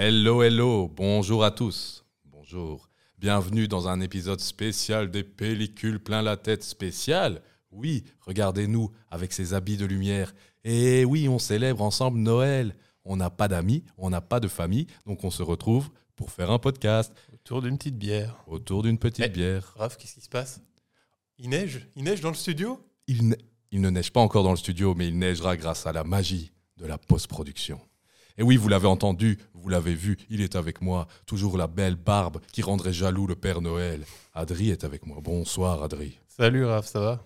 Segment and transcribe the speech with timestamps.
[0.00, 2.04] Hello, hello, bonjour à tous.
[2.24, 2.88] Bonjour.
[3.18, 7.42] Bienvenue dans un épisode spécial des pellicules plein la tête spécial.
[7.72, 10.32] Oui, regardez-nous avec ces habits de lumière.
[10.62, 12.76] Et oui, on célèbre ensemble Noël.
[13.04, 16.52] On n'a pas d'amis, on n'a pas de famille, donc on se retrouve pour faire
[16.52, 18.36] un podcast Autour d'une petite bière.
[18.46, 19.28] autour d'une petite Eh.
[19.30, 19.74] bière.
[19.76, 20.60] Raph, qu'est-ce qui se passe?
[21.38, 21.88] Il neige?
[21.96, 22.78] Il neige dans le studio?
[23.08, 23.34] Il, ne-
[23.72, 26.52] il ne neige pas encore dans le studio, mais il neigera grâce à la magie
[26.76, 27.80] de la post-production.
[28.40, 31.96] Et oui, vous l'avez entendu, vous l'avez vu, il est avec moi, toujours la belle
[31.96, 34.04] barbe qui rendrait jaloux le Père Noël.
[34.32, 35.18] Adri est avec moi.
[35.20, 36.20] Bonsoir Adri.
[36.28, 37.24] Salut Raph, ça va?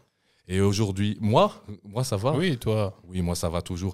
[0.48, 2.32] Et aujourd'hui, moi, moi ça va?
[2.32, 2.98] Oui, toi?
[3.04, 3.92] Oui, moi ça va toujours.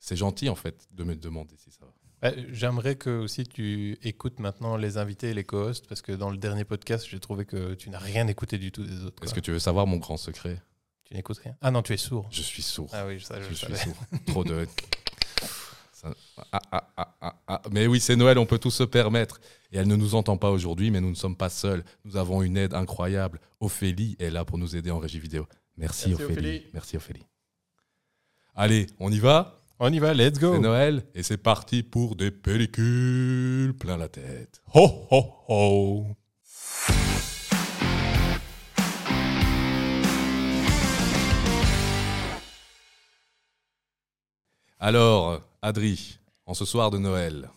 [0.00, 1.92] C'est gentil en fait de me demander si ça va.
[2.20, 6.30] Bah, J'aimerais que aussi tu écoutes maintenant les invités et les co-hosts parce que dans
[6.30, 9.22] le dernier podcast, j'ai trouvé que tu n'as rien écouté du tout des autres.
[9.22, 10.60] Est-ce que tu veux savoir mon grand secret?
[11.04, 11.56] Tu n'écoutes rien?
[11.60, 12.26] Ah non, tu es sourd.
[12.32, 12.90] Je suis sourd.
[12.92, 13.96] Ah oui, ça, je, je suis sourd.
[14.26, 14.66] Trop de.
[16.04, 17.62] Ah, ah, ah, ah, ah.
[17.70, 19.40] Mais oui, c'est Noël, on peut tout se permettre.
[19.72, 21.84] Et elle ne nous entend pas aujourd'hui, mais nous ne sommes pas seuls.
[22.04, 23.40] Nous avons une aide incroyable.
[23.60, 25.46] Ophélie est là pour nous aider en régie vidéo.
[25.76, 26.38] Merci, Merci, Ophélie.
[26.38, 26.66] Ophélie.
[26.72, 27.26] Merci Ophélie.
[28.54, 29.58] Allez, on y va?
[29.80, 34.08] On y va, let's go C'est Noël et c'est parti pour des pellicules plein la
[34.08, 34.60] tête.
[34.74, 36.06] Ho ho ho
[44.80, 47.50] Alors, Adri, en ce soir de Noël,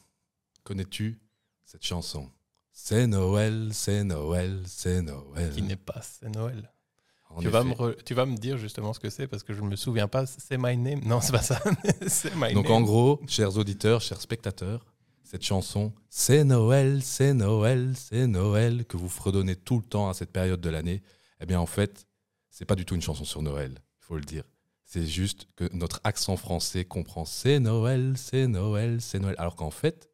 [0.63, 1.19] connais-tu
[1.65, 2.29] cette chanson?
[2.71, 5.51] C'est Noël, c'est Noël, c'est Noël.
[5.53, 6.71] Qui n'est pas, c'est Noël.
[7.39, 9.61] Tu vas, me re- tu vas me dire justement ce que c'est parce que je
[9.61, 10.25] ne me souviens pas.
[10.25, 11.61] C'est My Name Non, c'est pas ça.
[12.07, 12.73] c'est My Donc Name.
[12.73, 14.85] en gros, chers auditeurs, chers spectateurs,
[15.23, 20.13] cette chanson, c'est Noël, c'est Noël, c'est Noël, que vous fredonnez tout le temps à
[20.13, 21.01] cette période de l'année,
[21.39, 22.05] eh bien en fait,
[22.49, 24.43] c'est pas du tout une chanson sur Noël, il faut le dire.
[24.93, 29.35] C'est juste que notre accent français comprend c'est Noël, c'est Noël, c'est Noël.
[29.37, 30.09] Alors qu'en fait,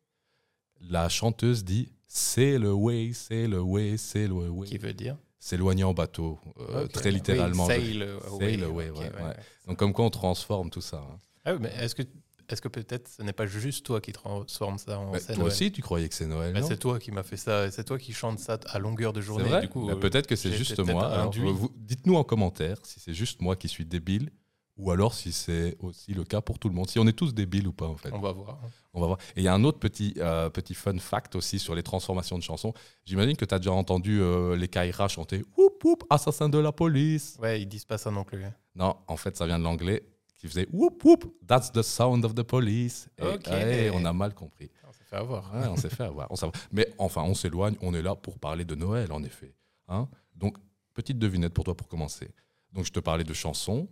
[0.80, 4.68] la chanteuse dit c'est le way, c'est le way, c'est le way.
[4.68, 7.66] Qui veut dire S'éloigner en bateau, euh, très littéralement.
[7.66, 8.40] Oui, sail away.
[8.40, 9.24] Sail away, ok, ouais, ouais, ouais.
[9.30, 9.36] ouais.
[9.66, 10.98] Donc comme quoi on transforme tout ça.
[10.98, 11.18] hein.
[11.44, 14.78] Ah oui, mais est-ce que, est que peut-être ce n'est pas juste toi qui transforme
[14.78, 17.10] ça en scène toi Noël aussi, tu croyais que c'est Noël Bah, C'est toi qui
[17.12, 19.50] m'as fait ça, c'est toi qui chante ça à longueur de journée.
[19.50, 21.26] vrai Du coup, Bah, euh, Peut-être que c'est juste moi.
[21.34, 24.30] vous- Dites-nous en commentaire si c'est juste moi qui suis débile
[24.78, 26.90] ou alors si c'est aussi le cas pour tout le monde.
[26.90, 28.12] Si on est tous débiles ou pas, en fait.
[28.14, 28.60] on va voir.
[28.94, 29.20] On va voir.
[29.36, 32.38] Et il y a un autre petit, euh, petit fun fact aussi sur les transformations
[32.38, 32.74] de chansons.
[33.06, 36.72] J'imagine que tu as déjà entendu euh, les Kaira chanter Whoop whoop, assassin de la
[36.72, 37.38] police.
[37.42, 38.44] Ouais, ils disent pas ça non plus.
[38.44, 38.54] hein.
[38.76, 40.04] Non, en fait, ça vient de l'anglais
[40.36, 43.10] qui faisait Whoop whoop, that's the sound of the police.
[43.18, 43.48] Et, Ok.
[43.48, 44.70] ouais, on a mal compris.
[44.88, 45.54] On s'est fait avoir.
[45.56, 46.28] Ouais, on s'est fait avoir.
[46.32, 46.36] on
[46.72, 47.76] Mais enfin, on s'éloigne.
[47.82, 49.54] On est là pour parler de Noël, en effet.
[49.88, 50.58] Hein Donc,
[50.94, 52.30] petite devinette pour toi pour commencer.
[52.74, 53.88] Donc, je te parlais de chansons.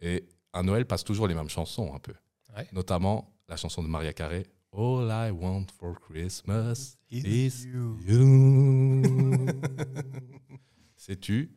[0.00, 2.14] Et à Noël passe toujours les mêmes chansons, un peu.
[2.56, 2.66] Ouais.
[2.72, 4.46] Notamment la chanson de Maria Carey.
[4.72, 7.98] All I want for Christmas Is you.
[8.06, 9.02] you.
[10.96, 11.50] Sais-tu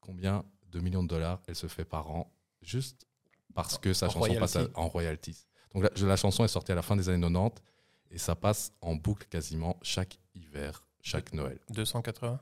[0.00, 2.32] combien de millions de dollars elle se fait par an
[2.62, 3.06] juste
[3.54, 5.46] parce que sa En chanson passe à- en royalties?
[5.74, 7.62] Donc la, la chanson est sortie à la fin des années 90
[8.10, 11.58] et ça passe en boucle quasiment chaque hiver, chaque Noël.
[11.70, 12.40] 280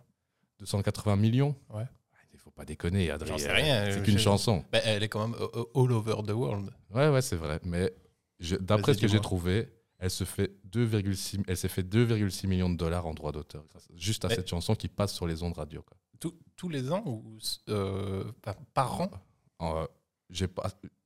[0.60, 1.56] 280 millions?
[1.70, 1.86] Ouais.
[2.42, 3.38] Il faut pas déconner, J'en Adrien.
[3.38, 4.64] sais rien, C'est qu'une chanson.
[4.72, 6.70] Bah, Elle est quand même euh, euh, all over the world.
[6.92, 7.60] Ouais, ouais, c'est vrai.
[7.64, 7.94] Mais
[8.60, 9.68] d'après ce que j'ai trouvé,
[10.00, 13.64] elle se fait 2,6 elle s'est fait 2,6 millions de dollars en droits d'auteur
[13.94, 15.82] juste à Mais- cette chanson qui passe sur les ondes radio.
[15.82, 15.96] quoi.
[16.18, 17.38] Tous- tous les ans ou
[17.68, 18.24] euh,
[18.74, 19.10] par, an?
[19.62, 19.86] Euh,
[20.28, 20.64] j'ai pas,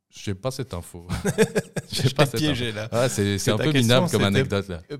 [0.08, 1.06] j'ai pas cette info.
[1.92, 2.88] Je J'ai pas cette piégé là.
[2.90, 4.80] Ah, c'est un peu minable comme anecdote là.
[4.90, 4.96] Euh,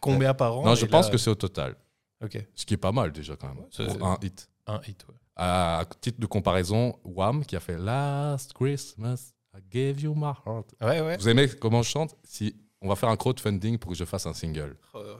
[0.00, 0.64] Combien par an?
[0.64, 1.76] Non, je pense là- que c'est au total.
[2.24, 3.66] Ok, Ce qui est pas mal déjà quand même.
[3.98, 4.48] Pour un hit.
[4.66, 5.04] un hit.
[5.08, 5.14] ouais.
[5.36, 10.74] À titre de comparaison, Wham qui a fait Last Christmas, I gave you my heart.
[10.80, 11.16] Ouais, ouais.
[11.18, 12.16] Vous aimez comment je chante?
[12.24, 14.76] Si on va faire un crowdfunding pour que je fasse un single.
[14.94, 15.16] Euh,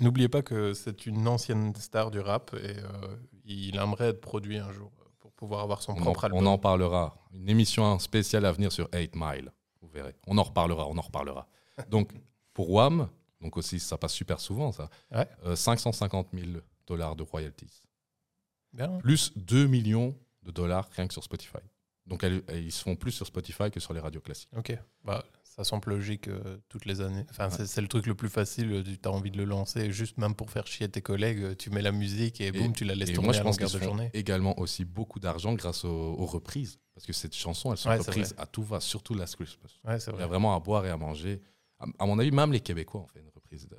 [0.00, 4.58] N'oubliez pas que c'est une ancienne star du rap et euh, il aimerait être produit
[4.58, 6.40] un jour euh, pour pouvoir avoir son On en, propre album.
[6.42, 7.16] on en parlera.
[7.32, 9.52] Une émission spéciale à venir sur 8 Mile.
[9.82, 10.14] Vous verrez.
[10.26, 11.46] On en reparlera, on en reparlera.
[11.90, 12.10] Donc,
[12.54, 13.08] pour Wham,
[13.40, 14.88] donc aussi, ça passe super souvent, ça.
[15.14, 15.28] Ouais.
[15.44, 16.46] euh, 550 000
[16.86, 17.82] dollars de royalties.
[18.76, 18.98] Bien.
[18.98, 21.58] Plus 2 millions de dollars rien que sur Spotify.
[22.06, 24.50] Donc, elles- elles- ils se font plus sur Spotify que sur les radios classiques.
[24.56, 24.78] Ok.
[25.04, 27.24] Bah, ça semble logique euh, toutes les années.
[27.30, 28.84] Enfin, c'est- c'est le truc le plus facile.
[28.84, 31.42] Tu as envie de le lancer, juste même pour faire chier tes collègues.
[31.42, 33.42] euh, Tu mets la musique et, boum, tu la laisses Et tourner moi, je à
[33.42, 34.10] pense longueur de journée.
[34.14, 36.78] également aussi beaucoup d'argent grâce aux, aux reprises.
[36.94, 39.70] Parce que cette chanson, elles sont Ouais, reprises à tout va, surtout Last Christmas.
[39.84, 40.26] Ouais, Il y a vrai.
[40.26, 41.42] vraiment à boire et à manger.
[41.80, 43.66] À, à mon avis, même les Québécois ont fait une reprise.
[43.68, 43.76] de-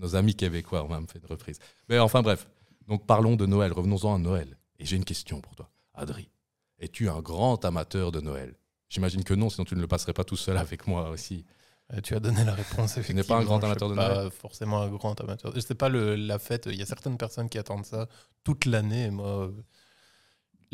[0.00, 1.58] nos amis québécois ont même fait une reprise.
[1.88, 2.48] Mais enfin, bref.
[2.88, 3.72] Donc, parlons de Noël.
[3.72, 4.58] Revenons-en à Noël.
[4.78, 6.30] Et j'ai une question pour toi, Adri.
[6.78, 8.54] Es-tu un grand amateur de Noël?
[8.88, 11.44] J'imagine que non, sinon tu ne le passerais pas tout seul avec moi aussi.
[11.92, 12.98] Euh, Tu as donné la réponse.
[13.04, 14.14] Tu n'es pas un grand amateur Je de Noël?
[14.14, 15.52] Pas forcément un grand amateur.
[15.60, 16.66] C'est pas le, la fête.
[16.66, 18.08] Il y a certaines personnes qui attendent ça
[18.42, 19.10] toute l'année.
[19.10, 19.52] Moi,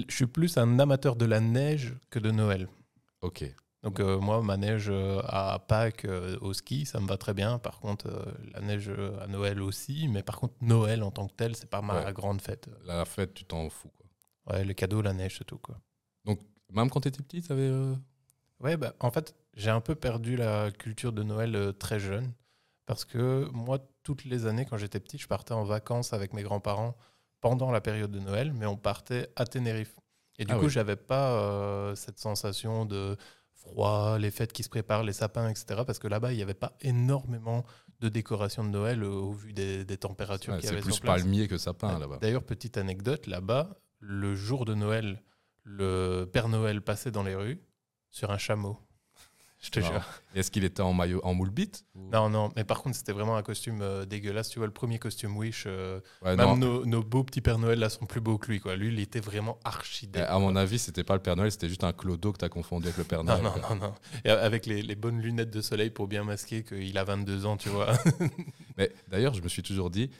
[0.09, 2.69] je suis plus un amateur de la neige que de Noël.
[3.23, 3.45] Ok.
[3.82, 7.32] Donc euh, moi, ma neige euh, à Pâques euh, au ski, ça me va très
[7.32, 7.59] bien.
[7.59, 8.91] Par contre, euh, la neige
[9.21, 10.06] à Noël aussi.
[10.09, 12.12] Mais par contre, Noël en tant que tel, c'est pas ma Ouais.
[12.12, 12.69] grande fête.
[12.85, 13.91] La fête, tu t'en fous.
[13.97, 14.06] Quoi.
[14.55, 15.77] Ouais, les cadeaux, la neige, c'est tout quoi.
[16.73, 17.71] Même quand tu étais petit, tu avais.
[18.61, 22.32] Ouais, bah, en fait, j'ai un peu perdu la culture de Noël très jeune.
[22.87, 26.43] Parce que moi, toutes les années, quand j'étais petit, je partais en vacances avec mes
[26.44, 26.97] grands-parents
[27.41, 29.97] pendant la période de Noël, mais on partait à Tenerife.
[30.38, 30.71] Et du Ah coup, oui.
[30.71, 33.17] j'avais pas cette sensation de
[33.61, 35.83] froid, les fêtes qui se préparent, les sapins, etc.
[35.87, 37.65] Parce que là-bas, il n'y avait pas énormément
[38.01, 40.83] de décoration de Noël euh, au vu des, des températures Ouais, qu'il y c'est avait
[40.83, 41.23] plus sur place.
[41.23, 42.19] palmier que sapin là-bas.
[42.21, 45.23] D'ailleurs, petite anecdote, là-bas, le jour de Noël,
[45.65, 47.62] le Père Noël passait dans les rues
[48.11, 48.79] sur un chameau.
[49.62, 50.03] Je te jure.
[50.35, 53.12] Est-ce qu'il était en maillot, en moule bite ou- Non, non, mais par contre, c'était
[53.12, 54.49] vraiment un costume euh, dégueulasse.
[54.49, 56.57] Tu vois, le premier costume Wish, euh, Ouais, même non.
[56.57, 58.59] nos, nos beaux petits Père Noël là sont plus beaux que lui.
[58.59, 58.75] Quoi.
[58.77, 60.27] Lui, il était vraiment archi Eh, dégueu.
[60.31, 62.49] À mon avis, c'était pas le Père Noël, c'était juste un clodo que tu as
[62.49, 63.45] confondu avec le Père Non, Noël.
[63.45, 63.75] non, quoi.
[63.77, 63.95] non, non.
[64.25, 67.59] Et avec les, les bonnes lunettes de soleil pour bien masquer qu'il a 22 ans,
[67.59, 67.93] tu vois.
[68.79, 70.11] Mais d'ailleurs, je me suis toujours dit,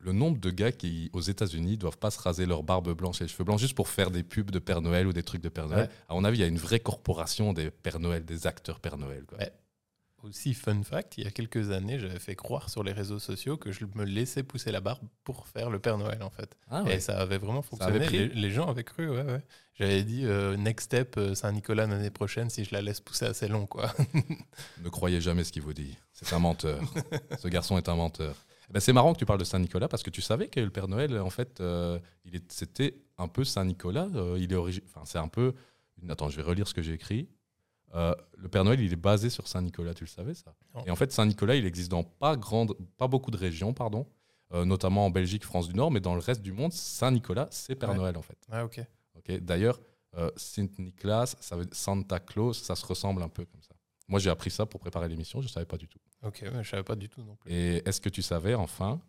[0.00, 3.24] le nombre de gars qui, aux États-Unis, doivent pas se raser leur barbe blanche et
[3.24, 5.48] les cheveux blancs juste pour faire des pubs de Père Noël ou des trucs de
[5.48, 5.88] Père Noël.
[5.88, 5.94] Ouais.
[6.08, 8.96] À mon avis, il y a une vraie corporation des Père Noël, des acteurs Père
[8.96, 9.24] Noël.
[9.26, 9.38] quoi.
[9.38, 9.52] Ouais.
[10.22, 13.56] Aussi, fun fact, il y a quelques années, j'avais fait croire sur les réseaux sociaux
[13.56, 16.58] que je me laissais pousser la barbe pour faire le Père Noël, en fait.
[16.70, 18.06] Ah Et ça avait vraiment avait fonctionné.
[18.08, 19.42] les, les gens avaient cru, ouais, ouais.
[19.74, 23.48] J'avais dit euh, next step euh, Saint-Nicolas l'année prochaine si je la laisse pousser assez
[23.48, 23.94] long, quoi.
[24.84, 25.96] Ne croyez jamais ce qu'il vous dit.
[26.12, 26.82] C'est un menteur.
[27.38, 28.34] ce garçon est un menteur.
[28.70, 30.70] Eh ben, c'est marrant que tu parles de Saint-Nicolas parce que tu savais que le
[30.70, 31.98] Père Noël, en fait, euh,
[32.48, 34.08] c'était un peu Saint-Nicolas.
[34.14, 35.54] euh, il est origi- enfin, c'est un peu.
[36.08, 37.28] Attends, je vais relire ce que j'ai écrit.
[37.94, 40.54] Euh, le Père Noël, il est basé sur Saint-Nicolas, tu le savais ça?
[40.86, 44.06] Et en fait, Saint-Nicolas, il existe dans pas, grande, pas beaucoup de régions, pardon,
[44.54, 47.74] euh, notamment en Belgique, France du Nord, mais dans le reste du monde, Saint-Nicolas, c'est
[47.74, 47.96] Père Ouais.
[47.96, 48.38] Noël en fait.
[48.50, 48.80] Ah, ok.
[49.16, 49.32] Ok.
[49.40, 49.80] D'ailleurs,
[50.16, 53.74] euh, Saint Nicolas, ça veut Santa Claus, ça se ressemble un peu comme ça.
[54.10, 55.98] Moi, j'ai appris ça pour préparer l'émission, je ne savais pas du tout.
[56.22, 57.50] Ok, mais je savais pas du tout non plus.
[57.50, 59.00] Et est-ce que tu savais enfin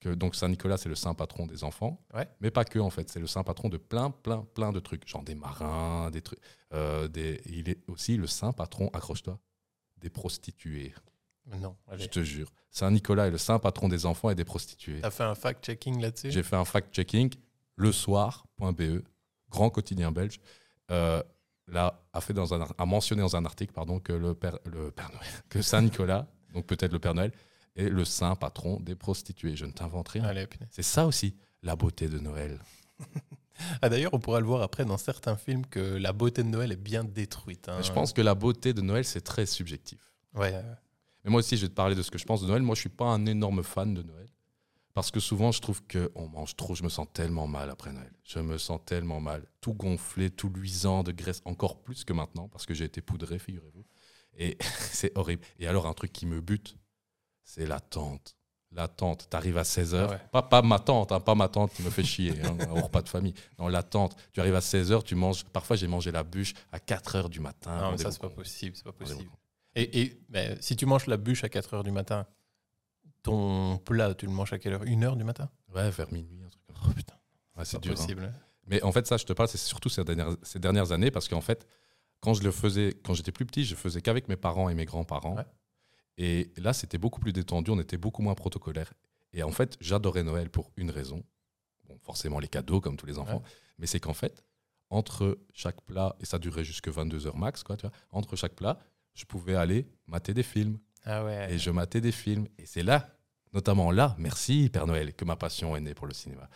[0.00, 2.28] que donc Saint Nicolas c'est le saint patron des enfants, Ouais.
[2.40, 5.08] mais pas que en fait, c'est le saint patron de plein plein plein de trucs,
[5.08, 6.38] genre des marins, des trucs,
[6.74, 7.40] euh, des.
[7.46, 9.38] Il est aussi le saint patron, accroche-toi,
[9.96, 10.94] des prostituées.
[11.46, 12.04] Non, allez.
[12.04, 15.00] Je te jure, Saint Nicolas est le saint patron des enfants et des prostituées.
[15.00, 16.30] T'as fait un fact-checking là-dessus?
[16.30, 17.32] J'ai fait un fact-checking,
[17.76, 19.02] le soir.be,
[19.50, 20.40] grand quotidien belge,
[20.90, 21.22] euh,
[21.68, 24.90] là, a, fait dans un, a mentionné dans un article pardon, que le Père, le
[24.90, 27.32] Père Noël, que Saint Nicolas, donc peut-être le Père Noël,
[27.76, 29.54] est le saint patron des prostituées.
[29.56, 30.24] Je ne t'invente rien.
[30.70, 32.58] C'est ça aussi, la beauté de Noël.
[33.82, 36.70] Ah, d'ailleurs, on pourra le voir après dans certains films que la beauté de Noël
[36.70, 37.68] est bien détruite.
[37.68, 37.82] hein.
[37.82, 39.98] Je pense que la beauté de Noël, c'est très subjectif.
[40.34, 40.52] Ouais.
[41.24, 42.62] Mais moi aussi, je vais te parler de ce que je pense de Noël.
[42.62, 44.28] Moi, je suis pas un énorme fan de Noël.
[44.98, 46.74] Parce que souvent, je trouve qu'on mange trop.
[46.74, 48.10] Je me sens tellement mal après Noël.
[48.24, 49.46] Je me sens tellement mal.
[49.60, 53.38] Tout gonflé, tout luisant de graisse, encore plus que maintenant, parce que j'ai été poudré,
[53.38, 53.84] figurez-vous.
[54.38, 54.58] Et
[54.90, 55.44] c'est horrible.
[55.60, 56.76] Et alors, un truc qui me bute,
[57.44, 58.34] c'est l'attente.
[58.72, 59.28] L'attente.
[59.30, 60.06] Tu arrives à 16h.
[60.08, 60.20] Ah ouais.
[60.32, 63.02] pas, pas ma tante, hein, pas ma tante qui me fait chier hein, au repas
[63.02, 63.34] de famille.
[63.56, 64.16] Non, l'attente.
[64.32, 65.44] Tu arrives à 16h, tu manges.
[65.44, 67.82] Parfois, j'ai mangé la bûche à 4h du matin.
[67.82, 68.74] non, mais ça, c'est pas possible.
[68.74, 69.30] C'est pas possible.
[69.76, 70.20] Et,
[70.60, 72.26] si tu manges la bûche à 4 h du matin,
[73.22, 74.82] ton plat, tu le manges à quelle heure?
[74.86, 75.50] 1 heure du matin?
[75.74, 76.82] Ouais, vers minuit, un truc comme ça.
[76.88, 77.14] Oh putain,
[77.56, 77.92] Ouais, c'est dur.
[77.92, 77.94] hein.
[77.96, 78.32] possible.
[78.66, 81.28] Mais en fait, ça, je te parle, c'est surtout ces dernières, ces dernières années, parce
[81.28, 81.66] qu'en fait,
[82.20, 84.84] quand je le faisais, quand j'étais plus petit, je faisais qu'avec mes parents et mes
[84.84, 85.36] grands-parents.
[85.36, 85.44] Ouais.
[86.18, 88.92] Et là, c'était beaucoup plus détendu, on était beaucoup moins protocolaire.
[89.32, 91.22] Et en fait, j'adorais Noël pour une raison.
[91.88, 93.38] Bon, forcément les cadeaux, comme tous les enfants.
[93.38, 93.50] Ouais.
[93.78, 94.44] Mais c'est qu'en fait,
[94.90, 98.78] entre chaque plat, et ça durait jusque 22h max, quoi, tu vois, entre chaque plat,
[99.14, 100.78] je pouvais aller mater des films.
[101.04, 101.52] Ah ouais.
[101.54, 102.46] Et je matais des films.
[102.58, 103.08] Et c'est là,
[103.52, 106.48] notamment là, merci Père Noël, que ma passion est née pour le cinéma.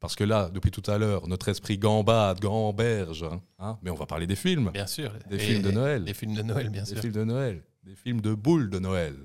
[0.00, 3.24] Parce que là, depuis tout à l'heure, notre esprit gambade, gamberge.
[3.24, 4.70] hein, hein, mais on va parler des films.
[4.72, 5.12] Bien sûr.
[5.28, 6.04] Des Et- films de Noël.
[6.04, 7.00] Des films de Noël, bien Des sûr.
[7.00, 7.62] films de Noël.
[7.82, 9.16] Des films de boules de Noël.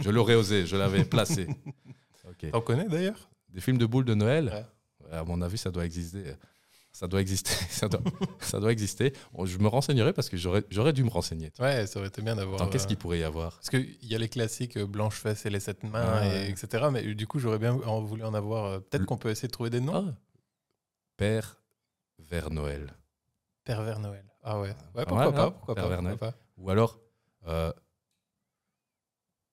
[0.00, 1.46] je l'aurais osé, je l'avais placé.
[2.28, 2.50] Ok.
[2.52, 3.28] T'en connais d'ailleurs?
[3.48, 4.64] Des films de boules de Noël,
[5.04, 6.22] ouais, à mon avis, ça doit exister.
[6.92, 7.52] Ça doit exister.
[7.70, 8.00] ça, doit,
[8.40, 9.14] ça doit exister.
[9.44, 11.50] Je me renseignerai parce que j'aurais dû me renseigner.
[11.58, 12.68] Ouais, ça aurait été bien d'avoir.
[12.68, 13.54] Qu'est-ce euh, qu'il pourrait y avoir?
[13.56, 16.50] Parce qu'il y a les classiques euh, Blanche-Fesse et les sept mains, Ah et- ouais.
[16.50, 16.88] etc.
[16.92, 18.64] Mais du coup, j'aurais bien en- voulu en avoir.
[18.66, 20.14] euh, Peut-être qu'on peut essayer de trouver des noms.
[20.14, 20.20] Ah.
[21.16, 21.62] Père
[22.18, 22.94] vers Noël.
[23.64, 24.24] Pervers Noël.
[24.42, 24.68] Ah ouais.
[24.94, 26.36] Ouais, Pas pourquoi pas, hein, pourquoi pas, Pervers pourquoi pas.
[26.58, 26.98] Ou alors,
[27.46, 27.72] euh,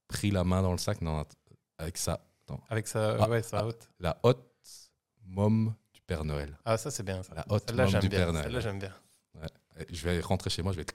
[0.07, 1.23] pris la main dans le sac, non,
[1.77, 2.25] avec ça,
[2.69, 3.65] Avec sa, Ah, ouais, sa ah.
[3.67, 3.89] haute.
[3.99, 4.43] la haute
[5.23, 5.29] du
[6.09, 6.57] Père Noël.
[6.65, 7.21] Ah, ça, c'est bien.
[7.21, 7.35] Ça.
[7.35, 8.09] La haute Celle-là, j'aime bien.
[8.09, 8.45] Père Noël.
[8.45, 8.93] Celle-là, j'aime bien.
[9.91, 10.85] Je vais rentrer chez moi, je vais.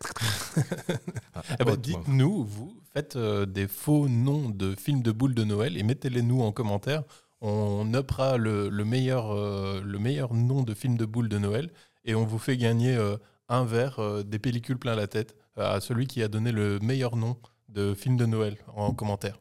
[1.33, 5.45] Ah, Eh ben, Dites-nous, vous, faites euh, des faux noms de films de boules de
[5.45, 7.05] Noël et mettez-les nous en commentaire.
[7.41, 11.71] On uppera le, le meilleur, euh, le meilleur nom de film de boules de Noël
[12.05, 13.17] et on vous fait gagner euh,
[13.49, 17.37] un verre des pellicules plein la tête à celui qui a donné le meilleur nom
[17.69, 19.39] de film de Noël en commentaire.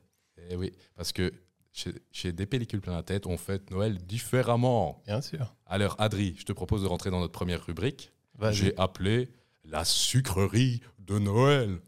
[0.50, 1.34] Eh oui, parce que
[1.74, 5.02] chez, chez Des pellicules plein la tête, on fête Noël différemment.
[5.06, 5.56] Bien sûr.
[5.66, 8.14] Alors, Adri, je te propose de rentrer dans notre première rubrique.
[8.52, 9.30] J'ai appelé
[9.66, 11.80] la sucrerie de Noël.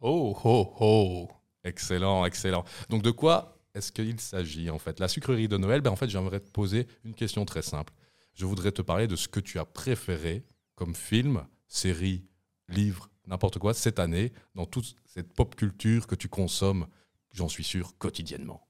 [0.00, 1.28] Oh, oh, oh.
[1.64, 2.64] Excellent, excellent.
[2.88, 4.98] Donc, de quoi est-ce qu'il s'agit en fait?
[4.98, 7.92] La sucrerie de Noël, ben, en fait, j'aimerais te poser une question très simple.
[8.34, 12.24] Je voudrais te parler de ce que tu as préféré comme film, série,
[12.68, 16.86] livre, n'importe quoi cette année dans toute cette pop culture que tu consommes,
[17.32, 18.66] j'en suis sûr, quotidiennement.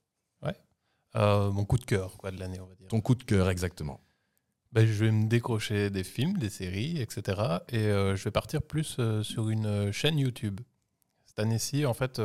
[1.17, 2.89] Euh, mon coup de cœur quoi, de l'année, on va dire.
[2.89, 4.01] Ton coup de cœur, exactement.
[4.73, 7.43] Ben, je vais me décrocher des films, des séries, etc.
[7.69, 10.61] Et euh, je vais partir plus euh, sur une chaîne YouTube.
[11.27, 12.21] Cette année-ci, en fait,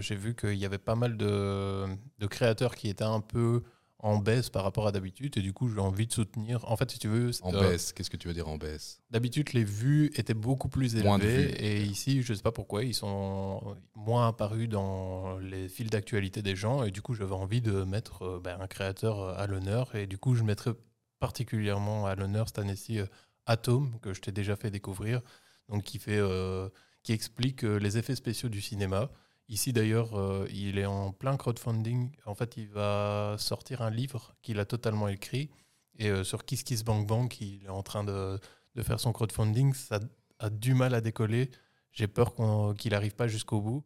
[0.00, 1.86] j'ai vu qu'il y avait pas mal de,
[2.18, 3.62] de créateurs qui étaient un peu
[4.04, 5.38] en baisse par rapport à d'habitude.
[5.38, 6.62] Et du coup, j'ai envie de soutenir.
[6.70, 9.00] En fait, si tu veux, En baisse, qu'est-ce que tu veux dire en baisse?
[9.10, 11.54] D'habitude, les vues étaient beaucoup plus élevées.
[11.58, 16.42] Et ici, je ne sais pas pourquoi, ils sont moins apparus dans les fils d'actualité
[16.42, 16.84] des gens.
[16.84, 19.94] Et du coup, j'avais envie de mettre euh, ben, un créateur euh, à l'honneur.
[19.94, 20.72] Et du coup, je mettrais
[21.18, 23.06] particulièrement à l'honneur cette année-ci euh,
[23.46, 25.22] Atom, que je t'ai déjà fait découvrir,
[25.70, 26.68] donc qui, fait, euh,
[27.02, 29.10] qui explique les effets spéciaux du cinéma.
[29.48, 32.10] Ici, d'ailleurs, euh, il est en plein crowdfunding.
[32.24, 35.50] En fait, il va sortir un livre qu'il a totalement écrit.
[35.98, 38.38] Et euh, sur Kiss Kiss Bang Bang, il est en train de,
[38.82, 39.74] faire son crowdfunding.
[39.74, 40.00] Ça
[40.38, 41.50] a du mal à décoller.
[41.92, 42.34] J'ai peur
[42.76, 43.84] qu'il n'arrive pas jusqu'au bout.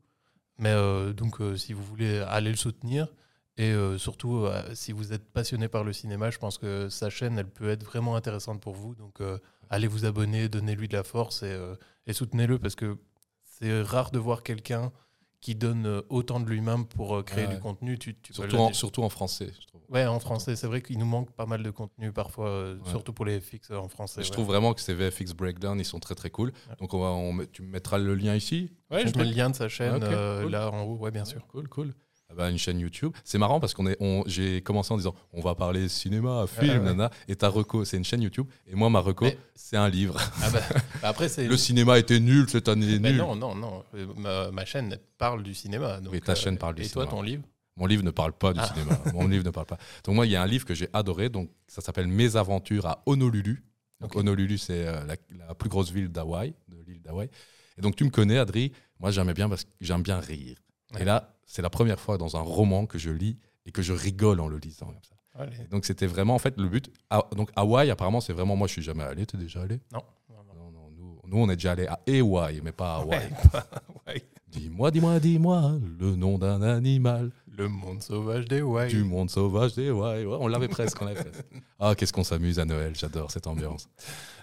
[0.59, 3.09] Mais euh, donc, si vous voulez aller le soutenir,
[3.57, 7.51] et surtout, si vous êtes passionné par le cinéma, je pense que sa chaîne, elle
[7.51, 8.95] peut être vraiment intéressante pour vous.
[8.95, 9.21] Donc,
[9.69, 11.59] allez vous abonner, donnez-lui de la force et,
[12.07, 12.99] et soutenez-le parce que
[13.43, 14.93] c'est rare de voir quelqu'un
[15.41, 17.55] qui donne euh, autant de lui-même pour euh, créer Ouais.
[17.55, 17.99] du contenu.
[17.99, 19.81] Tu, tu peux surtout en, surtout en français, je trouve.
[19.89, 22.91] Ouais, en français, c'est vrai qu'il nous manque pas mal de contenu parfois, euh, Ouais.
[22.91, 24.23] surtout pour les fixes en français.
[24.23, 24.33] Je ouais.
[24.33, 26.53] trouve vraiment que ces VFX Breakdown, ils sont très très cool.
[26.81, 28.73] Donc on va, on met- tu me mettras le lien ici?
[28.91, 30.51] Ouais, je mets le lien de sa chaîne euh, cool.
[30.53, 31.47] là en haut, ouais, bien sûr.
[31.47, 31.95] Cool, cool.
[32.31, 33.13] Ah bah, une chaîne YouTube.
[33.25, 36.79] C'est marrant parce qu'on est, on, j'ai commencé en disant on va parler cinéma, film,
[36.81, 36.85] ouais.
[36.85, 37.11] nana.
[37.27, 38.47] Et ta reco, c'est une chaîne YouTube.
[38.67, 40.19] Et moi, ma reco, Mais- c'est un livre.
[40.43, 40.61] Ah bah,
[41.03, 41.47] bah après, c'est.
[41.47, 43.19] Le cinéma était nul cette année, Mais nul.
[43.19, 43.83] non, non, non.
[43.95, 46.01] euh, Ma, ma chaîne parle du cinéma.
[46.01, 47.11] Donc, Oui, ta chaîne parle du Et toi, cinéma.
[47.11, 47.43] ton livre?
[47.77, 48.67] Mon livre ne parle pas du Ah.
[48.75, 48.99] cinéma.
[49.15, 49.79] Mon livre ne parle pas.
[50.05, 51.29] Donc moi, il y a un livre que j'ai adoré.
[51.31, 53.63] Donc ça s'appelle Mes aventures à Honolulu.
[54.01, 54.15] Donc.
[54.17, 55.17] Honolulu, c'est euh, la,
[55.47, 57.31] la plus grosse ville d'Hawaï, de l'île d'Hawaï.
[57.79, 58.73] Et donc tu me connais, Adri.
[59.01, 60.57] Moi, j'aimais bien parce que j'aime bien rire.
[60.93, 61.03] Ouais.
[61.03, 63.37] Et là, c'est la première fois dans un roman que je lis
[63.67, 64.87] et que je rigole en le lisant.
[64.87, 65.67] Comme ça.
[65.71, 66.91] Donc c'était vraiment en fait le but.
[67.11, 68.55] Ah, donc Hawaï, apparemment, c'est vraiment.
[68.57, 69.27] Moi, je suis jamais allé.
[69.27, 69.81] T'es déjà allé?
[69.93, 70.03] Non.
[70.31, 70.91] non, non.
[70.97, 73.31] Nous, nous, on est déjà allé à Hawaï, mais pas à Hawaï.
[74.07, 74.23] Ouais.
[74.49, 77.31] Dis-moi, dis-moi, dis-moi le nom d'un animal.
[77.59, 78.89] Le monde sauvage des Hawaii.
[78.89, 81.45] Du monde sauvage des ouais, on l'avait presque, on l'avait presque.
[81.79, 83.89] Ah, qu'est-ce qu'on s'amuse à Noël, j'adore cette ambiance.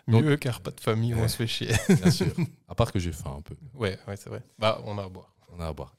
[0.08, 1.72] Donc- Mieux car pas de famille, on se fait chier.
[1.90, 2.28] Bien sûr.
[2.68, 3.56] À part que j'ai faim un peu.
[3.74, 4.44] ouais, ouais, c'est vrai.
[4.60, 5.34] Bah, on a à boire.
[5.52, 5.96] On a à boire.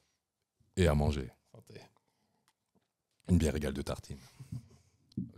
[0.76, 1.30] Et à manger.
[1.52, 1.80] Santé.
[3.28, 4.18] Une bière égale de tartines.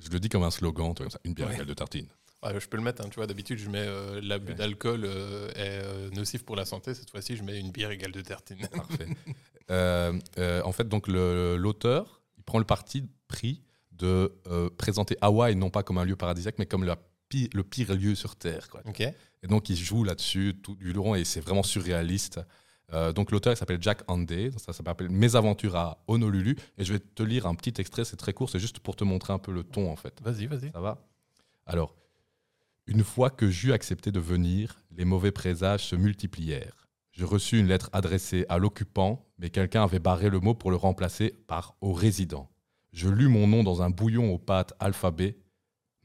[0.01, 1.21] Je le dis comme un slogan, toi, comme ça.
[1.25, 1.55] Une bière Ouais.
[1.55, 2.09] égale de tartines.
[2.43, 4.55] Ouais, je peux le mettre, hein, tu vois, d'habitude je mets euh, l'abus Ouais.
[4.59, 8.13] d'alcool euh, est euh, nocif pour la santé, cette fois-ci je mets une bière égale
[8.13, 8.59] de tartine.
[8.69, 9.09] Parfait.
[10.65, 14.33] En fait, donc l'auteur, il prend le parti pris de
[14.77, 16.97] présenter Hawaï non pas comme un lieu paradisiaque, mais comme la
[17.53, 18.69] le pire lieu sur Terre.
[18.71, 18.83] Quoi.
[19.43, 22.41] Et donc, il joue là-dessus tout du long et c'est vraiment surréaliste.
[22.93, 24.51] Euh, donc, l'auteur s'appelle Jack Handay.
[24.57, 26.57] Ça s'appelle Mes aventures à Honolulu.
[26.79, 29.05] Et je vais te lire un petit extrait, c'est très court, c'est juste pour te
[29.05, 30.21] montrer un peu le ton en fait.
[30.23, 30.71] Vas-y, vas-y.
[30.73, 30.99] Ça va?
[31.67, 31.95] Alors,
[32.87, 36.89] une fois que j'eus accepté de venir, les mauvais présages se multiplièrent.
[37.13, 40.77] Je reçus une lettre adressée à l'occupant, mais quelqu'un avait barré le mot pour le
[40.77, 42.49] remplacer par au résident.
[42.93, 45.37] Je lus mon nom dans un bouillon aux pâtes alphabet,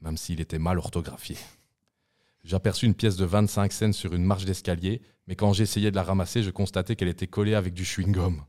[0.00, 1.36] même s'il était mal orthographié.
[2.44, 6.02] J'aperçus une pièce de 25 cents sur une marche d'escalier, mais quand j'essayais de la
[6.02, 8.42] ramasser, je constatais qu'elle était collée avec du chewing-gum.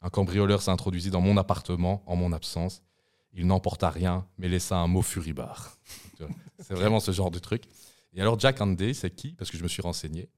[0.00, 2.82] Un cambrioleur s'introduisit dans mon appartement en mon absence.
[3.32, 5.78] Il n'emporta rien, mais laissa un mot furibard.
[6.58, 7.62] C'est vraiment ce genre de truc.
[8.12, 9.32] Et alors, Jack Handay, c'est qui?
[9.32, 10.28] Parce que je me suis renseigné.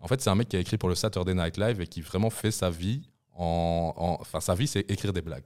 [0.00, 2.00] En fait, c'est un mec qui a écrit pour le Saturday Night Live et qui
[2.00, 3.92] vraiment fait sa vie en.
[3.96, 5.44] en- Enfin, sa vie, c'est écrire des blagues.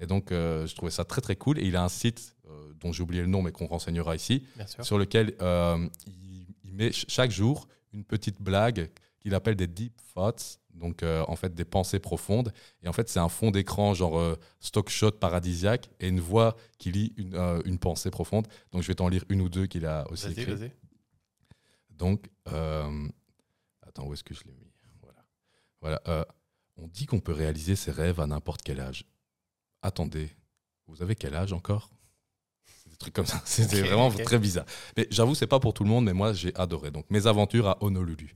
[0.00, 1.58] Et donc, euh, je trouvais ça très, très cool.
[1.58, 4.44] Et il a un site euh, dont j'ai oublié le nom, mais qu'on renseignera ici,
[4.84, 9.66] sur lequel euh, il, il met ch- chaque jour une petite blague qu'il appelle des
[9.66, 12.52] deep thoughts, donc en fait des pensées profondes.
[12.84, 16.92] Et en fait, c'est un fond d'écran genre stock shot paradisiaque et une voix qui
[16.92, 17.34] lit une,
[17.64, 18.46] une pensée profonde.
[18.70, 20.52] Donc je vais t'en lire une ou deux qu'il a aussi écrit.
[21.90, 22.28] Donc,
[23.82, 24.70] attends, où est-ce que je l'ai mis?
[25.80, 26.00] Voilà.
[26.06, 26.26] voilà
[26.78, 29.04] on dit qu'on peut réaliser ses rêves à n'importe quel âge.
[29.82, 30.30] Attendez,
[30.86, 31.90] vous avez quel âge encore?
[32.86, 33.40] Des trucs comme ça.
[33.44, 34.64] C'était vraiment très bizarre.
[34.96, 36.90] Mais j'avoue, c'est pas pour tout le monde, mais moi, j'ai adoré.
[36.90, 38.34] Donc, mes aventures à Honolulu.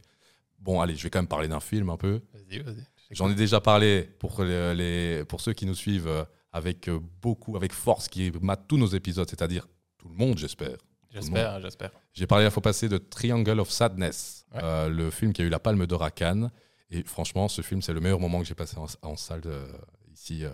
[0.58, 2.20] Bon, allez, je vais quand même parler d'un film un peu.
[2.32, 2.86] Vas-y, vas-y.
[3.10, 6.98] J'en ai déjà parlé pour, les, les- pour ceux qui nous suivent euh, avec euh,
[7.20, 9.66] beaucoup, avec force, qui matent tous nos épisodes, c'est-à-dire
[9.98, 10.76] tout le monde, j'espère.
[11.10, 11.90] J'espère, j'espère.
[12.14, 14.60] J'ai parlé la fois passée de Triangle of Sadness, Ouais.
[14.62, 16.50] euh, le film qui a eu la Palme d'Or à Cannes.
[16.92, 19.66] Et franchement, ce film, c'est le meilleur moment que j'ai passé en, en salle euh,
[20.12, 20.44] ici.
[20.44, 20.50] euh.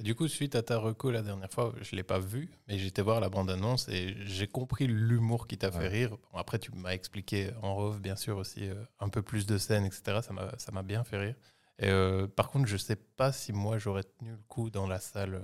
[0.00, 2.78] Du coup, suite à ta reco la dernière fois, je ne l'ai pas vu, mais
[2.78, 6.10] j'étais voir la bande-annonce et j'ai compris l'humour qui t'a fait rire.
[6.32, 9.56] Bon, après, tu m'as expliqué en off, bien sûr, aussi euh, un peu plus de
[9.58, 10.20] scènes, etc.
[10.22, 11.34] Ça m'a- bien fait rire.
[11.80, 11.90] Et,
[12.36, 15.40] par contre, je ne sais pas si moi, j'aurais tenu le coup dans la salle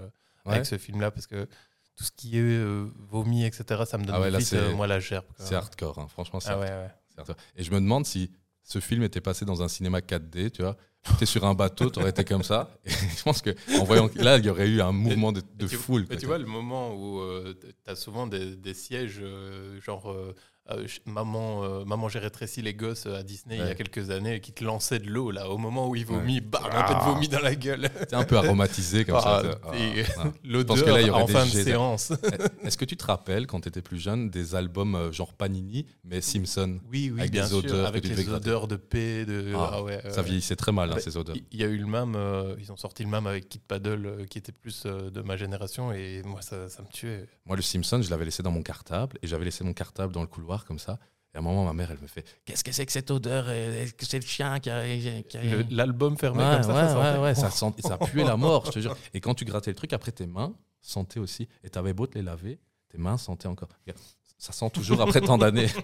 [0.47, 0.53] Ouais.
[0.55, 1.47] avec ce film-là, parce que
[1.97, 2.65] tout ce qui est
[3.09, 5.25] vomi, etc., ça me donne Ah ouais, là, vite, moi, la gerbe.
[5.39, 6.07] C'est hardcore, hein.
[6.09, 6.91] franchement, c'est Ah ouais, ouais.
[7.09, 7.37] c'est hardcore.
[7.57, 8.31] Et je me demande si
[8.65, 10.77] ce film était passé dans un cinéma 4D, tu vois.
[11.19, 12.71] Tu es sur un bateau, tu aurais été comme ça.
[12.87, 15.47] Et je pense que en voyant là, il y aurait eu un mouvement de, de
[15.65, 16.09] Mais tu- foule.
[16.09, 17.21] Tu vois, le moment où
[17.61, 20.11] tu as souvent des, des sièges, euh, genre
[20.71, 23.75] euh, euh, maman, euh, maman j'ai rétréci les gosses à Disney il y a Ouais.
[23.75, 26.69] quelques années, qui te lançait de l'eau, là, au moment où il vomit, bam, un
[26.73, 26.85] Ah.
[26.85, 27.91] peu de vomi dans la gueule.
[27.99, 29.59] C'est un peu aromatisé comme Ah, ça.
[29.65, 29.71] Ah,
[30.19, 30.25] ah.
[30.45, 32.13] L'odeur que là, il y en des fin de séance.
[32.65, 35.87] Est-ce que tu te rappelles, quand tu étais plus jeune, des albums euh, genre Panini,
[36.05, 36.79] mais Simpson?
[36.91, 39.53] Oui, oui, Avec bien des sûr, odeurs avec les odeurs de paix, de...
[39.55, 40.23] Ah, ah ouais, Ça ouais.
[40.25, 41.37] vieillissait très mal, hein, Bah, ces odeurs.
[41.53, 44.07] Il y a eu le même, euh, ils ont sorti le même avec Kid Paddle,
[44.07, 47.27] euh, qui était plus euh, de ma génération, et moi, ça, ça me tuait.
[47.47, 50.23] Moi, le Simpson, je l'avais laissé dans mon cartable et j'avais laissé mon cartable dans
[50.23, 50.99] le couloir comme ça.
[51.33, 53.51] Et à un moment, ma mère, elle me fait Qu'est-ce que c'est que cette odeur
[53.51, 54.85] Est-ce que c'est le chien qui a.
[55.71, 58.37] L'album fermé Ouais, comme ça, ouais, ça sentait- ouais, ouais, ça, sent- ça puait la
[58.37, 58.97] mort, je te jure.
[59.15, 61.49] Et quand tu grattais le truc, après tes mains sentaient aussi.
[61.65, 63.71] Et t'avais beau te les laver, tes mains sentaient encore.
[64.39, 65.67] Ça sent toujours après tant d'années.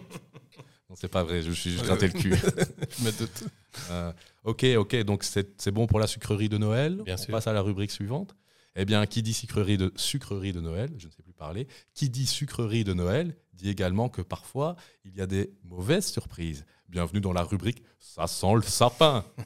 [0.88, 2.34] Non, c'est pas vrai, je me suis juste gratté le cul.
[2.34, 3.44] Je me doute.
[3.90, 4.12] Euh,
[4.42, 7.00] ok, ok, donc c'est c'est bon pour la sucrerie de Noël.
[7.04, 7.30] Bien On sûr.
[7.30, 8.34] passe à la rubrique suivante.
[8.74, 12.10] Eh bien, qui dit sucrerie de, sucrerie de Noël, je ne sais plus parler, qui
[12.10, 16.64] dit sucrerie de Noël dit également que parfois il y a des mauvaises surprises.
[16.88, 19.24] Bienvenue dans la rubrique Ça sent le sapin.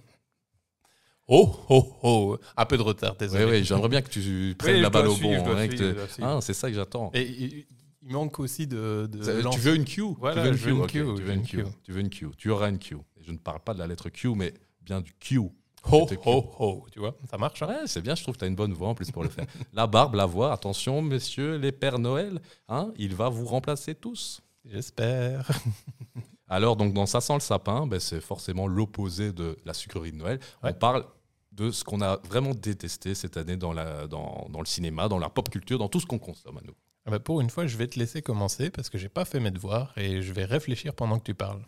[1.27, 2.39] Oh, oh, oh.
[2.55, 3.45] Un peu de retard, Oui, désolé.
[3.47, 5.33] oui, j'aimerais bien que tu prennes Oui, la balle au bon.
[5.33, 5.97] hein, te-.
[6.21, 7.11] Ah, c'est ça que j'attends.
[7.15, 7.67] Et il,
[8.13, 9.09] manque aussi de.
[9.51, 11.65] Tu veux une Q Voilà, tu veux une Q, tu veux une Q.
[11.65, 11.65] Q.
[11.83, 12.27] Tu veux une Q.
[12.37, 12.97] Tu auras une Q.
[13.17, 15.41] Et je ne parle pas de la lettre Q, mais bien du Q.
[15.91, 16.87] Ho, ho, ho.
[16.93, 17.63] Tu vois, ça marche.
[17.63, 19.23] hein Ouais, c'est bien, je trouve que tu as une bonne voix en plus pour
[19.23, 19.47] le faire.
[19.73, 24.41] La barbe, la voix, attention, messieurs les Pères Noël, hein, il va vous remplacer tous.
[24.65, 25.51] J'espère.
[26.49, 30.17] Alors, donc, dans Ça sent le sapin, ben, c'est forcément l'opposé de la sucrerie de
[30.17, 30.39] Noël.
[30.63, 30.71] Ouais.
[30.71, 31.05] On parle
[31.53, 35.19] de ce qu'on a vraiment détesté cette année dans, la, dans, dans le cinéma, dans
[35.19, 36.75] la pop culture, dans tout ce qu'on consomme à nous.
[37.07, 39.39] Ah bah, pour une fois, je vais te laisser commencer parce que j'ai pas fait
[39.41, 41.63] mes devoirs et je vais réfléchir pendant que tu parles,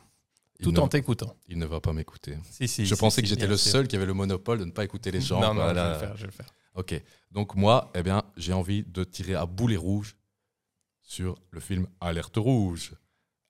[0.62, 1.35] tout ne, en t'écoutant.
[1.49, 2.38] il ne va pas m'écouter.
[2.51, 2.87] Si, si.
[2.87, 5.11] Je si, pensais que j'étais le seul qui avait le monopole de ne pas écouter
[5.11, 5.40] les gens.
[5.40, 5.95] Non, non, Voilà.
[5.95, 6.47] je vais le faire, je vais le faire.
[6.75, 7.03] Ok.
[7.33, 10.16] Donc moi, eh bien, j'ai envie de tirer à boulet rouge
[11.03, 12.92] sur le film Alerte rouge.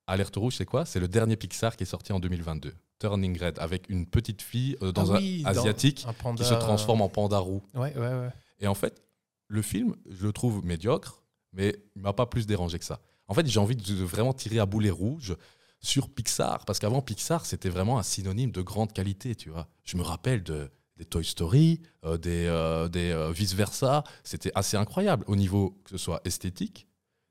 [0.07, 0.85] Alerte rouge, c'est quoi?
[0.85, 2.73] C'est le dernier Pixar qui est sorti en 2022.
[2.99, 6.49] Turning Red, avec une petite fille euh, dans Ah un dans asiatique un panda- qui
[6.49, 7.63] se transforme en panda roux.
[7.75, 8.31] Ouais, ouais, ouais.
[8.61, 9.03] Et en fait,
[9.49, 13.01] le film, je le trouve médiocre, mais il m'a pas plus dérangé que ça.
[13.29, 15.37] En fait, j'ai envie de, de vraiment tirer à boulet rouge
[15.81, 19.69] sur Pixar, parce qu'avant Pixar, c'était vraiment un synonyme de grande qualité, tu vois.
[19.85, 24.51] Je me rappelle de des Toy Story, euh, des, euh, des euh, vice versa, c'était
[24.55, 26.89] assez incroyable au niveau que ce soit esthétique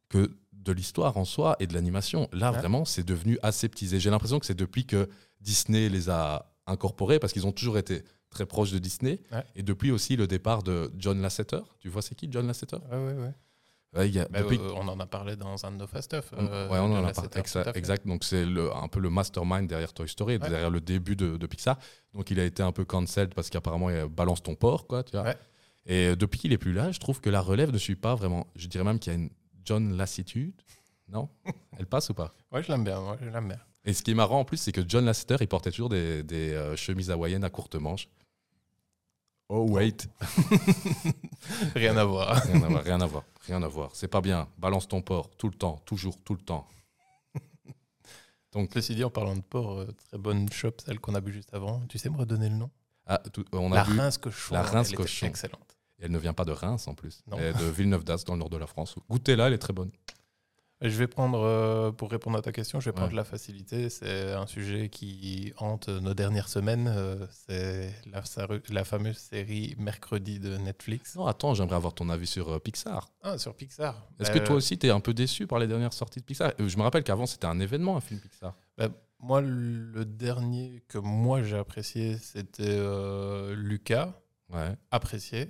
[0.08, 2.30] que de l'histoire en soi et de l'animation.
[2.32, 2.60] Là, Ouais.
[2.60, 4.00] vraiment, c'est devenu aseptisé.
[4.00, 5.10] J'ai l'impression que c'est depuis que
[5.42, 9.44] Disney les a incorporés, parce qu'ils ont toujours été très proches de Disney, Ouais.
[9.56, 11.62] et depuis aussi le départ de John Lasseter.
[11.80, 12.78] Tu vois, c'est qui John Lasseter?
[12.92, 13.34] Ouais,
[13.96, 16.06] ouais, y a- Bah, depuis- euh, on en a parlé dans un de nos fast
[16.14, 16.32] stuff.
[16.38, 17.30] on- euh, ouais, on en a parlé.
[17.76, 18.06] Exact.
[18.08, 20.50] Donc, c'est un peu le mastermind derrière Toy Story, Ouais.
[20.50, 21.78] derrière le début de, de Pixar.
[22.14, 25.12] Donc, il a été un peu cancelled parce qu'apparemment, il balance ton porc, quoi, tu
[25.14, 25.24] vois.
[25.26, 25.38] Ouais.
[25.88, 28.16] Et euh, depuis qu'il est plus là, je trouve que la relève ne suit pas
[28.16, 28.48] vraiment.
[28.56, 29.30] Je dirais même qu'il y a une
[29.64, 30.54] John Lassitude.
[31.08, 31.30] Non?
[31.80, 32.34] Elle passe ou pas?
[32.52, 33.60] Ouais, je l'aime bien, je l'aime bien.
[33.88, 36.24] Et ce qui est marrant en plus, c'est que John Lasseter, il portait toujours des,
[36.24, 38.08] des, euh, chemises hawaïennes à courte manche.
[39.48, 40.08] Oh, wait
[41.76, 42.36] Rien à voir.
[42.44, 43.90] Rien à voir, rien à voir, rien à voir.
[43.94, 44.48] C'est pas bien.
[44.58, 46.68] Balance ton porc, tout le temps, toujours, tout le temps.
[48.54, 51.34] Donc, Ceci dit, en parlant de porc, euh, très bonne shop, celle qu'on a bu
[51.34, 51.82] juste avant.
[51.90, 52.72] Tu sais me redonner le nom?
[53.06, 54.54] Ah, tout- on a La Reims Cochon.
[54.56, 55.26] la Reims elle Cochon.
[55.28, 55.78] Excellente.
[56.00, 57.38] elle ne vient pas de Reims en plus, Non.
[57.38, 58.96] elle est de Villeneuve-d'Ascq dans le nord de la France.
[59.10, 59.92] Goûtez-la, elle est très bonne.
[60.82, 62.98] Je vais prendre, euh, pour répondre à ta question, je vais Ouais.
[63.02, 63.90] prendre la facilité.
[63.90, 66.88] C'est un sujet qui hante nos dernières semaines.
[66.94, 68.22] euh, c'est la,
[68.70, 71.16] la fameuse série Mercredi de Netflix.
[71.16, 73.10] Non, attends, j'aimerais avoir ton avis sur euh, Pixar.
[73.24, 74.06] Ah, sur Pixar.
[74.20, 76.52] Est-ce que toi aussi, tu es un peu déçu par les dernières sorties de Pixar?
[76.60, 78.54] Je me rappelle qu'avant, c'était un événement, un film Pixar.
[79.20, 84.14] Moi, le dernier que moi j'ai apprécié, c'était euh, Lucas.
[84.54, 84.76] Ouais.
[84.92, 85.50] Apprécié.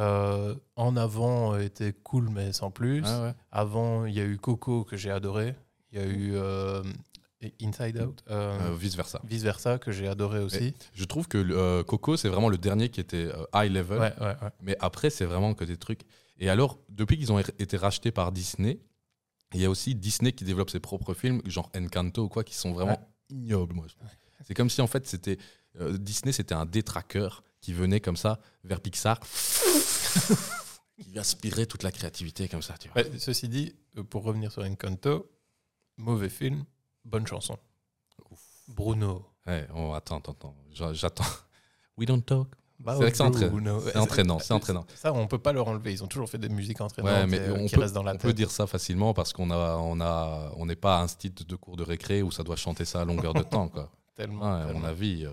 [0.00, 3.02] Euh, en avant euh, était cool, mais sans plus.
[3.04, 3.34] Ah ouais.
[3.52, 5.54] Avant, il y a eu Coco que j'ai adoré.
[5.92, 6.82] Il y a eu euh,
[7.62, 9.20] Inside Out, Euh, vice versa.
[9.24, 10.74] vice versa que j'ai adoré aussi.
[10.94, 13.98] Je trouve que Coco, c'est vraiment le dernier qui était high level.
[14.00, 14.50] Ouais, ouais, ouais.
[14.62, 16.02] Mais après, c'est vraiment que des trucs.
[16.38, 18.80] Et alors, depuis qu'ils ont été rachetés par Disney,
[19.52, 22.54] il y a aussi Disney qui développe ses propres films, genre Encanto ou quoi, qui
[22.54, 23.86] sont vraiment ignobles, moi.
[24.46, 25.36] C'est comme si, en fait, c'était
[25.78, 29.20] Disney, c'était un détraqueur qui venait comme ça vers Pixar,
[31.02, 33.02] qui aspirait toute la créativité comme ça, tu vois.
[33.02, 35.30] Ouais, ceci dit, euh, pour revenir sur Encanto,
[35.96, 36.64] mauvais film,
[37.04, 37.56] bonne chanson.
[38.68, 39.26] Bruno.
[39.46, 40.54] Ouais, oh, attends, attends, attends.
[40.72, 41.24] J'a- J'attends.
[41.96, 42.48] We don't talk.
[42.78, 43.20] Bah, C'est
[43.98, 44.38] entraînant.
[44.38, 44.86] C'est entraînant.
[44.94, 45.92] Ça, on peut pas leur enlever.
[45.92, 47.94] Ils ont toujours fait des musiques entraînantes Ouais, mais et, euh, on qui peut, restent
[47.94, 48.22] dans la on tête.
[48.22, 51.34] peut dire ça facilement parce qu'on a, on a, on n'est pas à un style
[51.34, 53.90] de cours de récré où ça doit chanter ça à longueur de temps, quoi.
[54.14, 54.44] Tellement.
[54.44, 55.30] Ouais, à mon avis, euh,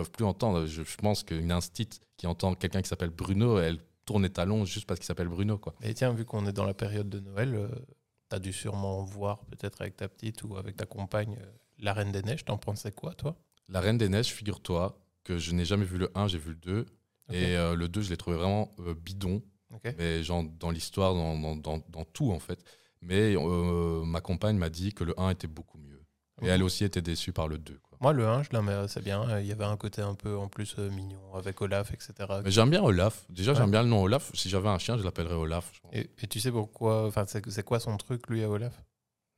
[0.00, 0.66] peuvent plus entendre.
[0.66, 4.64] Je, je pense qu'une instite qui entend quelqu'un qui s'appelle Bruno, elle tourne les talons
[4.64, 5.74] juste parce qu'il s'appelle Bruno, quoi.
[5.82, 7.68] Et tiens, vu qu'on est dans la période de Noël,
[8.30, 11.46] tu as dû sûrement voir, peut-être avec ta petite ou avec ta compagne, euh,
[11.78, 12.44] La Reine des Neiges.
[12.44, 13.36] T'en pensais quoi, toi?
[13.68, 16.56] La Reine des Neiges, figure-toi que je n'ai jamais vu le 1, j'ai vu le
[16.56, 16.80] 2.
[16.80, 17.34] Ok.
[17.34, 19.42] Et euh, le 2, je l'ai trouvé vraiment euh, bidon,
[19.98, 22.64] mais genre dans l'histoire, dans, dans, dans- dans tout en fait.
[23.02, 26.02] Mais euh, ma compagne m'a dit que le 1 était beaucoup mieux.
[26.42, 27.78] Et elle aussi était déçue par le 2.
[27.82, 27.89] Quoi.
[28.00, 29.28] Moi, le 1, je l'aimais assez bien.
[29.28, 32.12] Euh, Il y avait un côté un peu en plus euh, mignon avec Olaf, etc.
[32.42, 33.24] Mais j'aime bien Olaf.
[33.28, 33.58] Déjà, Ouais.
[33.58, 34.30] j'aime bien le nom Olaf.
[34.34, 35.70] Si j'avais un chien, je l'appellerais Olaf.
[35.92, 35.98] je.
[35.98, 38.82] Et, et tu sais pourquoi Enfin, c'est quoi son truc, lui, à Olaf?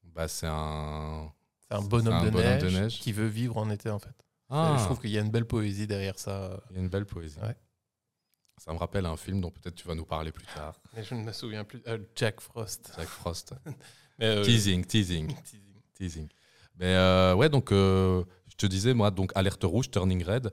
[0.04, 1.32] Bah, c'est un.
[1.68, 3.00] C'est un bonhomme, un de, bonhomme neige de neige.
[3.00, 4.14] qui veut vivre en été, en fait.
[4.50, 6.60] Ah, Je trouve qu'il y a une belle poésie derrière ça.
[6.70, 7.38] il y a une belle poésie.
[7.40, 7.56] Ouais.
[8.58, 10.74] Ça me rappelle un film dont peut-être tu vas nous parler plus tard.
[10.94, 11.82] Mais je ne me souviens plus.
[11.88, 12.92] Euh, Jack Frost.
[12.96, 13.54] Jack Frost.
[14.18, 15.60] Mais, euh, teasing, teasing, teasing.
[15.94, 16.28] teasing.
[16.78, 17.70] Mais euh, ouais, donc
[18.52, 20.50] je te disais, moi, donc alerte rouge, turning red.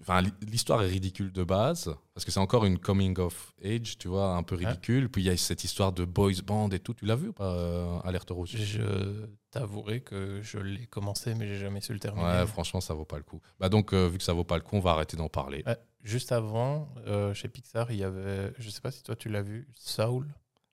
[0.00, 4.08] Enfin, l'histoire est ridicule de base, parce que c'est encore une coming of age, tu
[4.08, 5.10] vois, un peu ridicule.
[5.10, 6.94] Puis il y a cette histoire de boys band et tout.
[6.94, 8.56] Tu l'as vu ou pas, euh, alerte rouge?
[8.56, 12.26] Je t'avouerai que je l'ai commencé, mais j'ai jamais su le terminer.
[12.26, 13.40] Ouais, franchement, ça vaut pas le coup.
[13.58, 15.62] Bah donc, euh, vu que ça vaut pas le coup, on va arrêter d'en parler.
[15.66, 19.28] Ouais, juste avant, euh, chez Pixar, il y avait, je sais pas si toi tu
[19.28, 20.26] l'as vu, Saul.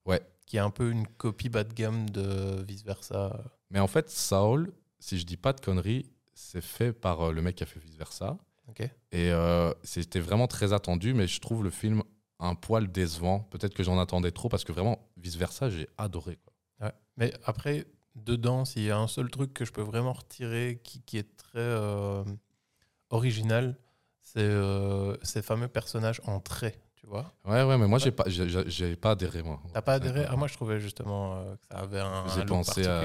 [0.06, 0.22] Ouais.
[0.46, 3.44] Qui est un peu une copie bas de gamme de vice versa.
[3.72, 7.42] Mais en fait, Saul, si je dis pas de conneries, c'est fait par euh, le
[7.42, 8.38] mec qui a fait vice versa.
[8.68, 8.82] Ok.
[9.12, 12.04] Et euh, c'était vraiment très attendu, mais je trouve le film
[12.40, 13.40] un poil décevant.
[13.40, 16.38] Peut-être que j'en attendais trop parce que vraiment, vice versa, j'ai adoré.
[16.38, 16.88] Quoi.
[16.88, 16.94] Ouais.
[17.16, 21.02] Mais après, dedans, s'il y a un seul truc que je peux vraiment retirer qui,
[21.02, 22.24] qui est très euh,
[23.10, 23.78] original,
[24.22, 27.34] c'est euh, ces fameux personnages en trait, tu vois.
[27.46, 29.62] Ouais, ouais, mais moi, j'ai pas, j'ai- pas adhéré, moi.
[29.74, 30.26] T'as pas adhéré?
[30.28, 32.28] Ah, moi je trouvais justement que ça avait un.
[32.36, 33.00] J'ai pensé à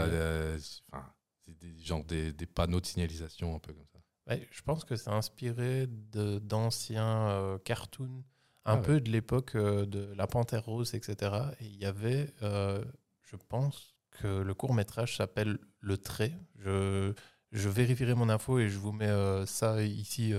[0.93, 1.05] enfin,
[1.47, 4.01] c'est des, genre des, des panneaux de signalisation un peu comme ça.
[4.29, 8.23] Ouais, je pense que c'est inspiré de- d'anciens euh, cartoons,
[8.65, 8.97] un Ah ouais.
[8.97, 11.53] peu de l'époque euh, de La Panthère Rose, etc.
[11.61, 12.85] Et il y avait, euh,
[13.23, 16.39] je pense que le court métrage s'appelle Le Trait.
[16.57, 17.13] Je,
[17.51, 19.11] je vérifierai mon info et je vous mets
[19.47, 20.33] ça ici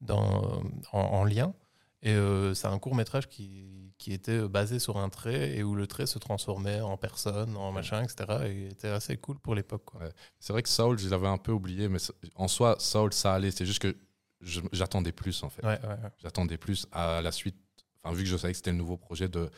[0.00, 1.54] dans, en, en lien.
[2.04, 5.74] Et euh, c'est un court métrage qui, qui était basé sur un trait et où
[5.74, 8.44] le trait se transformait en personne, en machin, etc.
[8.44, 9.94] Et était assez cool pour l'époque.
[9.94, 10.10] Ouais.
[10.38, 11.98] C'est vrai que Saul, je l'avais un peu oublié, mais
[12.36, 13.50] en soi, Saul, ça allait.
[13.50, 13.96] C'est juste que
[14.72, 15.64] j'attendais plus, en fait.
[15.64, 16.10] Ouais, ouais, ouais.
[16.22, 17.56] J'attendais plus à la suite.
[18.02, 19.48] Enfin, vu que je savais que c'était le nouveau projet de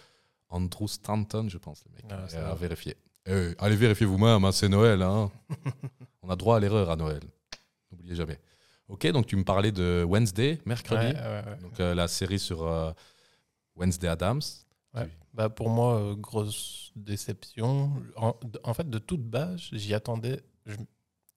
[0.48, 2.04] Andrew Stanton, je pense, le mec.
[2.10, 2.96] Ah, à vérifier.
[3.26, 5.02] Eh, allez vérifier vous-même, hein, c'est Noël.
[5.02, 5.32] Hein.
[6.22, 7.22] On a droit à l'erreur à Noël.
[7.90, 8.38] N'oubliez jamais.
[8.88, 11.06] Ok, donc tu me parlais de Wednesday, mercredi.
[11.06, 11.56] Ouais, ouais, ouais.
[11.60, 12.92] Donc euh, la série sur euh,
[13.74, 14.42] Wednesday Adams.
[14.94, 15.08] Ouais.
[15.34, 17.92] Bah pour moi, euh, grosse déception.
[18.16, 20.40] En, en fait, de toute base, j'y attendais,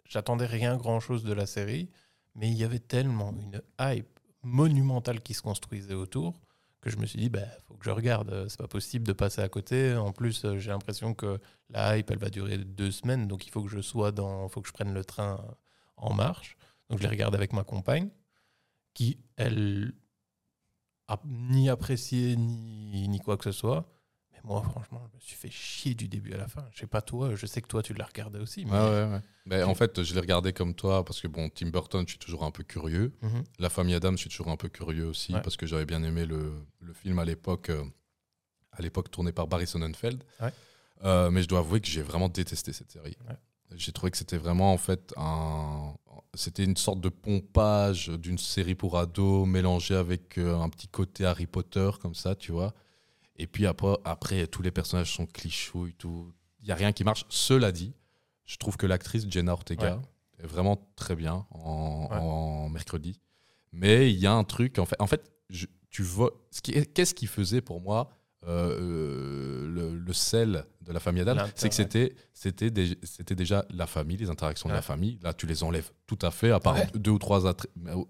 [0.05, 1.89] j'attendais rien grand chose de la série,
[2.35, 6.39] mais il y avait tellement une hype monumentale qui se construisait autour
[6.81, 8.47] que je me suis dit, bah faut que je regarde.
[8.47, 9.95] C'est pas possible de passer à côté.
[9.95, 13.62] En plus, j'ai l'impression que la hype, elle va durer deux semaines, donc il faut
[13.63, 15.43] que je sois dans, faut que je prenne le train
[15.97, 16.55] en marche.
[16.89, 18.10] Donc je les regarde avec ma compagne,
[18.93, 19.93] qui elle
[21.08, 23.88] a ni apprécié ni, ni quoi que ce soit.
[24.32, 26.65] Mais moi, franchement, je me suis fait chier du début à la fin.
[26.71, 28.65] Je sais pas toi, je sais que toi, tu l'as regardé aussi.
[28.65, 28.71] Mais...
[28.71, 29.19] Ouais, ouais,
[29.52, 29.63] ouais.
[29.63, 32.43] En fait, je l'ai regardé comme toi parce que, bon, Tim Burton, je suis toujours
[32.43, 33.13] un peu curieux.
[33.21, 33.43] Mhm.
[33.60, 35.41] La famille Adams, je suis toujours un peu curieux aussi Ouais.
[35.41, 37.84] parce que j'avais bien aimé le, le film à l'époque, euh,
[38.71, 40.23] à l'époque tourné par Barry Sonnenfeld.
[41.04, 43.17] Euh, mais je dois avouer que j'ai vraiment détesté cette série.
[43.75, 45.93] J'ai trouvé que c'était vraiment en fait un,
[46.33, 51.25] c'était une sorte de pompage d'une série pour ados mélangée avec euh, un petit côté
[51.25, 52.73] Harry Potter comme ça, tu vois.
[53.37, 56.31] Et puis après, après tous les personnages sont clichouilles, tout.
[56.61, 57.25] Il y a rien qui marche.
[57.29, 57.93] Cela dit,
[58.45, 60.43] Je trouve que l'actrice Jenna Ortega Ouais.
[60.43, 62.17] est vraiment très bien en, Ouais.
[62.17, 63.19] en mercredi.
[63.71, 66.31] Mais il y a un truc, en fait, en fait je- tu vois,
[66.63, 68.09] qu'est-ce qui faisait pour moi
[68.47, 71.45] euh, euh, le, le sel de la famille Adam.
[71.56, 75.19] C'est que c'était, c'était, dé- c'était déjà la famille, les interactions de la famille.
[75.21, 76.88] Là, tu les enlèves tout à fait, à part Ouais.
[76.95, 77.41] deux, ou trois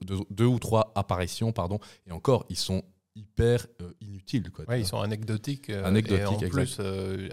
[0.01, 1.79] deux, deux ou trois apparitions, pardon.
[2.07, 2.83] Et encore, ils sont
[3.15, 4.49] hyper euh, inutiles.
[4.51, 5.69] Quoi, Ouais, ils sont anecdotiques.
[5.71, 6.51] euh, Anecdotiques, et en exact.
[6.51, 6.79] plus,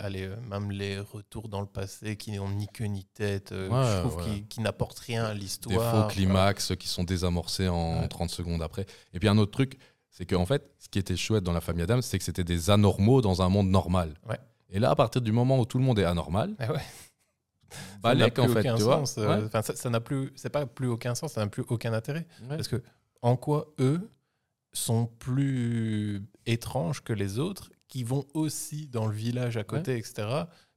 [0.00, 4.24] allez, même les retours dans le passé qui n'ont ni queue ni tête, je trouve
[4.24, 6.08] qu'ils qui n'apportent rien à des l'histoire.
[6.08, 8.08] faux climax qui sont désamorcés en Ouais.
[8.08, 8.86] 30 secondes après.
[9.12, 9.78] Et puis un autre truc,
[10.16, 12.70] c'est qu'en fait, ce qui était chouette dans la famille Adams, c'est que c'était des
[12.70, 14.14] anormaux dans un monde normal.
[14.26, 14.38] Ouais.
[14.70, 16.78] Et là, à partir du moment où tout le monde est anormal, Ah ouais.
[17.70, 20.86] Ça n'a balèque plus en fait, tu sens, euh, ça n'a plus, c'est pas plus
[20.86, 22.26] aucun sens, ça n'a plus aucun intérêt.
[22.42, 22.56] Ouais.
[22.56, 22.80] Parce que
[23.22, 24.08] en quoi eux
[24.72, 30.14] sont plus étranges que les autres qui vont aussi dans le village à côté, etc.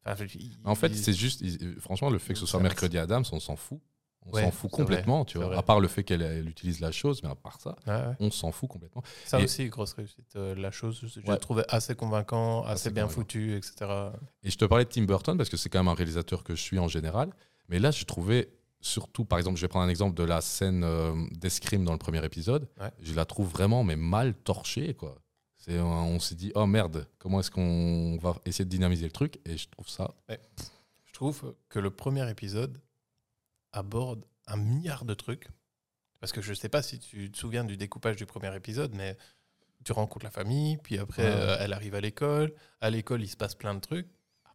[0.05, 2.59] Enfin, je- ils- En fait, ils- c'est juste, il- franchement, le fait que ce soit
[2.59, 3.79] mercredi Adams, on s'en fout.
[4.25, 5.47] On Ouais, s'en fout vrai, complètement, tu vois.
[5.47, 5.57] vrai.
[5.57, 8.15] À part le fait qu'elle elle utilise la chose, mais à part ça, Ouais, ouais.
[8.19, 9.01] on s'en fout complètement.
[9.25, 10.35] Ça Et- aussi, grosse réussite.
[10.35, 11.33] Euh, la chose, je Ouais.
[11.33, 13.21] l'ai trouvé assez convaincant, assez, Assez bien convaincant.
[13.21, 13.89] foutu, etc.
[14.43, 16.53] Et je te parlais de Tim Burton parce que c'est quand même un réalisateur que
[16.53, 17.31] je suis en général.
[17.69, 18.49] Mais là, j'ai trouvé
[18.81, 21.97] surtout, par exemple, je vais prendre un exemple de la scène euh, d'escrime dans le
[21.97, 22.67] premier épisode.
[23.01, 25.17] Je la trouve vraiment mais mal torchée, quoi.
[25.55, 29.39] C'est, on s'est dit, oh merde, comment est-ce qu'on va essayer de dynamiser le truc?
[29.45, 30.13] Et je trouve ça.
[31.05, 32.79] Je trouve que le premier épisode
[33.73, 35.47] aborde un milliard de trucs.
[36.19, 39.17] Parce que je sais pas si tu te souviens du découpage du premier épisode, mais
[39.85, 41.29] tu rencontres la famille, puis après, Ouais.
[41.31, 42.53] euh, elle arrive à l'école.
[42.81, 44.07] À l'école, il se passe plein de trucs.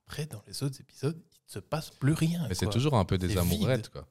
[0.07, 2.45] Après, dans les autres épisodes, il ne se passe plus rien.
[2.49, 3.89] Mais c'est toujours un peu des amourettes, vide.
[3.89, 4.07] quoi.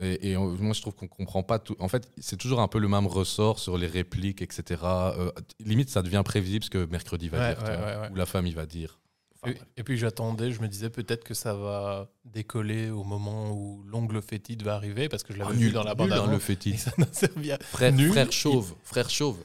[0.00, 1.76] Et, et on- moi, je trouve qu'on comprend pas tout.
[1.78, 4.80] En fait, c'est toujours un peu le même ressort sur les répliques, etc.
[4.84, 5.30] Euh,
[5.60, 8.64] limite, ça devient prévisible ce que mercredi va Ouais, dire, ouais, ou la famille va
[8.66, 8.98] dire.
[9.46, 13.52] Enfin, Et, et puis j'attendais, je me disais peut-être que ça va décoller au moment
[13.52, 15.98] où l'ongle fétide va arriver, parce que je l'avais ah, vu nul, dans la nul,
[15.98, 16.78] bande hein, avant, le et fétide.
[16.78, 18.10] ça n'a servi à Frère, Nul.
[18.10, 19.42] frère chauve, frère chauve.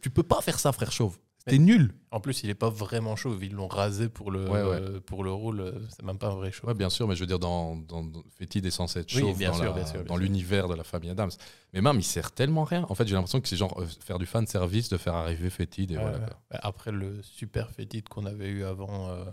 [0.00, 1.18] Tu peux pas faire ça, frère chauve.
[1.44, 1.92] C'était nul.
[2.12, 3.42] En plus, il n'est pas vraiment chauve.
[3.44, 5.00] Ils l'ont rasé pour le, Ouais, ouais.
[5.00, 5.60] pour le rôle.
[5.60, 6.68] euh, C'est même pas un vrai chauve.
[6.68, 9.20] Ouais, bien sûr, mais je veux dire, dans, dans, dans- Fétide est censé être Oui,
[9.22, 10.22] chauve bien dans, sûr, la- bien sûr, bien dans sûr.
[10.22, 11.30] l'univers de la famille Adams.
[11.72, 12.86] Mais même, il sert tellement rien.
[12.88, 15.50] En fait, j'ai l'impression que c'est genre euh, faire du fan service, de faire arriver
[15.50, 16.18] Fétide et Ouais, voilà.
[16.18, 16.24] ouais.
[16.26, 16.36] quoi.
[16.52, 19.08] Ouais, Après le super fétide qu'on avait eu avant.
[19.10, 19.24] euh,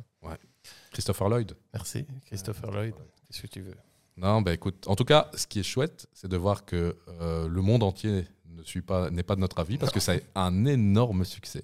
[0.92, 1.54] Christopher Lloyd.
[1.74, 2.96] Merci, Christopher Lloyd.
[3.28, 3.76] Qu'est-ce que tu veux?
[4.18, 7.48] Non, bah écoute, en tout cas, ce qui est chouette, c'est de voir que euh,
[7.48, 10.46] le monde entier ne suit pas, n'est pas de notre avis parce que ça a
[10.46, 11.64] un énorme succès.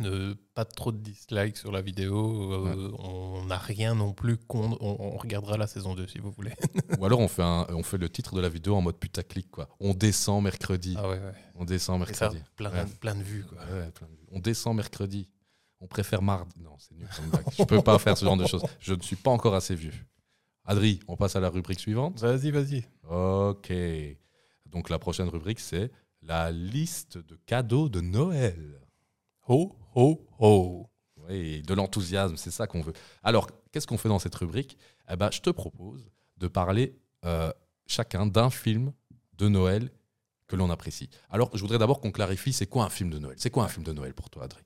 [0.00, 2.66] Ne, Pas trop de dislikes sur la vidéo.
[2.66, 4.38] euh, On n'a rien non plus.
[4.48, 6.52] On, on regardera la saison 2 si vous voulez.
[6.98, 9.50] Ou alors on fait, un, on fait le titre de la vidéo en mode putaclic,
[9.50, 9.68] quoi.
[9.80, 10.94] On descend mercredi.
[10.98, 11.34] Ah ouais, ouais.
[11.54, 12.42] On descend ça, mercredi.
[12.56, 12.70] plein,
[13.00, 13.44] plein de vues.
[13.44, 13.58] Quoi.
[13.58, 14.26] Ouais, plein de vues.
[14.32, 15.28] On descend mercredi.
[15.80, 16.60] On préfère mardi.
[16.62, 17.44] Non, c'est nul comme blague.
[17.58, 18.64] Je peux pas faire ce genre de choses.
[18.80, 19.92] Je ne suis pas encore assez vieux.
[20.64, 22.18] Adri, on passe à la rubrique suivante.
[22.20, 22.84] Vas-y, vas-y.
[23.10, 23.70] Ok.
[24.66, 25.90] Donc la prochaine rubrique, c'est
[26.22, 28.80] la liste de cadeaux de Noël.
[29.46, 30.86] Ho, ho, ho.
[31.28, 32.92] Oui, de l'enthousiasme, c'est ça qu'on veut.
[33.22, 34.76] Alors, qu'est-ce qu'on fait dans cette rubrique?
[35.10, 37.52] Eh ben, Je te propose de parler euh,
[37.86, 38.92] chacun d'un film
[39.36, 39.90] de Noël
[40.46, 41.08] que l'on apprécie.
[41.30, 43.36] Alors, je voudrais d'abord qu'on clarifie, c'est quoi un film de Noël?
[43.38, 44.62] C'est quoi un film de Noël pour toi, Adri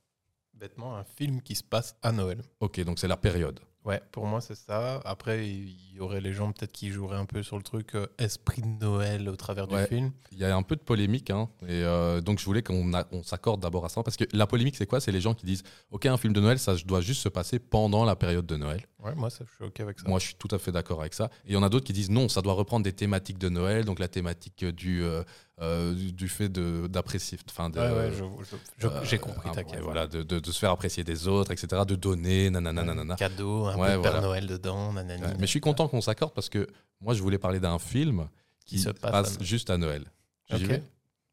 [0.54, 2.42] Bêtement, un film qui se passe à Noël.
[2.60, 3.60] Ok, donc c'est la période.
[3.88, 5.00] Ouais, pour moi, c'est ça.
[5.04, 8.06] Après, il y aurait les gens peut-être qui joueraient un peu sur le truc euh,
[8.18, 9.82] esprit de Noël au travers Ouais.
[9.82, 10.12] du film.
[10.30, 13.22] Il y a un peu de polémique, hein, et euh, donc je voulais qu'on on
[13.22, 15.00] s'accorde d'abord à ça, parce que la polémique, c'est quoi?
[15.00, 17.58] C'est les gens qui disent, ok, un film de Noël, ça doit juste se passer
[17.58, 18.84] pendant la période de Noël.
[19.02, 20.08] Ouais, moi, ça, je suis OK avec ça.
[20.08, 21.30] Moi, je suis tout à fait d'accord avec ça.
[21.46, 23.48] Et il y en a d'autres qui disent non, ça doit reprendre des thématiques de
[23.48, 25.22] Noël, donc la thématique du, euh,
[25.60, 29.18] euh, du, du fait de- d'apprécier, enfin, de, ouais, ouais, je- je- je- euh, j'ai
[29.18, 29.50] compris
[29.82, 33.16] voilà, de, de- de se faire apprécier des autres, etc., de donner, nanana, nanana.
[33.16, 34.20] Cadeau, un Ouais, peu de Père voilà.
[34.20, 35.22] Noël dedans, nanani.
[35.22, 36.66] Ouais, mais je suis content qu'on s'accorde parce que
[37.00, 38.28] moi, je voulais parler d'un film
[38.64, 39.46] qui, Qui se se passe, passe à Noël.
[39.46, 40.04] juste à Noël.
[40.50, 40.70] J'y Ok.
[40.70, 40.82] vais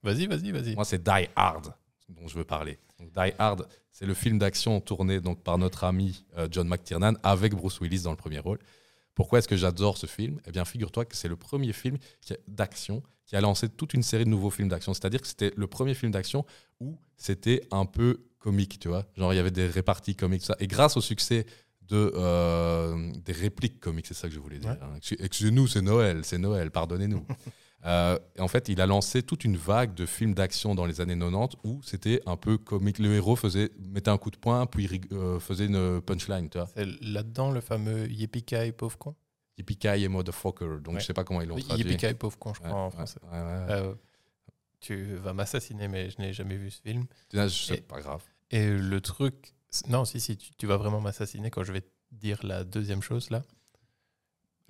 [0.03, 0.75] Vas-y, vas-y, vas-y.
[0.75, 1.73] Moi, c'est Die Hard
[2.09, 2.77] dont je veux parler.
[2.99, 7.13] Donc, Die Hard, c'est le film d'action tourné donc, par notre ami euh, John McTiernan
[7.23, 8.59] avec Bruce Willis dans le premier rôle.
[9.15, 10.39] Pourquoi est-ce que j'adore ce film?
[10.45, 11.97] Eh bien, figure-toi que c'est le premier film
[12.47, 14.93] d'action qui a lancé toute une série de nouveaux films d'action.
[14.93, 16.45] C'est-à-dire que c'était le premier film d'action
[16.79, 19.07] où c'était un peu comique, tu vois.
[19.17, 20.57] Genre, il y avait des réparties comiques, tout ça.
[20.59, 21.47] Et grâce au succès
[21.87, 24.71] de, euh, des répliques comiques, c'est ça que je voulais dire.
[24.71, 24.77] Ouais.
[24.81, 24.93] hein.
[24.97, 27.25] Excuse- Excusez-nous, c'est Noël, c'est Noël, pardonnez-nous.
[27.85, 31.01] Euh, et en fait, il a lancé toute une vague de films d'action dans les
[31.01, 32.97] années 90 où c'était un peu comique.
[32.99, 36.49] Le héros faisait, mettait un coup de poing, puis euh, faisait une punchline.
[36.73, 39.15] C'est là-dedans le fameux Yippee pauvre con?
[39.57, 40.79] Yippee et motherfucker.
[40.81, 40.99] Donc, Ouais.
[40.99, 41.85] je sais pas comment ils l'ont traduit.
[41.91, 43.19] Yippee pauvre con, je Ouais, crois, en français.
[43.23, 43.29] ouais.
[43.33, 43.93] Euh,
[44.79, 47.05] tu vas m'assassiner, mais je n'ai jamais vu ce film.
[47.49, 48.23] C'est pas grave.
[48.51, 49.53] Et le truc.
[49.89, 53.01] Non, si, si, tu, tu vas vraiment m'assassiner quand je vais te dire la deuxième
[53.01, 53.43] chose là.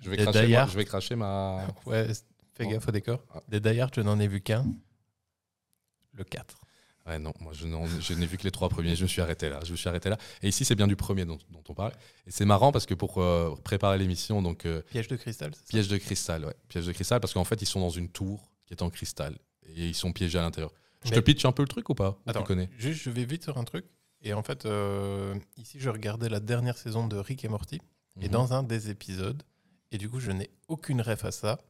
[0.00, 1.66] Je vais, cracher, ma- je vais cracher ma.
[1.86, 2.08] Ouais,
[2.56, 2.70] fais Oh.
[2.70, 3.24] gaffe au décor.
[3.34, 3.42] Ah.
[3.48, 4.64] Des Die Hard, je n'en ai vu qu'un.
[6.12, 6.56] Le 4.
[7.06, 7.66] Ouais, non, moi je,
[8.14, 8.96] n'ai vu que les trois premiers.
[8.96, 9.60] Je me suis arrêté là.
[9.64, 10.18] Je me suis arrêté là.
[10.42, 11.92] Et ici, c'est bien du premier dont, dont on parle.
[12.26, 15.60] Et c'est marrant parce que pour euh, préparer l'émission, donc euh, Piège de cristal, c'est
[15.60, 15.66] ça?
[15.68, 18.50] Piège de cristal, ouais, piège de cristal, parce qu'en fait, ils sont dans une tour
[18.64, 19.38] qui est en cristal
[19.68, 20.72] et ils sont piégés à l'intérieur.
[21.04, 22.18] Je Mais- te pitch un peu le truc ou pas?
[22.26, 22.68] Attends, Tu connais?
[22.76, 23.84] juste, je vais vite sur un truc.
[24.22, 27.80] Et en fait, euh, ici, je regardais la dernière saison de Rick et Morty.
[28.20, 28.32] Et Mhm.
[28.32, 29.44] dans un des épisodes,
[29.92, 31.60] et du coup, je n'ai aucune ref à ça,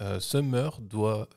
[0.00, 1.28] euh, Summer doit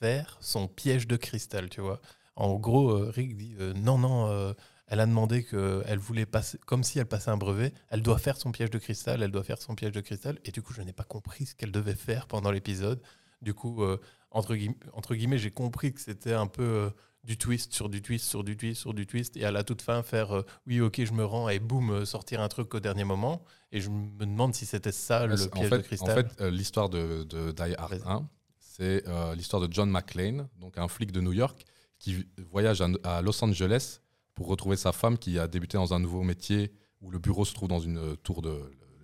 [0.00, 2.00] faire son piège de cristal, tu vois.
[2.34, 4.54] En gros, euh, Rick dit euh, non, non,
[4.88, 8.36] elle a demandé qu'elle voulait passer, comme si elle passait un brevet, elle doit faire
[8.36, 10.38] son piège de cristal, elle doit faire son piège de cristal.
[10.44, 13.02] Et du coup, je n'ai pas compris ce qu'elle devait faire pendant l'épisode.
[13.42, 13.84] Du coup,
[14.30, 16.90] entre, guillemets, j'ai compris que c'était un peu
[17.26, 19.36] du twist sur du twist sur du twist sur du twist.
[19.36, 22.04] Et à la toute fin, faire euh, oui, ok, je me rends et boum, euh,
[22.04, 23.44] sortir un truc au dernier moment.
[23.72, 26.10] Et je me demande si c'était ça le piège en fait, de cristal.
[26.10, 28.02] En fait, euh, l'histoire de, de Die Hard Vas-y.
[28.08, 28.28] 1,
[28.60, 31.64] c'est euh, l'histoire de John McClane, donc un flic de New York,
[31.98, 34.00] qui voyage à, à Los Angeles
[34.34, 37.54] pour retrouver sa femme qui a débuté dans un nouveau métier où le bureau se
[37.54, 38.50] trouve dans une tour de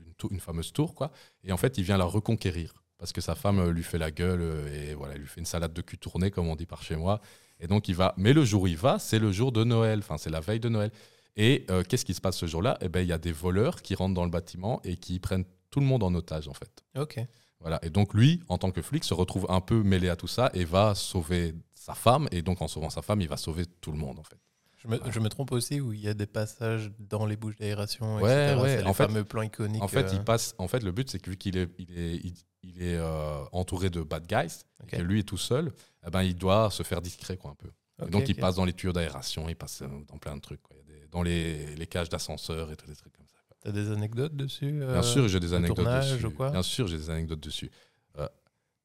[0.07, 1.11] une, tour- une fameuse tour quoi.
[1.43, 4.43] Et en fait, il vient la reconquérir parce que sa femme lui fait la gueule
[4.73, 6.95] et voilà, il lui fait une salade de cul tournée comme on dit par chez
[6.97, 7.21] moi.
[7.63, 8.13] Et donc il va.
[8.19, 10.01] Mais le jour où il va, c'est le jour de Noël.
[10.01, 10.91] Enfin, c'est la veille de Noël.
[11.37, 12.77] Et euh, qu'est-ce qui se passe ce jour-là?
[12.83, 15.47] Eh ben, il y a des voleurs qui rentrent dans le bâtiment et qui prennent
[15.71, 16.85] tout le monde en otage en fait.
[16.99, 17.19] Ok.
[17.61, 17.79] Voilà.
[17.85, 20.51] Et donc lui, en tant que flic, se retrouve un peu mêlé à tout ça
[20.53, 22.29] et va sauver sa femme.
[22.33, 24.39] Et donc en sauvant sa femme, il va sauver tout le monde en fait.
[24.83, 27.57] Je me, je me trompe aussi où il y a des passages dans les bouches
[27.57, 28.61] d'aération, Ouais, etc.
[28.63, 29.83] ouais, C'est en les fait- fameux plans iconiques.
[29.83, 30.55] En fait, euh, il passe.
[30.59, 33.45] En fait, le but c'est que vu qu'il est, il est, il, il est euh,
[33.53, 35.73] entouré de bad guys, et que lui est tout seul,
[36.07, 37.71] eh ben il doit se faire discret quoi un peu.
[38.05, 40.63] Et donc il passe dans les tuyaux d'aération, il passe euh, dans plein de trucs,
[40.63, 40.77] quoi.
[40.87, 43.37] Des- dans les, les cages d'ascenseur et tous des trucs comme ça.
[43.61, 46.27] T'as des anecdotes dessus Bien sûr, j'ai des anecdotes dessus.
[46.51, 47.71] Bien sûr, j'ai des anecdotes dessus.
[48.19, 48.27] Euh,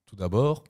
[0.05, 0.63] tout d'abord,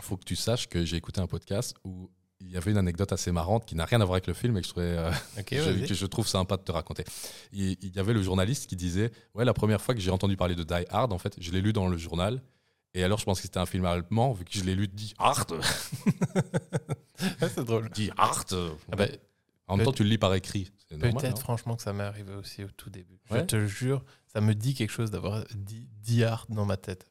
[0.00, 2.10] il faut que tu saches que j'ai écouté un podcast où
[2.44, 4.56] il y avait une anecdote assez marrante qui n'a rien à voir avec le film
[4.56, 7.04] et que je, trouvais, euh, je- que je trouve sympa de te raconter.
[7.52, 10.36] Il, il y avait le journaliste qui disait Ouais, la première fois que j'ai entendu
[10.36, 12.42] parler de Die Hard, en fait, je l'ai lu dans le journal.
[12.94, 15.14] Et alors, je pense que c'était un film allemand, vu que je l'ai lu Die
[15.18, 15.60] Hard.
[17.40, 17.88] C'est drôle.
[17.90, 18.52] Die Hard.
[18.90, 19.06] Ah bah,
[19.68, 20.70] en même temps, tu le lis par écrit.
[21.22, 23.18] Peut-être franchement que ça m'est arrivé aussi au tout début.
[23.30, 27.06] Je te jure, ça me dit quelque chose d'avoir dit, dit art dans ma tête.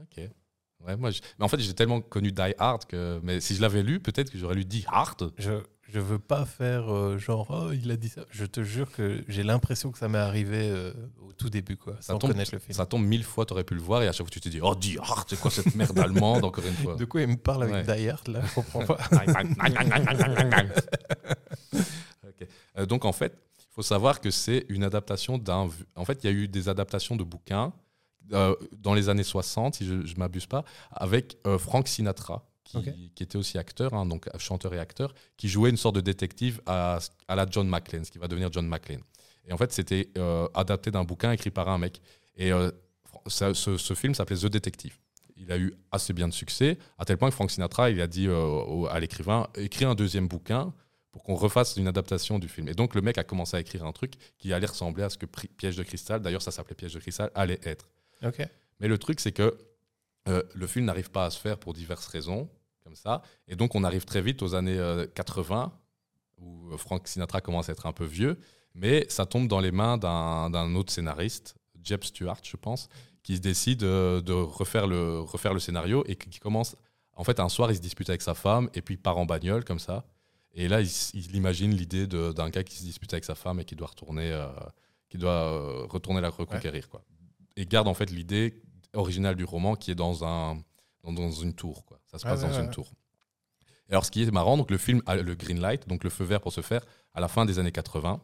[0.00, 0.28] Ok.
[0.86, 3.20] Ouais, moi, je- Mais en fait, j'ai tellement connu Die Hard que.
[3.22, 5.32] Mais si je l'avais lu, peut-être que j'aurais lu Die Hard.
[5.38, 5.52] Je
[5.92, 8.22] je veux pas faire euh, genre oh il a dit ça.
[8.30, 10.92] Je te jure que j'ai l'impression que ça m'est arrivé euh,
[11.24, 12.72] au tout début quoi, Ça sans tombe, connaître le film.
[12.74, 14.48] ça tombe mille fois, tu aurais pu le voir, et à chaque fois, tu te
[14.48, 17.28] dis Oh, Die Hard, c'est quoi cette merde allemande, encore une fois De quoi il
[17.28, 17.96] me parle avec Ouais.
[17.96, 18.98] Die Hard là Je comprends pas.
[22.78, 25.68] Euh, donc en fait, il faut savoir que c'est une adaptation d'un.
[25.94, 27.72] En fait, il y a eu des adaptations de bouquins
[28.32, 32.46] euh, dans les années 60, si je ne m'abuse pas, avec euh, Frank Sinatra,
[33.14, 36.60] qui, était aussi acteur, hein, donc chanteur et acteur, qui jouait une sorte de détective
[36.66, 39.02] à, à la John McClane, ce qui va devenir John McClane.
[39.46, 42.00] Et en fait, c'était euh, adapté d'un bouquin écrit par un mec.
[42.36, 42.70] Et euh,
[43.26, 44.96] ça- ce, ce film s'appelait The Detective.
[45.36, 48.06] Il a eu assez bien de succès, à tel point que Frank Sinatra, il a
[48.06, 50.72] dit euh, au- à l'écrivain, écris un deuxième bouquin
[51.12, 52.68] pour qu'on refasse une adaptation du film.
[52.68, 55.18] Et donc le mec a commencé à écrire un truc qui allait ressembler à ce
[55.18, 57.88] que Piège de cristal, d'ailleurs ça s'appelait Piège de cristal, allait être.
[58.22, 58.46] Ok.
[58.80, 59.56] Mais le truc c'est que
[60.28, 62.48] euh, le film n'arrive pas à se faire pour diverses raisons,
[62.82, 63.22] comme ça.
[63.48, 65.72] Et donc on arrive très vite aux années euh, 80,
[66.38, 68.38] où euh, Frank Sinatra commence à être un peu vieux,
[68.74, 72.88] mais ça tombe dans les mains d'un autre scénariste, Jeb Stewart je pense,
[73.22, 76.76] qui se décide euh, de refaire le, refaire le scénario et qui commence...
[77.16, 79.24] En fait, un soir, il se dispute avec sa femme et puis il part en
[79.24, 80.04] bagnole comme ça.
[80.54, 83.76] Et là, il, imagine l'idée d'un gars qui se dispute avec sa femme et qui
[83.76, 84.48] doit retourner, euh,
[85.08, 86.88] qui doit euh, retourner la reconquérir.
[86.88, 87.02] Quoi.
[87.56, 88.62] Et garde en fait l'idée
[88.94, 90.56] originale du roman qui est dans, un,
[91.02, 91.84] dans, dans une tour.
[91.84, 92.00] Quoi.
[92.06, 92.70] Ça se passe dans ouais, une ouais.
[92.70, 92.92] tour.
[93.88, 96.10] Et alors, ce qui est marrant, donc le film a le green light, donc le
[96.10, 98.20] feu vert pour se faire à la fin des années 80.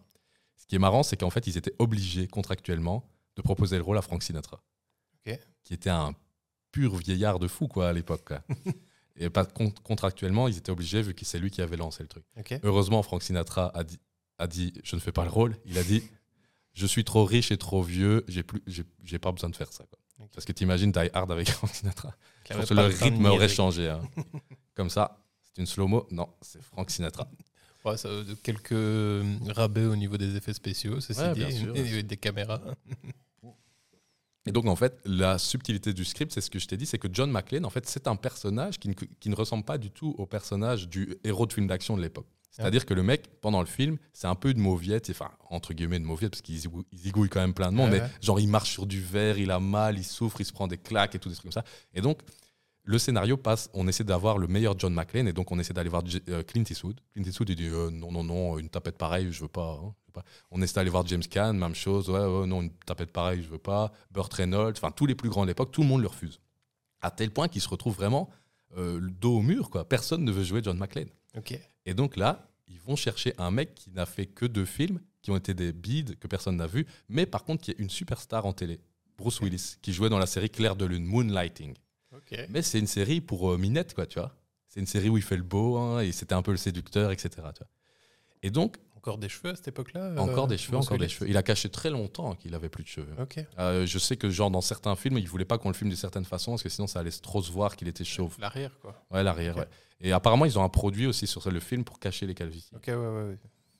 [0.56, 3.98] Ce qui est marrant, c'est qu'en fait, ils étaient obligés contractuellement de proposer le rôle
[3.98, 4.62] à Frank Sinatra,
[5.62, 6.14] qui était un
[6.72, 8.32] pur vieillard de fou quoi, à l'époque.
[9.16, 12.08] Et pas con- contractuellement, ils étaient obligés vu que c'est lui qui avait lancé le
[12.08, 12.24] truc.
[12.62, 13.98] Heureusement, Frank Sinatra a dit,
[14.38, 15.56] a dit je ne fais pas le rôle.
[15.66, 16.02] Il a dit
[16.74, 19.72] je suis trop riche et trop vieux, j'ai plus, j'ai, j'ai pas besoin de faire
[19.72, 19.84] ça.
[19.84, 19.98] quoi.
[20.34, 22.14] Parce que t'imagines Die Hard avec Frank Sinatra.
[22.48, 23.88] Je pense que le rythme aurait changé.
[23.88, 24.02] hein.
[24.74, 26.06] Comme ça, c'est une slow-mo.
[26.10, 27.28] Non, c'est Frank Sinatra.
[27.82, 29.24] Ouais, ça, de quelques euh,
[29.56, 32.60] rabais au niveau des effets spéciaux, ceci Ouais, dit, bien sûr, et des caméras.
[34.46, 36.98] Et donc, en fait, la subtilité du script, c'est ce que je t'ai dit, c'est
[36.98, 39.90] que John McClane, en fait, c'est un personnage qui ne, qui ne ressemble pas du
[39.90, 42.26] tout au personnage du héros de film d'action de l'époque.
[42.50, 45.96] C'est-à-dire que le mec, pendant le film, c'est un peu une mauviette, enfin, entre guillemets,
[45.98, 48.10] une mauviette, parce qu'il zigou- il zigouille quand même plein de monde, Ouais, mais ouais.
[48.20, 50.76] genre, il marche sur du verre, il a mal, il souffre, il se prend des
[50.78, 51.64] claques et tout, des trucs comme ça.
[51.94, 52.18] Et donc,
[52.82, 55.88] le scénario passe, on essaie d'avoir le meilleur John McClane, et donc on essaie d'aller
[55.90, 57.00] voir euh, Clint Eastwood.
[57.12, 59.78] Clint Eastwood, il dit euh, non, non, non, une tapette pareille, je veux pas.
[59.82, 60.24] hein, je veux pas.
[60.50, 63.48] On essaie d'aller voir James Caan, même chose, ouais, ouais, non, une tapette pareille, je
[63.48, 63.92] veux pas.
[64.10, 66.40] Burt Reynolds, enfin, tous les plus grands de l'époque, tout le monde le refuse.
[67.00, 68.28] À tel point qu'il se retrouve vraiment
[68.76, 69.88] euh, le dos au mur, quoi.
[69.88, 71.08] Personne ne veut jouer John McClane.
[71.86, 75.30] Et donc là, ils vont chercher un mec qui n'a fait que deux films, qui
[75.30, 78.46] ont été des bides, que personne n'a vu, mais par contre qui est une superstar
[78.46, 78.80] en télé.
[79.18, 81.74] Bruce Willis, qui jouait dans la série Claire de Lune, Moonlighting.
[82.48, 84.34] Mais c'est une série pour euh, Minette, quoi, tu vois.
[84.68, 87.10] C'est une série où il fait le beau, hein, et c'était un peu le séducteur,
[87.12, 87.30] etc.
[87.34, 87.68] tu vois.
[88.42, 91.30] Et donc, Encore des cheveux à cette époque-là euh, encore des cheveux, encore des cheveux.
[91.30, 93.14] Il a caché très longtemps qu'il avait plus de cheveux.
[93.58, 95.96] Euh, je sais que, genre, dans certains films, il voulait pas qu'on le filme d'une
[95.96, 98.36] certaine façon, parce que sinon, ça allait trop se voir qu'il était chauve.
[98.38, 99.02] L'arrière, quoi.
[99.10, 99.68] Ouais, l'arrière, ouais.
[100.02, 102.70] Et apparemment, ils ont un produit aussi sur le film pour cacher les calvities.
[102.76, 103.38] Ok, ouais, ouais, ouais.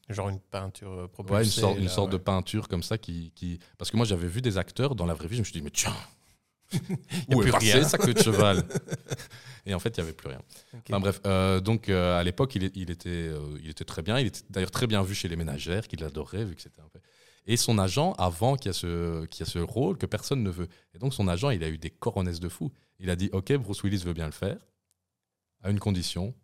[0.09, 1.35] Genre une peinture euh, propulsée.
[1.35, 3.59] Ouais, une sorte, une sorte de peinture comme ça qui, qui...
[3.77, 5.63] Parce que moi, j'avais vu des acteurs dans la vraie vie, je me suis dit,
[5.63, 5.95] mais tiens,
[7.31, 8.65] A où est sa queue de cheval
[9.67, 10.41] Et en fait, il n'y avait plus rien.
[10.89, 14.19] Enfin bref, euh, donc euh, à l'époque, il, il était, euh, il était très bien.
[14.19, 16.89] Il était d'ailleurs très bien vu chez les ménagères, qu'il adorait, vu que c'était un
[16.89, 16.99] peu...
[17.47, 20.43] Et son agent, avant qu'il y, a ce- qu'il y a ce rôle que personne
[20.43, 20.69] ne veut.
[20.95, 22.73] Et donc son agent, il a eu des coronesses de fou.
[22.99, 24.59] Il a dit, OK, Bruce Willis veut bien le faire,
[25.63, 26.35] à une condition,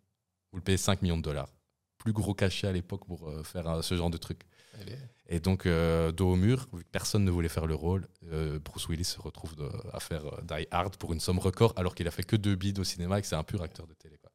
[0.51, 1.49] vous le payez 5 millions de dollars.
[1.97, 4.41] Plus gros cachet à l'époque pour euh, faire euh, ce genre de truc.
[4.79, 4.97] Allez.
[5.29, 8.59] Et donc, euh, dos au mur, vu que personne ne voulait faire le rôle, euh,
[8.59, 11.95] Bruce Willis se retrouve de- à faire euh, Die Hard pour une somme record, alors
[11.95, 13.93] qu'il a fait que deux bides au cinéma et que c'est un pur acteur de
[13.93, 14.17] télé.
[14.17, 14.31] quoi.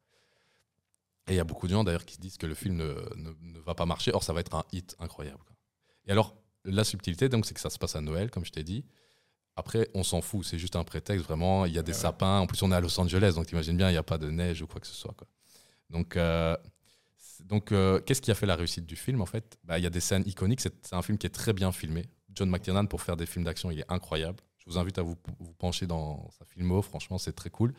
[1.27, 2.93] Et il y a beaucoup de gens d'ailleurs qui se disent que le film ne,
[3.15, 4.11] ne- ne va pas marcher.
[4.13, 5.39] Or, ça va être un hit incroyable.
[5.45, 5.55] quoi.
[6.05, 6.35] Et alors,
[6.65, 8.85] la subtilité, donc, c'est que ça se passe à Noël, comme je t'ai dit.
[9.55, 11.65] Après, on s'en fout, c'est juste un prétexte, vraiment.
[11.65, 12.39] Il y a des Ouais, sapins.
[12.39, 14.29] En plus, on est à Los Angeles, donc t'imagines bien, il n'y a pas de
[14.29, 15.13] neige ou quoi que ce soit.
[15.17, 15.27] Quoi.
[15.89, 16.55] Donc, euh,
[17.43, 19.57] donc euh, qu'est-ce qui a fait la réussite du film, en fait?
[19.63, 20.61] Bah, Il y a des scènes iconiques.
[20.61, 22.05] C'est un film qui est très bien filmé.
[22.33, 24.37] John McTiernan, pour faire des films d'action, il est incroyable.
[24.57, 26.81] Je vous invite à vous, vous pencher dans sa filmo.
[26.81, 27.73] Franchement, c'est très cool.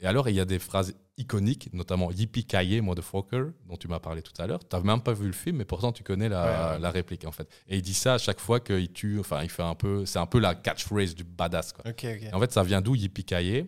[0.00, 4.00] Et alors, il y a des phrases iconiques, notamment Yippee Kaye, Motherfucker, dont tu m'as
[4.00, 4.60] parlé tout à l'heure.
[4.66, 6.80] Tu n'as même pas vu le film, mais pourtant tu connais la, Ouais, ouais.
[6.80, 7.48] la réplique, en fait.
[7.68, 9.20] Et il dit ça à chaque fois qu'il tue.
[9.20, 10.06] Enfin, il fait un peu.
[10.06, 11.84] C'est un peu la catchphrase du badass, quoi.
[11.90, 12.22] Ok, ok.
[12.22, 13.66] Et en fait, ça vient d'où Yippee Kaye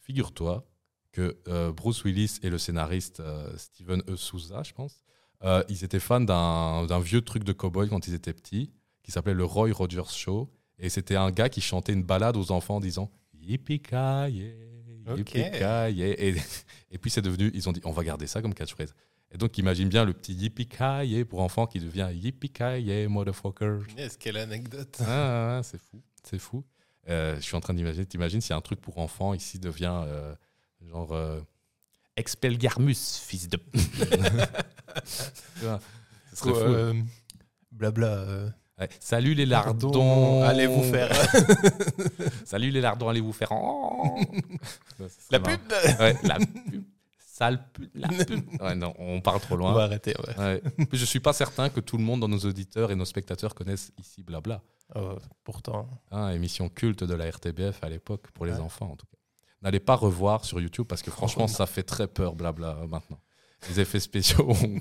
[0.00, 0.66] Figure-toi
[1.14, 4.16] que euh, Bruce Willis et le scénariste euh, Steven E.
[4.16, 5.04] Souza, je pense,
[5.44, 9.34] euh, ils étaient fans d'un vieux truc de cowboy quand ils étaient petits, qui s'appelait
[9.34, 10.50] le Roy Rogers Show.
[10.78, 14.56] Et c'était un gars qui chantait une balade aux enfants en disant Yippee Kaye,
[15.16, 15.58] Yippee Ok.
[15.58, 16.02] Kaye.
[16.02, 16.34] Et,
[16.90, 18.92] et puis c'est devenu, ils ont dit, on va garder ça comme catchphrase.
[19.30, 20.68] Et donc imagine bien le petit Yippee
[21.28, 23.80] pour enfants qui devient Yippee motherfucker.
[24.18, 24.96] Quelle anecdote?
[25.00, 26.64] Ah, ah, c'est fou, c'est fou.
[27.08, 30.34] Euh, je suis en train d'imaginer, t'imagines si un truc pour enfants ici devient euh,
[30.88, 31.40] genre euh,
[32.16, 32.94] Expelgarmus,
[33.26, 33.58] fils de.
[36.32, 36.56] Serait fou.
[36.56, 36.94] euh,
[37.72, 38.06] blabla.
[38.06, 38.48] euh,
[38.80, 38.88] Ouais.
[38.98, 39.88] Salut les lardons.
[39.92, 41.08] pardon, Allez vous faire
[42.44, 43.52] Salut les lardons, allez vous faire.
[43.52, 44.16] Oh.
[44.98, 45.56] Serait la marrant.
[45.58, 46.00] pub.
[46.00, 46.82] Ouais, la pub.
[47.24, 47.88] Sale pub.
[47.94, 48.42] La pub.
[48.60, 49.74] Ouais, non, on part trop On loin.
[49.74, 50.14] va arrêter.
[50.38, 50.38] Ouais.
[50.44, 50.62] Ouais.
[50.88, 53.54] Puis Je suis pas certain que tout le monde dans nos auditeurs et nos spectateurs
[53.54, 54.60] connaissent ici Blabla.
[54.96, 55.88] Oh, pourtant.
[56.10, 58.58] Hein, émission culte de la RTBF à l'époque, pour les Ouais.
[58.58, 59.18] enfants en tout cas.
[59.64, 61.48] N'allez pas revoir sur YouTube parce que franchement, non.
[61.48, 63.18] ça fait très peur, blabla, euh, maintenant.
[63.70, 64.78] Les effets spéciaux ont,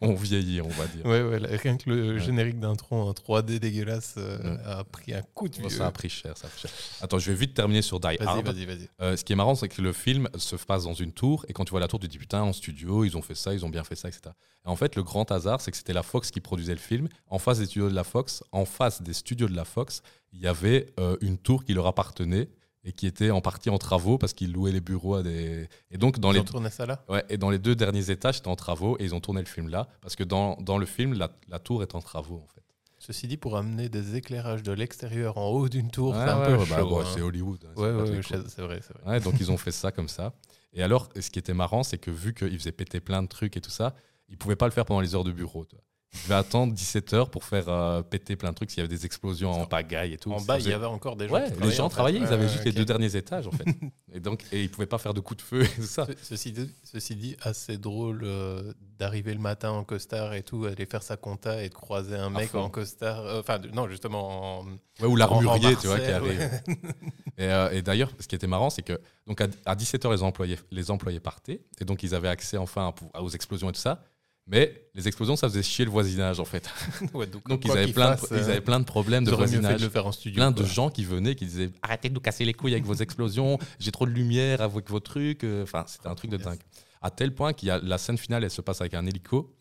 [0.00, 1.04] ont vieilli, on va dire.
[1.04, 4.62] Ouais, ouais, là, rien que le générique d'intro en 3D dégueulasse euh, Ouais.
[4.64, 5.76] a pris un coup de Oh, vieux.
[5.76, 6.70] ça a pris cher, ça a pris cher.
[7.00, 8.46] Attends, je vais vite terminer sur Die Vas-y, Hard.
[8.46, 8.88] vas-y, vas-y.
[9.00, 11.52] Euh, ce qui est marrant, c'est que le film se passe dans une tour, et
[11.52, 13.52] quand tu vois la tour, tu te dis putain, en studio, ils ont fait ça,
[13.54, 14.20] ils ont bien fait ça, etc.
[14.64, 17.08] Et en fait, le grand hasard, c'est que c'était la Fox qui produisait le film.
[17.26, 20.02] En face des studios de la Fox, en face des studios de la Fox,
[20.32, 22.48] il y avait euh, une tour qui leur appartenait
[22.86, 25.68] et qui était en partie en travaux parce qu'ils louaient les bureaux à des.
[25.90, 27.04] Et donc, dans Ils les ont tourné ça là?
[27.08, 29.46] Ouais, et dans les deux derniers étages, c'était en travaux et ils ont tourné le
[29.46, 29.88] film là.
[30.00, 32.62] Parce que dans, dans le film, la, la tour est en travaux en fait.
[32.98, 36.46] Ceci dit, pour amener des éclairages de l'extérieur en haut d'une tour, c'est un ouais,
[36.46, 36.88] peu ouais, bah, chaud.
[36.88, 37.04] bon, hein.
[37.14, 37.64] C'est Hollywood.
[37.66, 39.20] hein, c'est Ouais, c'est vrai, c'est vrai.
[39.20, 40.32] Donc ils ont fait ça comme ça.
[40.72, 43.56] Et alors, ce qui était marrant, c'est que vu qu'ils faisaient péter plein de trucs
[43.56, 43.94] et tout ça,
[44.28, 45.64] ils pouvaient pas le faire pendant les heures de bureau.
[45.64, 45.84] tu vois.
[46.14, 48.88] Ils devaient attendre 17 heures pour faire euh, péter plein de trucs s'il y avait
[48.94, 50.32] des explosions en pagaille et tout.
[50.32, 51.34] En bas, il y avait encore des gens.
[51.34, 53.66] Ouais, qui les gens travaillaient, ils avaient juste les deux derniers étages en fait.
[54.12, 56.06] et donc, et ils pouvaient pas faire de coups de feu et tout ça.
[56.06, 60.64] Ce- Ceci dit, ceci dit, assez drôle euh, d'arriver le matin en costard et tout,
[60.64, 63.20] aller faire sa compta et de croiser un mec en costard.
[63.26, 64.64] euh, Enfin, non, justement en.
[65.00, 66.38] Ouais, ou l'armurier, tu vois, qui arrive.
[66.38, 66.62] ouais.
[67.38, 70.90] Et, et d'ailleurs, ce qui était marrant, c'est que donc à, 17h, les employés, les
[70.90, 74.02] employés partaient, et donc ils avaient accès enfin à aux explosions et tout ça.
[74.48, 76.70] Mais les explosions, ça faisait chier le voisinage, en fait.
[77.14, 79.80] Ouais, donc, Donc ils avaient, plein de, ils euh, avaient plein de problèmes de voisinage.
[79.80, 80.36] de le faire en studio.
[80.36, 82.94] Plein de gens qui venaient, qui disaient Arrêtez de nous casser les couilles avec vos
[82.94, 85.42] explosions, j'ai trop de lumière avec vos trucs.
[85.42, 86.60] Euh, Enfin, c'était un truc de dingue.
[87.02, 89.52] À tel point qu'il y a la scène finale, elle se passe avec un hélico.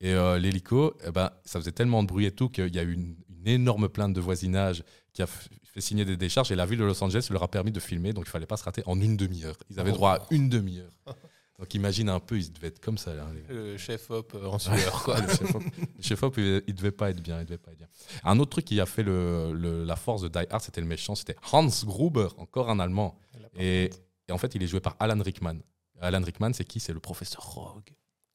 [0.00, 2.82] Et euh, l'hélico, eh ben, ça faisait tellement de bruit et tout qu'il y a
[2.82, 6.50] eu une, une énorme plainte de voisinage qui a fait signer des décharges.
[6.52, 8.56] Et la ville de Los Angeles leur a permis de filmer, donc il fallait pas
[8.56, 9.56] se rater en une demi-heure.
[9.70, 9.94] Ils avaient Oh.
[9.94, 10.92] droit à une demi-heure.
[11.60, 13.14] Donc imagine un peu, ils devaient être comme ça.
[13.14, 15.20] Là, Le chef hop euh, en sueur, quoi.
[15.20, 17.88] le chef-op, le chef-op, il, il devait pas être bien, il devait pas être bien.
[18.24, 20.86] Un autre truc qui a fait le, le- la force de Die Hard, c'était le
[20.86, 23.18] méchant, c'était Hans Gruber, encore un Allemand.
[23.58, 23.90] Et,
[24.26, 25.58] et en fait, il est joué par Alan Rickman.
[26.00, 26.80] Alan Rickman, c'est qui?
[26.80, 27.90] C'est le professeur Rogue.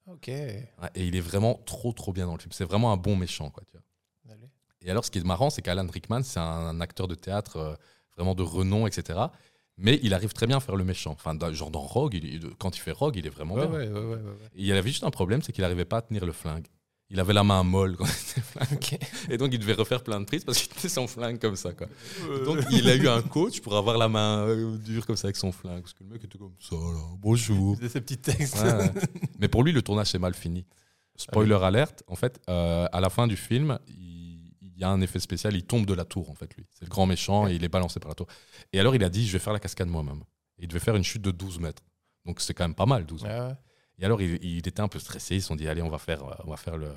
[0.07, 0.27] Ok.
[0.27, 2.51] Ouais, Et il est vraiment trop, trop bien dans le film.
[2.51, 3.63] C'est vraiment un bon méchant, quoi.
[3.65, 4.33] Tu vois.
[4.35, 4.49] Allez.
[4.81, 7.75] Et alors, ce qui est marrant, c'est qu'Alan Rickman, c'est un, acteur de théâtre euh,
[8.15, 9.19] vraiment de renom, etc.
[9.77, 11.11] Mais il arrive très bien à faire le méchant.
[11.11, 13.67] Enfin, dans- genre dans Rogue, il- il- quand il fait Rogue, il est vraiment Ouais,
[13.67, 13.77] bien.
[13.79, 14.17] ouais, ouais,
[14.55, 16.65] il avait juste un problème, c'est qu'il n'arrivait pas à tenir le flingue.
[17.11, 18.73] Il avait la main molle quand il était flingue.
[18.73, 18.97] Ok.
[19.29, 21.71] Et donc, il devait refaire plein de prises parce qu'il était sans flingue comme ça.
[21.73, 21.87] Quoi.
[22.45, 25.35] Donc, il a eu un coach pour avoir la main euh, dure comme ça avec
[25.35, 25.81] son flingue.
[25.81, 27.01] Parce que le mec était comme ça, là.
[27.19, 27.77] Bonjour.
[27.79, 28.57] C'est ces petits textes.
[29.39, 30.65] Mais pour lui, le tournage s'est mal fini.
[31.17, 34.14] Spoiler alerte, en fait, euh, à la fin du film, il,
[34.75, 36.65] il y a un effet spécial, il tombe de la tour, en fait, lui.
[36.71, 38.27] C'est le grand méchant et il est balancé par la tour.
[38.73, 40.23] Et alors, il a dit, je vais faire la cascade moi-même.
[40.59, 41.83] Il devait faire une chute de 12 mètres.
[42.25, 43.47] Donc, c'est quand même pas mal, 12 mètres.
[43.47, 43.53] Ouais.
[43.99, 45.35] Et alors, il, il était un peu stressé.
[45.35, 46.91] Ils se sont dit, allez, on va faire, euh, on va faire le.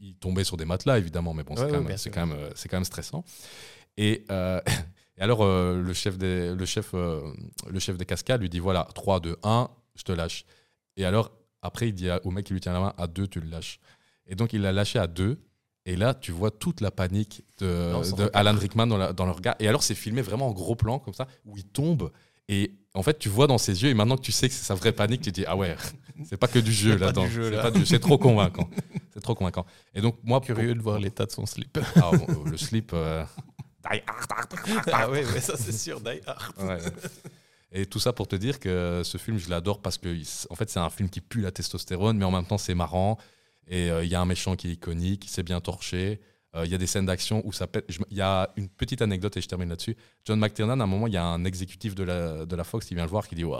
[0.00, 2.10] Il tombait sur des matelas, évidemment, mais bon, c'est Ouais, quand, sûr.
[2.10, 3.22] quand, même, euh, c'est quand même stressant.
[3.98, 4.60] Et, euh,
[5.18, 7.32] et alors, euh, le, chef des, le, chef, euh,
[7.68, 10.46] le chef des cascades lui dit, voilà, 3, 2, 1, je te lâche.
[10.96, 13.40] Et alors, après, il dit au mec qui lui tient la main, à 2, tu
[13.40, 13.78] le lâches.
[14.26, 15.38] Et donc, il l'a lâché à 2.
[15.90, 17.92] Et là, tu vois toute la panique de.
[18.32, 19.56] Alan Rickman dans, la- dans le regard.
[19.58, 22.12] Et alors, c'est filmé vraiment en gros plan, comme ça, où il tombe.
[22.48, 24.64] Et en fait, tu vois dans ses yeux, et maintenant que tu sais que c'est
[24.64, 25.76] sa vraie panique, tu te dis Ah ouais,
[26.28, 27.26] c'est pas que du jeu là-dedans.
[27.32, 27.62] C'est là.
[27.62, 28.68] pas du- C'est trop convaincant.
[29.12, 29.66] C'est trop convaincant.
[29.94, 31.76] Et donc, moi, pour- Curieux de voir l'état de son slip.
[31.96, 32.92] Ah, bon, le slip.
[32.94, 33.24] euh,
[34.92, 36.54] ah ouais, ouais, ça c'est sûr, Die Hard.
[36.68, 36.78] ouais.
[37.72, 40.08] Et tout ça pour te dire que ce film, je l'adore parce que,
[40.50, 43.16] en fait, c'est un film qui pue la testostérone, mais en même temps, c'est marrant.
[43.70, 46.20] Et euh, il y a un méchant qui est iconique, c'est bien torché.
[46.56, 47.86] Euh, Il y a des scènes d'action où ça pète.
[48.10, 49.96] Il y a une petite anecdote et je termine là-dessus.
[50.24, 52.84] John McTiernan, à un moment, il y a un exécutif de la, de la Fox
[52.86, 53.56] qui vient le voir qui dit euh,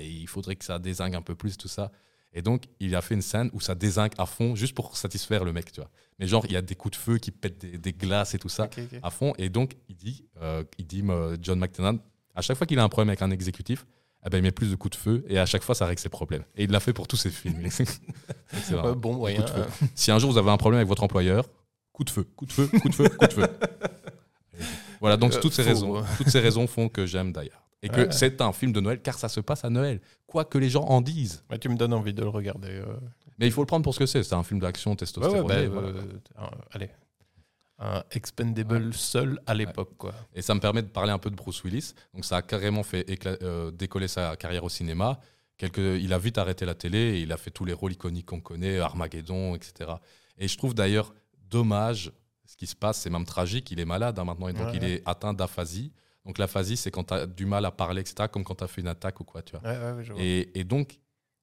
[0.00, 1.92] il faudrait que ça dézingue un peu plus, tout ça.
[2.32, 5.44] Et donc, il a fait une scène où ça dézingue à fond, juste pour satisfaire
[5.44, 5.90] le mec, tu vois.
[6.18, 8.38] Mais genre, il y a des coups de feu qui pètent des, des glaces et
[8.38, 8.70] tout ça
[9.02, 9.34] à fond.
[9.36, 11.02] Et donc, il dit, euh, il dit
[11.42, 11.98] John McTiernan,
[12.34, 13.84] à chaque fois qu'il a un problème avec un exécutif,
[14.26, 16.00] eh ben, il met plus de coups de feu et à chaque fois, ça règle
[16.00, 16.44] ses problèmes.
[16.56, 17.56] Et il l'a fait pour tous ses films.
[18.70, 19.44] Vraiment- bon moyen.
[19.56, 19.66] hein.
[19.94, 21.44] Si un jour vous avez un problème avec votre employeur,
[21.92, 23.46] coup de feu, coup de feu, coup de feu, coup de feu.
[25.00, 27.48] Voilà, donc Euh, toutes ces faux, raisons, toutes ces raisons font que j'aime Die Hard.
[27.82, 28.12] Et que Ouais.
[28.12, 30.02] c'est un film de Noël car ça se passe à Noël.
[30.26, 31.42] Quoi que les gens en disent.
[31.50, 32.68] Ouais, tu me donnes envie de le regarder.
[32.68, 32.84] euh.
[33.38, 34.22] Mais il faut le prendre pour ce que c'est.
[34.22, 35.40] C'est un film d'action testostéroné.
[35.54, 35.88] ouais, bah, voilà.
[35.98, 36.90] euh, allez.
[37.82, 39.90] Un expendable seul à l'époque.
[40.34, 41.94] Et ça me permet de parler un peu de Bruce Willis.
[42.14, 43.06] Donc ça a carrément fait
[43.42, 45.18] euh, décoller sa carrière au cinéma.
[45.56, 48.26] Quelque, il a vite arrêté la télé et il a fait tous les rôles iconiques
[48.26, 49.92] qu'on connaît, Armageddon, etc.
[50.38, 51.14] Et je trouve d'ailleurs
[51.48, 52.12] dommage
[52.46, 53.70] ce qui se passe, c'est même tragique.
[53.70, 55.92] Il est malade hein, maintenant et donc Ouais, il est atteint d'aphasie.
[56.26, 58.28] Donc l'aphasie, c'est quand tu as du mal à parler, etc.
[58.30, 59.62] Comme quand tu as fait une attaque ou quoi, tu vois.
[60.18, 60.98] Et donc,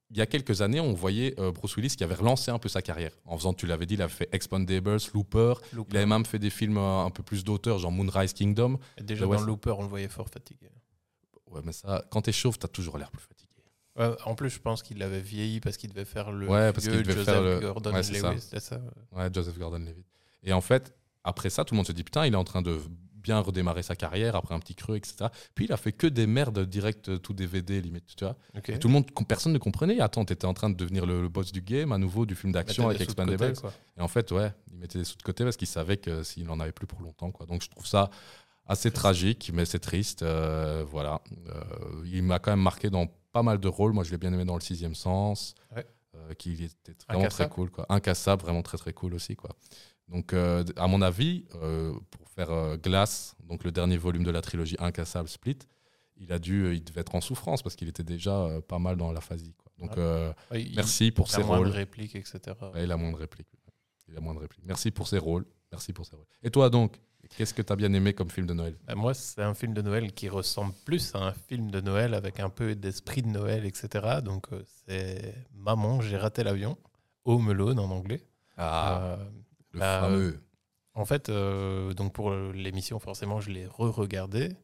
[0.10, 2.70] il y a quelques années, on voyait euh, Bruce Willis qui avait relancé un peu
[2.70, 3.12] sa carrière.
[3.26, 5.54] En faisant, tu l'avais dit, il avait fait Expandables, Looper.
[5.74, 5.90] Looper.
[5.92, 8.80] Il avait même fait des films euh, un peu plus d'auteur, genre Moonrise Kingdom.
[8.98, 10.70] Et déjà, dans Looper, on le voyait fort fatigué.
[11.52, 13.48] Ouais, mais ça, quand t'es chauve, t'as toujours l'air plus fatigué.
[13.98, 16.86] Ouais, en plus, je pense qu'il avait vieilli parce qu'il devait faire le Ouais, parce
[16.88, 18.60] qu'il devait Joseph faire le- Gordon Ouais, ça.
[18.60, 18.82] Ça.
[19.12, 20.06] Ouais, Joseph Gordon-Levitt.
[20.44, 20.94] Et en fait,
[21.24, 22.80] après ça, tout le monde se dit putain, il est en train de
[23.28, 25.26] bien redémarrer sa carrière après un petit creux, etc.
[25.54, 28.36] Puis il a fait que des merdes direct, euh, tout DVD, limite, tu vois.
[28.76, 30.00] Et tout le monde, personne ne comprenait.
[30.00, 32.54] Attends, t'étais en train de devenir le, le boss du game, à nouveau, du film
[32.54, 33.54] d'action avec Expandables.
[33.98, 36.46] Et en fait, ouais, il mettait des sous de côté parce qu'il savait que s'il
[36.46, 37.46] n'en avait plus pour longtemps, quoi.
[37.46, 38.10] Donc je trouve ça
[38.66, 40.24] assez tragique, mais c'est triste.
[40.24, 41.22] euh, voilà.
[41.50, 41.62] Euh,
[42.06, 43.94] il m'a quand même marqué dans pas mal de rôles.
[43.94, 45.86] Moi, je l'ai bien aimé dans Le Sixième Sens, Ouais.
[46.16, 47.86] Euh, qui était vraiment très cool, quoi.
[47.90, 49.50] Incassable, vraiment très très cool aussi, quoi.
[50.08, 54.32] Donc, euh, à mon avis, euh, pour faire euh, Glass, donc le dernier volume de
[54.32, 55.60] la trilogie Incassable Split,
[56.16, 59.12] il a dû, il devait être en souffrance parce qu'il était déjà pas mal dans
[59.12, 59.54] l'aphasie.
[59.58, 59.72] Quoi.
[59.78, 59.98] Donc,
[60.56, 61.68] il- merci pour il a moins de rôles.
[61.70, 62.40] répliques, etc.
[62.74, 63.48] Ouais, il a moins de répliques.
[64.08, 64.64] Il a moins de répliques.
[64.66, 65.46] Merci pour ses rôles.
[65.72, 66.26] Merci pour ses rôles.
[66.42, 67.00] Et toi donc,
[67.36, 68.76] qu'est-ce que tu as bien aimé comme film de Noël?
[68.86, 72.14] Bah, Moi, c'est un film de Noël qui ressemble plus à un film de Noël
[72.14, 74.22] avec un peu d'esprit de Noël, etc.
[74.24, 76.78] Donc, euh, c'est Maman, j'ai raté l'avion,
[77.26, 78.22] Home Alone en anglais.
[78.60, 79.18] Euh,
[79.72, 80.40] le bah, fameux.
[80.94, 84.56] en fait, euh, donc pour l'émission, forcément, je l'ai re-regardé.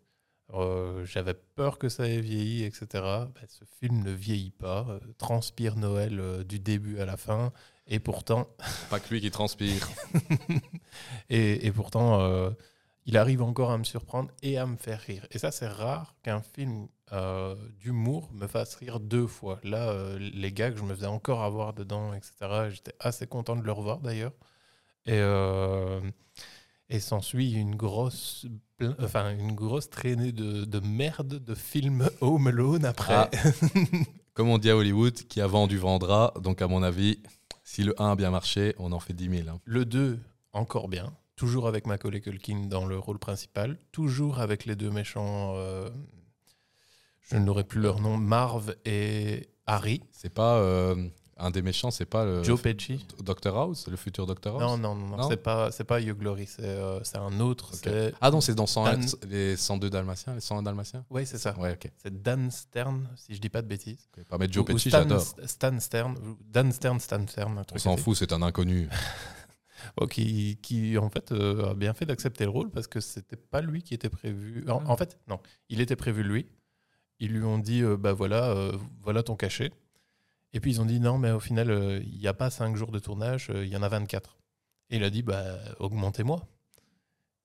[0.54, 2.86] Euh, J'avais peur que ça ait vieilli, etc.
[2.94, 7.52] Bah, ce film ne vieillit pas, euh, transpire Noël euh, du début à la fin,
[7.88, 8.48] et pourtant,
[8.90, 9.90] Pas que lui qui transpire.
[11.30, 12.50] et, et pourtant, euh,
[13.06, 15.28] il arrive encore à me surprendre et à me faire rire.
[15.32, 19.60] Et ça, c'est rare qu'un film euh, d'humour me fasse rire deux fois.
[19.64, 22.70] Là, euh, les gags, je me faisais encore avoir dedans, etc.
[22.70, 24.34] J'étais assez content de le revoir d'ailleurs.
[25.06, 25.20] Et,
[26.90, 28.46] et s'ensuit une grosse,
[29.00, 33.14] enfin, une grosse traînée de, de merde de films Home Alone après.
[33.14, 33.30] Ah.
[34.34, 36.34] Comme on dit à Hollywood, qui a vendu vendra.
[36.42, 37.20] Donc, à mon avis,
[37.64, 39.50] si le 1 a bien marché, on en fait 10 000.
[39.50, 39.60] hein.
[39.66, 40.20] Le 2,
[40.52, 41.14] encore bien.
[41.36, 43.78] Toujours avec Macaulay Culkin dans le rôle principal.
[43.92, 45.54] Toujours avec les deux méchants.
[45.56, 45.90] euh,
[47.22, 48.18] je n'aurai plus leur nom.
[48.18, 50.02] Marv et Harry.
[50.12, 53.06] C'est pas euh, un des méchants, c'est pas le Joe Pesci.
[53.22, 54.62] Dr House, le futur Dr House.
[54.62, 57.72] Non, non, non, c'est pas, c'est pas Hugh Glory, c'est euh, c'est un autre.
[57.74, 61.04] C'est Ah non, c'est dans 101 Dan- les 102 Dalmatiens, les 101 Dalmatiens.
[61.10, 61.58] ouais, c'est ça.
[61.60, 61.92] Ouais, ok.
[61.98, 64.08] C'est Dan Stern, si je dis pas de bêtises.
[64.18, 65.22] Ok, Pas mettre Joe Pesci, Stan, j'adore.
[65.46, 66.16] Stan Stern,
[66.46, 68.88] Dan Stern, Stan Stern, un On s'en fout, c'est un inconnu.
[69.98, 73.36] Oh, qui, qui, en fait euh, a bien fait d'accepter le rôle parce que c'était
[73.36, 74.64] pas lui qui était prévu.
[74.70, 74.92] En, Ah.
[74.92, 76.48] en fait, non, il était prévu lui.
[77.20, 78.72] Ils lui ont dit euh, bah voilà, euh,
[79.02, 79.72] voilà ton cachet.
[80.54, 82.76] Et puis ils ont dit non, mais au final, euh, il n'y a pas 5
[82.76, 84.38] jours de tournage, euh, il y en a 24.
[84.92, 86.48] Et il a dit bah augmentez-moi.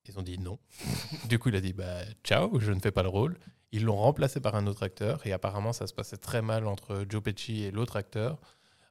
[0.07, 0.59] Ils ont dit non.
[1.29, 3.37] du coup, il a dit bah ciao, je ne fais pas le rôle.
[3.71, 7.05] Ils l'ont remplacé par un autre acteur et apparemment ça se passait très mal entre
[7.07, 8.39] Joe Pesci et l'autre acteur.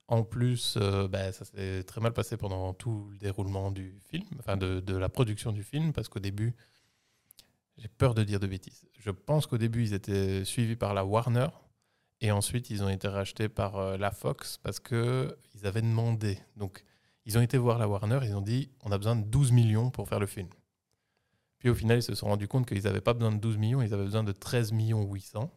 [0.08, 4.24] En plus, euh, bah, ça s'est très mal passé pendant tout le déroulement du film,
[4.38, 6.54] enfin de, de la production du film, parce qu'au début,
[7.76, 8.86] j'ai peur de dire de bêtises.
[8.98, 11.48] Je pense qu'au début, ils étaient suivis par la Warner,
[12.20, 16.38] et ensuite, ils ont été rachetés par euh, la Fox parce qu'ils avaient demandé.
[16.56, 16.84] Donc,
[17.26, 19.90] ils ont été voir la Warner, ils ont dit on a besoin de 12 millions
[19.90, 20.48] pour faire le film.
[21.58, 23.82] Puis au final, ils se sont rendus compte qu'ils n'avaient pas besoin de 12 millions,
[23.82, 25.50] ils avaient besoin de 13 millions 800.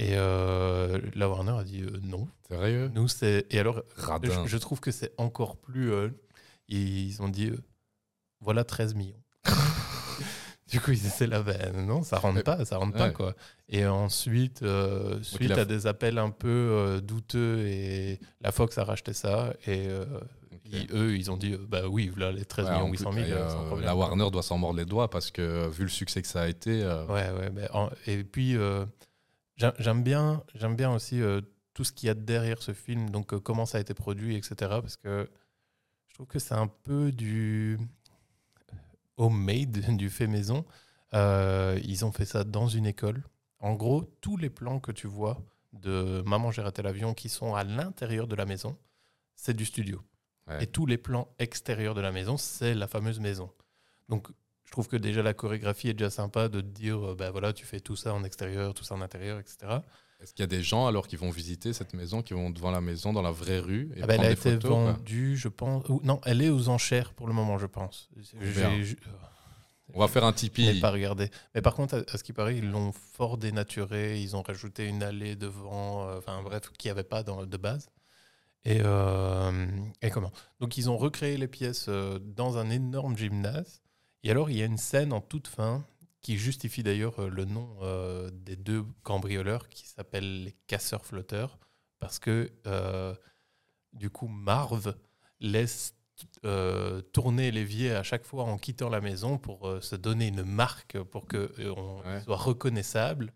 [0.00, 2.26] Et euh, la Warner a dit euh, non.
[2.48, 2.90] Sérieux?
[2.94, 3.46] Nous, c'est.
[3.50, 3.82] Et alors,
[4.22, 5.92] je, je trouve que c'est encore plus.
[5.92, 6.08] euh,
[6.68, 7.52] ils ont dit
[8.40, 9.22] voilà 13 millions.
[10.74, 13.34] du coup, ils étaient là, ben non, ça rentre Mais- pas, ça rentre pas, quoi.
[13.68, 18.84] Et ensuite, euh, suite à des appels un peu euh, douteux, et la Fox a
[18.84, 20.04] racheté ça, et euh,
[20.64, 23.10] ils- eux, ils ont dit euh, bah oui, là, les 13 Ouais, millions en 800
[23.12, 23.86] plus, 000, et, euh, sans euh, problème.
[23.86, 26.42] la Warner doit s'en mordre les doigts parce que euh, vu le succès que ça
[26.42, 27.68] a été, euh, Ouais, ouais.
[27.72, 28.84] en- et puis, euh,
[29.56, 30.42] j'a- j'aime bien,
[30.76, 31.40] bien aussi euh,
[31.74, 34.36] tout ce qu'il y a derrière ce film, donc euh, comment ça a été produit,
[34.36, 34.54] etc.
[34.60, 35.28] Parce que
[36.08, 37.78] je trouve que c'est un peu du
[39.16, 40.64] homemade, du fait maison.
[41.14, 43.22] Euh, ils ont fait ça dans une école.
[43.60, 45.40] En gros, tous les plans que tu vois
[45.72, 48.76] de Maman, j'ai raté l'avion qui sont à l'intérieur de la maison,
[49.34, 50.02] c'est du studio.
[50.46, 50.64] Ouais.
[50.64, 53.50] Et tous les plans extérieurs de la maison, c'est la fameuse maison.
[54.08, 54.28] Donc,
[54.64, 57.52] je trouve que déjà la chorégraphie est déjà sympa de te dire, euh, ben voilà,
[57.52, 59.78] tu fais tout ça en extérieur, tout ça en intérieur, etc.
[60.20, 62.70] est-ce qu'il y a des gens alors qui vont visiter cette maison, qui vont devant
[62.70, 65.36] la maison dans la vraie rue et Ah ben, elle a des été photos vendue,
[65.36, 65.88] je pense.
[65.88, 68.08] ou- non, elle est aux enchères pour le moment, je pense.
[68.40, 68.94] Je-
[69.92, 70.80] On va faire un Je Tipeee.
[70.80, 71.30] pas regardé.
[71.54, 74.18] Mais par contre, à, à ce qui paraît, ils l'ont fort dénaturé.
[74.20, 77.56] Ils ont rajouté une allée devant, euh, enfin bref, qu'il n'y avait pas dans, de
[77.58, 77.90] base.
[78.64, 79.66] Et, euh,
[80.00, 80.32] et comment?
[80.58, 83.82] Donc, ils ont recréé les pièces euh, dans un énorme gymnase.
[84.22, 85.84] Et alors, il y a une scène en toute fin
[86.24, 91.58] qui justifie d'ailleurs euh, le nom euh, des deux cambrioleurs qui s'appellent les casseurs-flotteurs.
[92.00, 93.14] Parce que, euh,
[93.92, 94.94] du coup, Marv
[95.40, 95.94] laisse
[96.44, 100.98] euh, tourner l'évier à chaque fois en quittant la maison pour se donner une marque
[101.02, 102.22] pour que on Ouais.
[102.22, 103.32] soit reconnaissable.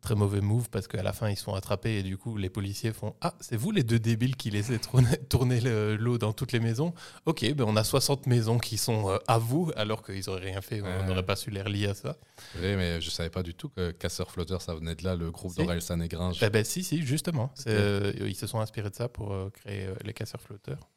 [0.00, 2.92] Très mauvais move parce qu'à la fin ils sont attrapés et du coup les policiers
[2.92, 6.52] font Ah, c'est vous les deux débiles qui laissez tourner, tourner le- l'eau dans toutes
[6.52, 6.92] les maisons?
[7.24, 10.60] Ok, ben on a 60 maisons qui sont euh, à vous alors qu'ils auraient rien
[10.60, 12.16] fait, on n'aurait pas su les relier à ça.
[12.56, 15.30] Oui, mais je savais pas du tout que Casseur Flotteur, ça venait de là, le
[15.30, 15.58] groupe Si.
[15.58, 16.38] d'Aurel San-Gringe.
[16.42, 17.52] Eh ben, si, si, justement.
[17.66, 20.90] Euh, ils se sont inspirés de ça pour euh, créer les casseurs flotteurs.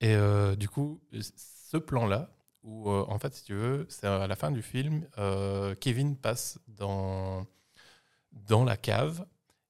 [0.00, 1.00] Et euh, du coup,
[1.70, 2.30] ce plan-là,
[2.62, 5.04] où en fait, si tu veux, c'est à la fin du film,
[5.80, 7.44] Kevin passe dans,
[8.32, 9.24] dans la cave.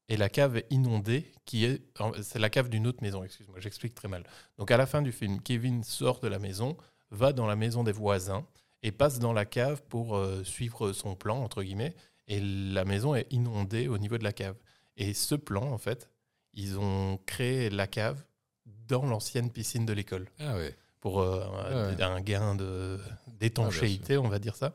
[0.09, 1.81] Et la cave est inondée, qui est,
[2.23, 3.23] c'est la cave d'une autre maison.
[3.25, 4.25] Excuse-moi, j'explique très mal.
[4.59, 6.77] Donc à la fin du film, Kevin sort de la maison,
[7.11, 8.45] va dans la maison des voisins
[8.83, 11.95] et passe dans la cave pour euh, suivre son plan entre guillemets.
[12.29, 14.57] Et la maison est inondée au niveau de la cave.
[14.97, 16.11] Et ce plan, en fait,
[16.53, 18.23] ils ont créé la cave
[18.67, 20.77] dans l'ancienne piscine de l'école Ah ouais.
[21.01, 22.03] pour euh, un- Ouais.
[22.03, 22.99] un gain de
[23.29, 24.73] d'étanchéité, Ah, on va dire ça.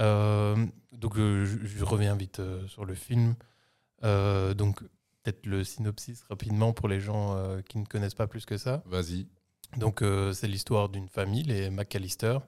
[0.00, 0.56] Euh,
[0.92, 3.34] donc euh, je, je reviens vite euh, sur le film.
[4.02, 4.82] Donc
[5.22, 8.82] peut-être le synopsis rapidement pour les gens euh, qui ne connaissent pas plus que ça.
[8.86, 9.26] Vas-y.
[9.76, 12.38] Donc euh, c'est l'histoire d'une famille, les McAllister,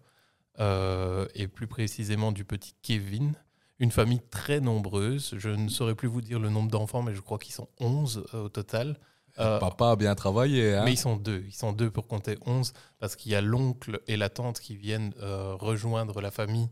[0.59, 3.35] euh, et plus précisément du petit Kevin.
[3.79, 5.35] Une famille très nombreuse.
[5.39, 8.27] Je ne saurais plus vous dire le nombre d'enfants, mais je crois qu'ils sont 11
[8.35, 8.99] euh, au total.
[9.35, 10.75] Papa a bien travaillé.
[10.75, 11.43] Hein mais ils sont deux.
[11.47, 14.77] Ils sont deux pour compter 11 parce qu'il y a l'oncle et la tante qui
[14.77, 16.69] viennent rejoindre la famille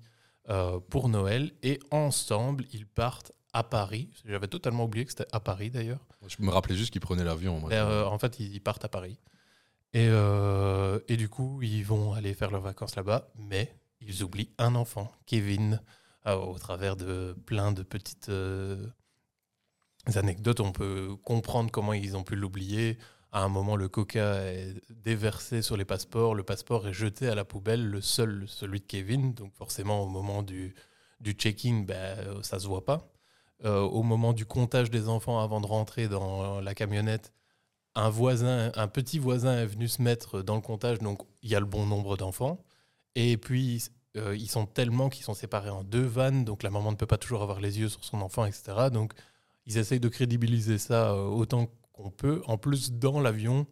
[0.51, 4.09] euh, pour Noël et ensemble, ils partent à Paris.
[4.25, 6.01] J'avais totalement oublié que c'était à Paris d'ailleurs.
[6.27, 7.69] Je me rappelais juste qu'ils prenaient l'avion.
[7.71, 9.19] Et, euh, en fait, ils partent à Paris.
[9.93, 14.51] Et, euh, et du coup, ils vont aller faire leurs vacances là-bas, mais ils oublient
[14.59, 15.81] un enfant, Kevin,
[16.27, 18.31] euh, au travers de plein de petites
[20.15, 20.61] anecdotes.
[20.61, 22.99] On peut comprendre comment ils ont pu l'oublier.
[23.33, 27.35] À un moment, le coca est déversé sur les passeports, le passeport est jeté à
[27.35, 29.35] la poubelle, le seul, celui de Kevin.
[29.35, 30.75] Donc forcément, au moment du,
[31.21, 33.09] du check-in, ben, ça se voit pas.
[33.65, 37.33] Euh, au moment du comptage des enfants avant de rentrer dans la camionnette,
[37.95, 41.55] un voisin, un petit voisin est venu se mettre dans le comptage, donc il y
[41.55, 42.65] a le bon nombre d'enfants.
[43.17, 43.85] Et puis
[44.17, 47.07] euh, ils sont tellement qu'ils sont séparés en deux vannes, donc la maman ne peut
[47.07, 48.89] pas toujours avoir les yeux sur son enfant, etc.
[48.93, 49.13] Donc
[49.67, 51.69] ils essayent de crédibiliser ça euh, autant
[52.01, 52.43] qu'on peut.
[52.47, 53.67] En plus, dans l'avion,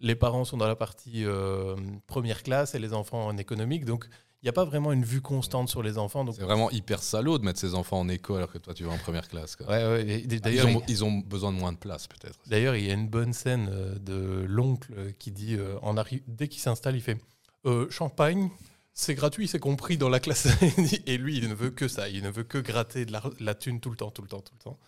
[0.00, 4.06] les parents sont dans la partie euh, première classe et les enfants en économique, donc
[4.40, 6.24] il n'y a pas vraiment une vue constante sur les enfants.
[6.30, 8.92] C'est vraiment hyper salaud de mettre ses enfants en éco alors que toi tu vas
[8.92, 9.56] en première classe.
[9.56, 9.66] quoi.
[9.66, 12.38] Ouais, ouais, et Ah, Ils d'ailleurs, ont, ils ont besoin de moins de place peut-être.
[12.46, 15.94] D'ailleurs, il y a une bonne scène euh, de l'oncle qui dit, euh, en
[16.28, 17.18] dès qu'il s'installe, il fait
[17.66, 18.48] Euh, Champagne,
[18.94, 20.46] c'est gratuit, c'est compris dans la classe.
[21.06, 23.56] et lui, il ne veut que ça, il ne veut que gratter de la, la
[23.56, 24.78] thune tout le temps, tout le temps, tout le temps.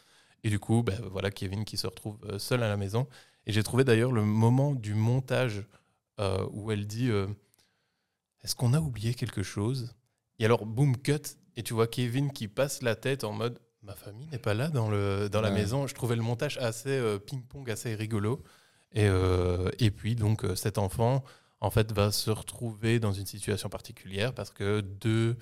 [0.44, 3.06] Et du coup, ben, voilà Kevin qui se retrouve euh, seul à la maison.
[3.46, 5.64] Et j'ai trouvé d'ailleurs le moment du montage
[6.18, 7.26] euh, où elle dit euh,
[8.42, 9.94] Est-ce qu'on a oublié quelque chose?
[10.38, 13.94] Et alors, boom, cut, et tu vois Kevin qui passe la tête en mode Ma
[13.94, 15.86] famille n'est pas là dans, le, dans la maison.
[15.86, 18.42] Je trouvais le montage assez euh, ping-pong, assez rigolo.
[18.92, 19.06] Et,
[19.78, 21.22] et puis, donc, cet enfant,
[21.60, 25.36] en fait, va se retrouver dans une situation particulière parce que deux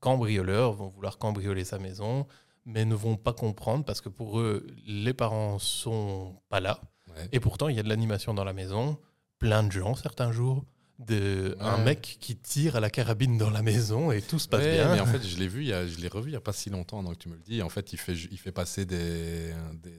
[0.00, 2.26] cambrioleurs vont vouloir cambrioler sa maison,
[2.64, 6.80] mais ne vont pas comprendre parce que pour eux, les parents sont pas là.
[7.08, 7.28] Ouais.
[7.32, 8.98] Et pourtant, il y a de l'animation dans la maison,
[9.38, 10.64] plein de gens certains jours,
[11.00, 14.62] de, un mec qui tire à la carabine dans la maison et tout se passe
[14.62, 14.94] Ouais, bien.
[14.94, 16.40] mais en fait, je l'ai vu, il y a- je l'ai revu il n'y a
[16.40, 17.62] pas si longtemps, donc tu me le dis.
[17.62, 19.52] En fait, il fait, il fait passer des,
[19.82, 19.92] des-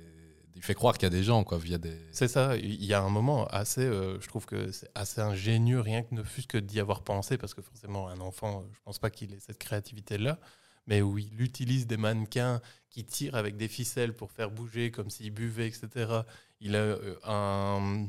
[0.55, 1.97] Il fait croire qu'il y a des gens, quoi, via des.
[2.13, 5.81] C'est ça, il y a un moment assez, euh, je trouve que c'est assez ingénieux,
[5.81, 8.97] rien que ne fût-ce que d'y avoir pensé, parce que forcément, un enfant, je pense
[8.97, 10.39] pas qu'il ait cette créativité-là,
[10.87, 15.09] mais où il utilise des mannequins qui tirent avec des ficelles pour faire bouger comme
[15.09, 16.21] s'il buvait, etc.
[16.61, 18.07] Il a euh, un.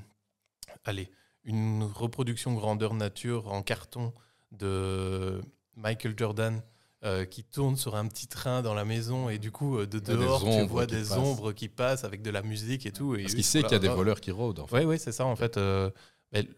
[0.84, 1.10] Allez,
[1.44, 4.12] une reproduction grandeur nature en carton
[4.52, 5.40] de
[5.74, 6.62] Michael Jordan.
[7.04, 9.98] euh, qui tourne sur un petit train dans la maison et du coup euh, de
[9.98, 11.12] dehors tu vois des passent.
[11.12, 13.74] ombres qui passent avec de la musique et tout et Parce qu'il sait qu'il y
[13.74, 14.60] a des voleurs qui rôdent.
[14.60, 14.78] En fait.
[14.78, 15.26] Oui, oui, c'est ça.
[15.26, 15.90] En fait, euh,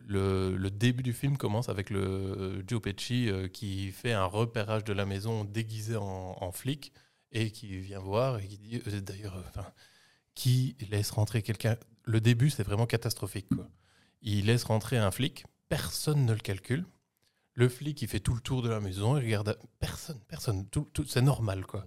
[0.06, 4.84] le, début du film commence avec le euh, Joe Pesci euh, qui fait un repérage
[4.84, 6.92] de la maison déguisé en, flic
[7.32, 9.62] et qui vient voir et qui dit, euh, d'ailleurs, euh,
[10.34, 11.76] qui laisse rentrer quelqu'un.
[12.04, 13.48] Le début, c'est vraiment catastrophique.
[14.22, 16.86] Il laisse rentrer un flic, personne ne le calcule.
[17.54, 19.58] Le flic, il fait tout le tour de la maison, il regarde.
[19.80, 21.84] Personne, personne, tout- c'est normal, quoi.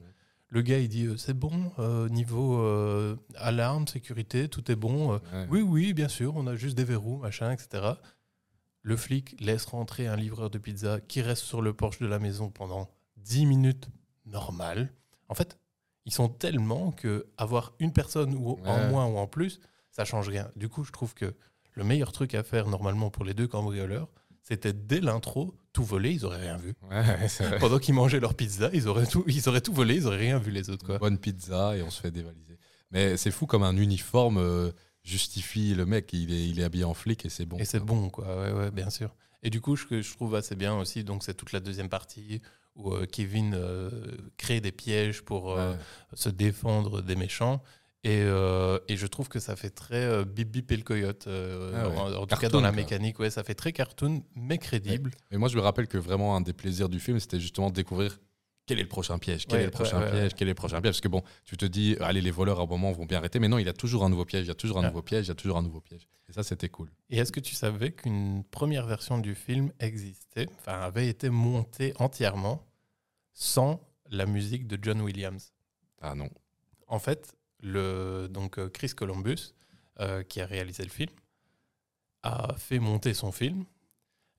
[0.52, 5.14] Le gars, il dit euh, c'est bon, euh, niveau euh, alarme, sécurité, tout est bon.
[5.14, 5.48] Ouais.
[5.50, 7.94] oui, oui, bien sûr, on a juste des verrous, machin, etc.
[8.82, 12.20] Le flic laisse rentrer un livreur de pizza qui reste sur le porche de la
[12.20, 13.88] maison pendant 10 minutes,
[14.26, 14.92] normal.
[15.30, 15.58] En fait,
[16.06, 20.28] ils sont tellement que avoir une personne ou en moins ou en plus, ça change
[20.28, 20.52] rien.
[20.58, 21.34] Du coup, je trouve que
[21.74, 24.10] le meilleur truc à faire normalement pour les deux cambrioleurs,
[24.44, 26.74] c'était dès l'intro, tout voler, ils auraient rien vu.
[26.90, 27.60] Ouais, c'est vrai.
[27.60, 30.38] Pendant qu'ils mangeaient leur pizza, ils auraient tout, ils auraient tout volé, ils auraient rien
[30.40, 30.86] vu les autres.
[30.86, 30.98] Quoi.
[30.98, 32.58] Bonne pizza et on se fait dévaliser.
[32.92, 34.72] Mais c'est fou comme un uniforme euh,
[35.04, 36.12] justifie le mec.
[36.14, 37.58] Il est, il est habillé en flic et c'est bon.
[37.58, 38.26] Et c'est bon, quoi.
[38.42, 39.16] Ouais, ouais, bien sûr.
[39.44, 41.90] Et du coup, ce que je trouve assez bien aussi, donc c'est toute la deuxième
[41.90, 42.42] partie
[42.76, 43.90] où euh, Kevin euh,
[44.38, 45.76] crée des pièges pour Ouais.
[46.14, 47.62] se défendre des méchants.
[48.04, 51.28] Et, euh, et je trouve que ça fait très euh, Bip Bip et le coyote.
[51.28, 51.98] euh, Ah ouais.
[51.98, 52.76] en, en tout cas, dans la quoi.
[52.78, 55.12] mécanique, ouais, ça fait très cartoon, mais crédible.
[55.30, 57.76] Mais moi, je me rappelle que vraiment un des plaisirs du film, c'était justement de
[57.76, 58.20] découvrir
[58.66, 60.56] quel est le prochain piège, quel Ouais, est le prochain ouais, piège, quel est le
[60.56, 60.94] prochain piège.
[60.94, 63.38] Parce que bon, tu te dis, allez, les voleurs à un moment vont bien arrêter,
[63.40, 65.02] mais non, il y a toujours un nouveau piège, il y a toujours un nouveau
[65.04, 66.08] piège, il y a toujours un nouveau piège.
[66.28, 66.90] Et ça, c'était cool.
[67.12, 71.94] Et est-ce que tu savais qu'une première version du film existait, enfin avait été montée
[72.00, 72.66] entièrement
[73.34, 73.80] sans
[74.10, 75.54] la musique de John Williams?
[76.02, 76.30] Ah non.
[76.88, 79.54] En fait, le, donc euh, Chris Columbus,
[80.00, 81.12] euh, qui a réalisé le film,
[82.24, 83.66] a fait monter son film,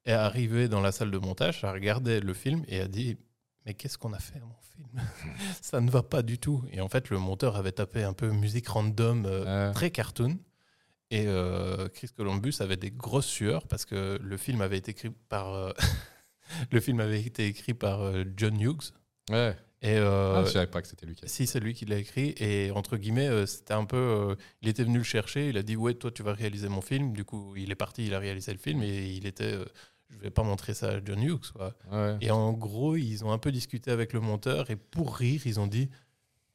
[0.04, 3.16] est arrivé dans la salle de montage, a regardé le film et a dit
[3.66, 4.88] Mais qu'est-ce qu'on a fait à mon film
[5.62, 6.64] Ça ne va pas du tout.
[6.70, 10.38] Et en fait, le monteur avait tapé un peu musique random, euh, Euh, très cartoon.
[11.10, 15.10] Et euh, Chris Columbus avait des grosses sueurs parce que le film avait été écrit
[15.28, 15.72] par, euh,
[16.72, 18.00] le film avait été écrit par
[18.36, 18.92] John Hughes.
[19.30, 19.56] ouais.
[19.82, 21.84] Et euh, Ah, je savais pas que c'était lui qui a si, c'est lui qui
[21.86, 22.34] l'a écrit.
[22.38, 23.96] Et entre guillemets, euh, c'était un peu.
[23.96, 25.48] euh, il était venu le chercher.
[25.48, 27.12] Il a dit Ouais, toi, tu vas réaliser mon film.
[27.12, 28.82] Du coup, il est parti, il a réalisé le film.
[28.82, 29.52] Et il était.
[29.54, 29.64] euh,
[30.10, 31.50] je vais pas montrer ça à John Hughes.
[31.54, 31.74] Quoi.
[31.90, 32.16] Ouais.
[32.20, 34.70] Et en gros, ils ont un peu discuté avec le monteur.
[34.70, 35.88] Et pour rire, ils ont dit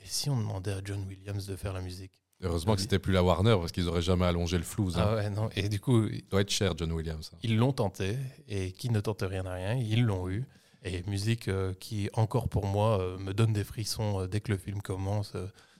[0.03, 2.11] si on demandait à John Williams de faire la musique?
[2.41, 4.91] Heureusement que c'était plus la Warner parce qu'ils auraient jamais allongé le flou.
[4.95, 5.49] Ah ouais, non.
[5.55, 7.31] Et du coup, Il doit être cher, John Williams.
[7.33, 7.37] hein.
[7.41, 8.15] ils l'ont tenté,
[8.47, 10.45] et qui ne tente rien à rien, ils l'ont eu.
[10.83, 14.51] Et musique euh, qui, encore pour moi, euh, me donne des frissons euh, dès que
[14.51, 15.33] le film commence.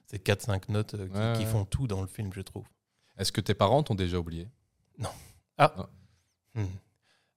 [0.07, 1.45] ces 4-5 notes qui, Ouais, qui ouais.
[1.45, 2.65] font tout dans le film, je trouve.
[3.17, 4.47] Est-ce que tes parents t'ont déjà oublié?
[6.55, 6.65] Hmm.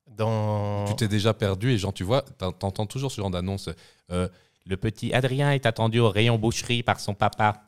[0.07, 0.85] Dans...
[0.87, 3.69] Tu t'es déjà perdu et genre, tu vois, t'en- t'entends toujours ce genre d'annonce.
[4.11, 4.27] euh,
[4.65, 7.63] Le petit Adrien est attendu au rayon boucherie par son papa.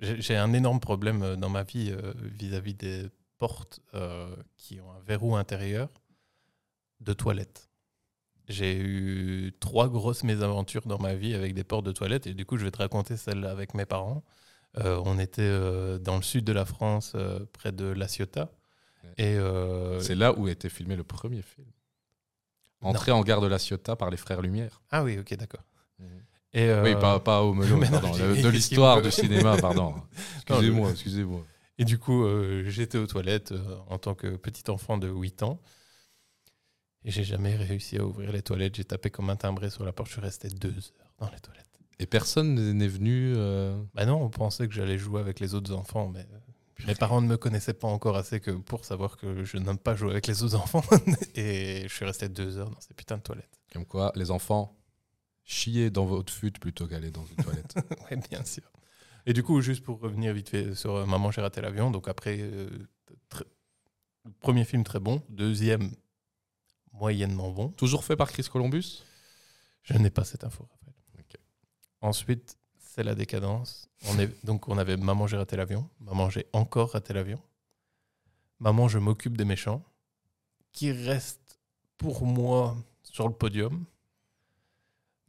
[0.00, 3.06] J'ai un énorme problème dans ma vie euh, vis-à-vis des
[3.38, 5.88] portes euh, qui ont un verrou intérieur
[7.00, 7.67] de toilette.
[8.48, 12.46] J'ai eu trois grosses mésaventures dans ma vie avec des portes de toilette et du
[12.46, 14.24] coup je vais te raconter celle avec mes parents.
[14.78, 18.50] Euh, on était euh, dans le sud de la France, euh, près de La Ciotat.
[19.16, 19.36] Et
[20.00, 21.66] C'est là où était filmé le premier film.
[22.80, 24.80] Entré en gare de la Ciotat par les frères Lumière.
[24.90, 25.64] Ah oui, ok, d'accord.
[26.54, 29.94] Et, euh, Oui, pas, pas au melon, non, pardon, de, l'histoire du cinéma, pardon.
[30.36, 31.44] Excusez-moi, excusez-moi.
[31.78, 32.24] Et du coup,
[32.64, 33.52] j'étais aux toilettes
[33.88, 35.60] en tant que petit enfant de 8 ans.
[37.04, 38.76] Et j'ai jamais réussi à ouvrir les toilettes.
[38.76, 40.08] J'ai tapé comme un timbré sur la porte.
[40.08, 41.64] Je suis resté deux heures dans les toilettes.
[42.00, 43.34] Et personne n'est venu.
[43.36, 46.94] euh, Bah non, on pensait que j'allais jouer avec les autres enfants, mais euh, mes
[46.94, 50.10] parents ne me connaissaient pas encore assez que pour savoir que je n'aime pas jouer
[50.12, 50.82] avec les autres enfants.
[51.34, 53.60] et je suis resté deux heures dans ces putains de toilettes.
[53.72, 54.76] Comme quoi, les enfants,
[55.44, 57.74] chiez dans votre fut plutôt qu'aller dans une toilette.
[58.10, 58.70] Oui, bien sûr.
[59.26, 61.90] Et du coup, juste pour revenir vite fait sur euh, Maman, j'ai raté l'avion.
[61.90, 62.68] Donc après, euh,
[63.28, 63.44] très-
[64.40, 65.22] premier film très bon.
[65.28, 65.90] Deuxième,
[66.98, 67.68] moyennement bon.
[67.70, 69.02] Toujours fait par Chris Columbus?
[69.82, 70.94] Je n'ai pas cette info, Raphaël.
[72.00, 73.88] Ensuite, c'est la décadence.
[74.06, 75.88] On est, donc, on avait Maman, j'ai raté l'avion.
[76.00, 77.40] Maman, j'ai encore raté l'avion.
[78.60, 79.82] Maman, je m'occupe des méchants.
[80.72, 81.58] Qui reste
[81.96, 83.84] pour moi sur le podium.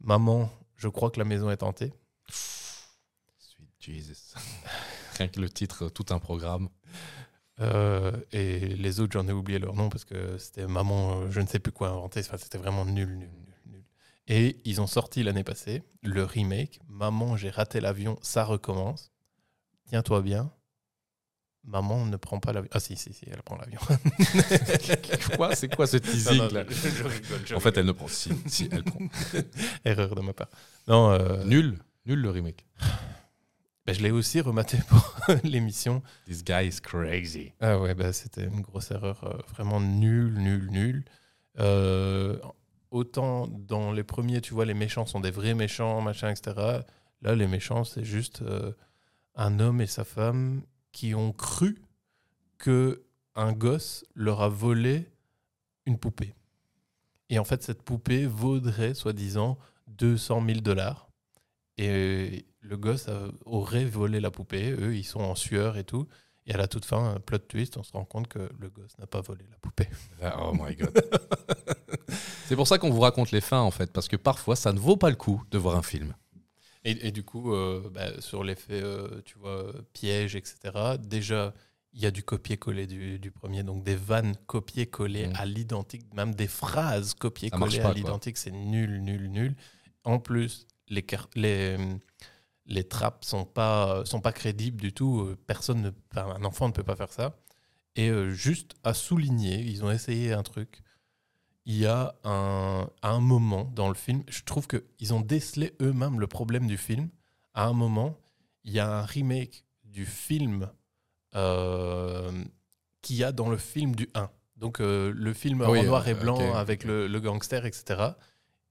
[0.00, 1.92] Maman, je crois que la maison est hantée.
[3.38, 4.34] Sweet Jesus.
[5.18, 6.68] Rien que le titre, tout un programme.
[7.60, 11.40] Euh, et les autres, j'en ai oublié leur nom parce que c'était Maman, euh, je
[11.40, 12.20] ne sais plus quoi inventer.
[12.20, 13.84] Enfin, c'était vraiment nul, nul, nul, nul.
[14.28, 19.10] Et ils ont sorti l'année passée le remake Maman, j'ai raté l'avion, ça recommence.
[19.88, 20.50] Tiens-toi bien.
[21.64, 22.70] Maman ne prend pas l'avion.
[22.72, 23.78] Ah si, si, si, elle prend l'avion.
[25.36, 27.92] Quoi C'est quoi ce teasing non, là je- je rigole, je En fait, elle ne
[27.92, 28.08] prend.
[28.08, 28.98] Si, si, elle prend.
[29.84, 30.48] Erreur de ma part.
[30.88, 31.78] Non, euh, Nul.
[32.06, 32.64] Nul le remake.
[33.90, 36.00] Ben, je l'ai aussi rematé pour l'émission.
[36.24, 37.52] This guy is crazy.
[37.60, 41.04] Ah ouais, bah, c'était une grosse erreur, euh, vraiment nulle, nulle, nulle.
[41.58, 42.38] Euh,
[42.92, 46.82] autant dans les premiers, tu vois, les méchants sont des vrais méchants, machin, etc.
[47.22, 48.70] Là, les méchants, c'est juste euh,
[49.34, 50.62] un homme et sa femme
[50.92, 51.82] qui ont cru
[52.58, 53.02] que
[53.34, 55.10] un gosse leur a volé
[55.86, 56.34] une poupée.
[57.28, 61.10] Et en fait, cette poupée vaudrait, soi-disant, 200 000 dollars.
[61.76, 64.70] Et le gosse a- aurait volé la poupée.
[64.72, 66.06] Eux, ils sont en sueur et tout.
[66.46, 68.96] Et à la toute fin, un plot twist, on se rend compte que le gosse
[68.98, 69.88] n'a pas volé la poupée.
[70.22, 70.92] Ah, Oh my god.
[72.46, 74.78] C'est pour ça qu'on vous raconte les fins en fait, parce que parfois ça ne
[74.80, 76.14] vaut pas le coup de voir un film.
[76.84, 80.56] Et, et du coup, euh, bah, sur l'effet, euh, tu vois, piège, etc.,
[80.98, 81.52] déjà,
[81.92, 85.32] il y a du copier-coller du, du premier, donc des vannes copier-coller Mm.
[85.36, 89.54] à l'identique, même des phrases copier-coller à l'identique, c'est nul, nul, nul.
[90.04, 91.04] En plus, les,
[91.36, 91.76] les,
[92.70, 95.20] les trappes sont pas, sont pas crédibles du tout.
[95.20, 97.36] euh, Personne ne, enfin, un enfant ne peut pas faire ça.
[97.96, 100.82] Et euh, juste à souligner, ils ont essayé un truc.
[101.66, 105.74] Il y a un, à un moment dans le film, je trouve qu'ils ont décelé
[105.82, 107.10] eux-mêmes le problème du film.
[107.52, 108.16] À un moment,
[108.64, 110.70] il y a un remake du film
[111.34, 112.30] euh,
[113.02, 114.30] qu'il y a dans le film du 1.
[114.56, 116.84] Donc euh, le film Oui, en noir et blanc avec.
[116.84, 118.10] Le, le gangster, etc.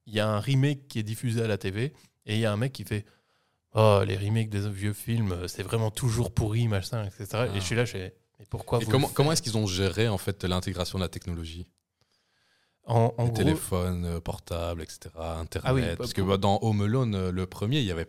[0.06, 1.94] Il y a un remake qui est diffusé à la TV
[2.26, 3.06] et il y a un mec qui fait
[3.74, 7.28] Oh, les remakes des vieux films, euh, c'est vraiment toujours pourri, machin, etc.
[7.34, 7.48] Ah.
[7.48, 9.68] Et je suis là, je fais, mais pourquoi Et vous comment, comment est-ce qu'ils ont
[9.68, 11.68] géré en fait l'intégration de la technologie?
[12.86, 15.10] En, en Les gros, téléphones euh, portables, etc.
[15.16, 15.64] Internet.
[15.64, 18.08] Ah oui, bah, parce que bah, dans Home Alone, euh, le premier, il y avait.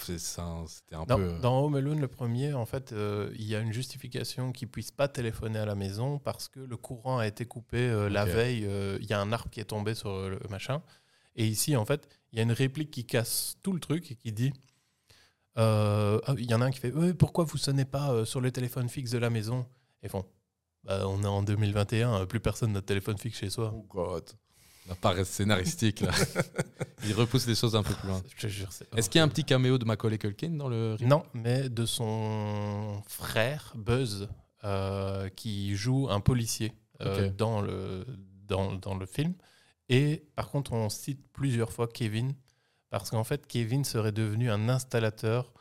[0.00, 1.38] c'est ça, C'était un Dans, peu.
[1.38, 4.90] dans Home Alone, le premier, en fait, euh, il y a une justification qu'ils puissent
[4.90, 8.64] pas téléphoner à la maison parce que le courant a été coupé euh, la veille.
[8.66, 10.82] euh, Il y a un arbre qui est tombé sur le machin.
[11.36, 14.16] Et ici, en fait, il y a une réplique qui casse tout le truc et
[14.16, 14.52] qui dit
[15.58, 18.40] euh, ah, il y en a un qui fait Pourquoi vous sonnez pas euh, sur
[18.40, 19.66] le téléphone fixe de la maison?
[20.02, 20.24] Et font
[20.84, 23.72] bah, On est en 2021, euh, plus personne n'a de téléphone fixe chez soi.
[23.74, 24.24] Oh god.
[24.88, 26.10] La paresse scénaristique là.
[27.04, 28.22] il repousse les choses un peu plus loin.
[28.34, 30.68] Je te jure, c'est Est-ce qu'il y a un petit caméo de Macaulay Culkin dans
[30.68, 34.28] le Non, mais de son frère, Buzz,
[34.64, 36.72] euh, qui joue un policier
[37.02, 38.04] euh, dans, le,
[38.46, 39.34] dans, dans le film.
[39.88, 42.34] Et par contre, on cite plusieurs fois Kevin,
[42.90, 45.52] parce qu'en fait, Kevin serait devenu un installateur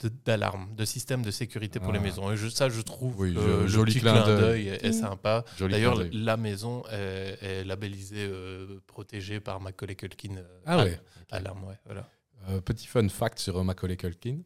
[0.00, 2.32] de- d'alarme, de, système de sécurité pour les maisons.
[2.32, 4.68] Et je- ça, je trouve Oui, le joli petit clin d'œil.
[4.68, 5.44] est, est sympa.
[5.60, 10.36] D'ailleurs, la maison est, est labellisée euh, protégée par Macaulay Culkin.
[10.38, 10.98] euh, Ah ouais.
[11.30, 12.08] Alarme, ouais, voilà.
[12.48, 14.38] Euh, petit fun fact sur Macaulay Culkin.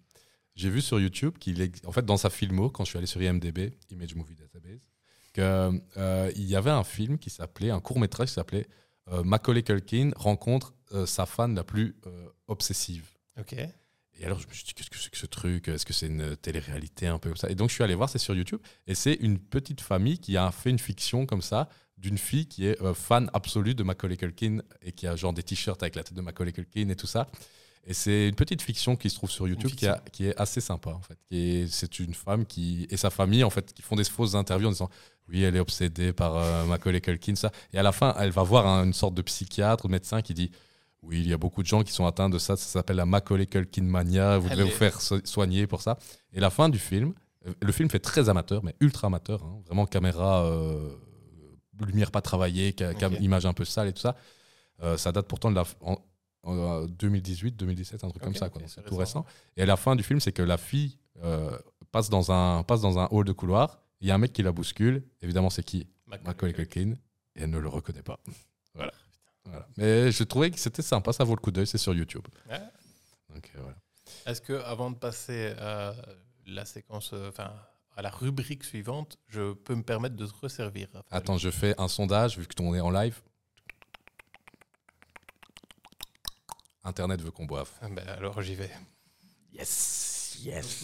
[0.56, 3.06] J'ai vu sur YouTube qu'il est, en fait, dans sa filmo, quand je suis allé
[3.06, 4.80] sur IMDb, Image Movie Database,
[5.32, 8.66] qu'il y avait un film qui s'appelait, un court métrage qui s'appelait
[9.12, 13.06] euh, Macaulay Culkin rencontre euh, sa fan la plus euh, obsessive.
[13.38, 13.54] Ok.
[13.54, 15.68] Et alors, je me suis dit, qu'est-ce que c'est que ce truc?
[15.68, 17.48] Est-ce que c'est une télé-réalité un peu comme ça?
[17.50, 18.60] Et donc, je suis allé voir, c'est sur YouTube.
[18.86, 22.66] Et c'est une petite famille qui a fait une fiction comme ça d'une fille qui
[22.66, 26.02] est euh, fan absolue de Macaulay Culkin et qui a genre des t-shirts avec la
[26.04, 27.28] tête de Macaulay Culkin et tout ça.
[27.86, 30.60] Et c'est une petite fiction qui se trouve sur YouTube qui, a- qui est assez
[30.60, 31.18] sympa en fait.
[31.30, 34.68] Est- C'est une femme qui et sa famille en fait qui font des fausses interviews
[34.68, 34.90] en disant
[35.28, 37.52] oui elle est obsédée par euh, Macaulay Culkin ça.
[37.72, 40.20] Et à la fin elle va voir un- une sorte de psychiatre ou de médecin
[40.20, 40.50] qui dit
[41.02, 42.56] oui il y a beaucoup de gens qui sont atteints de ça.
[42.56, 44.38] Ça s'appelle la Macaulay Culkin mania.
[44.38, 45.98] Vous devez vous faire so- soigner pour ça.
[46.32, 47.14] Et la fin du film,
[47.46, 49.42] euh, le film fait très amateur mais ultra amateur.
[49.44, 49.60] hein.
[49.66, 50.90] vraiment caméra euh,
[51.86, 54.14] lumière pas travaillée, ca- image un peu sale et tout ça.
[54.82, 55.96] Euh, ça date pourtant de la, en,
[56.42, 58.50] en 2018, 2017, un truc comme ça.
[58.66, 59.20] C'est tout récent.
[59.22, 59.26] récent.
[59.56, 61.56] Et à la fin du film, c'est que la fille euh,
[61.90, 63.78] passe, dans un, passe dans un hall de couloir.
[64.00, 65.04] Il y a un mec qui la bouscule.
[65.22, 65.86] Évidemment, c'est qui?
[66.24, 66.92] Macaulay Culkin.
[67.36, 68.18] Et elle ne le reconnaît pas.
[68.74, 68.92] Voilà.
[69.50, 69.68] Voilà.
[69.76, 71.12] Mais je trouvais que c'était sympa.
[71.12, 71.66] Ça vaut le coup d'œil.
[71.66, 72.26] C'est sur YouTube.
[72.48, 72.60] Ouais.
[73.28, 73.76] Donc, euh, voilà.
[74.26, 75.94] Est-ce que avant de passer à
[76.46, 77.52] la séquence, euh, enfin
[77.96, 81.88] à la rubrique suivante, je peux me permettre de te resservir Attends, je fais un
[81.88, 83.20] sondage vu que on est en live.
[86.82, 87.70] Internet veut qu'on boive.
[87.82, 88.70] Ah ben, alors j'y vais.
[89.52, 90.82] Yes, yes.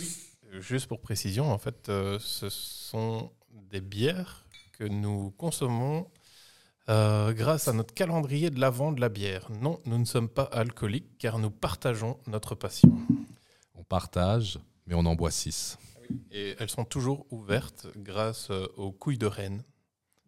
[0.52, 6.10] Euh, Juste pour précision, en fait, euh, ce sont des bières que nous consommons
[6.88, 9.50] euh, grâce à notre calendrier de l'avant de la bière.
[9.60, 12.96] Non, nous ne sommes pas alcooliques car nous partageons notre passion.
[13.74, 15.78] On partage, mais on en boit 6.
[16.30, 19.62] Et elles sont toujours ouvertes grâce euh, aux couilles de reine.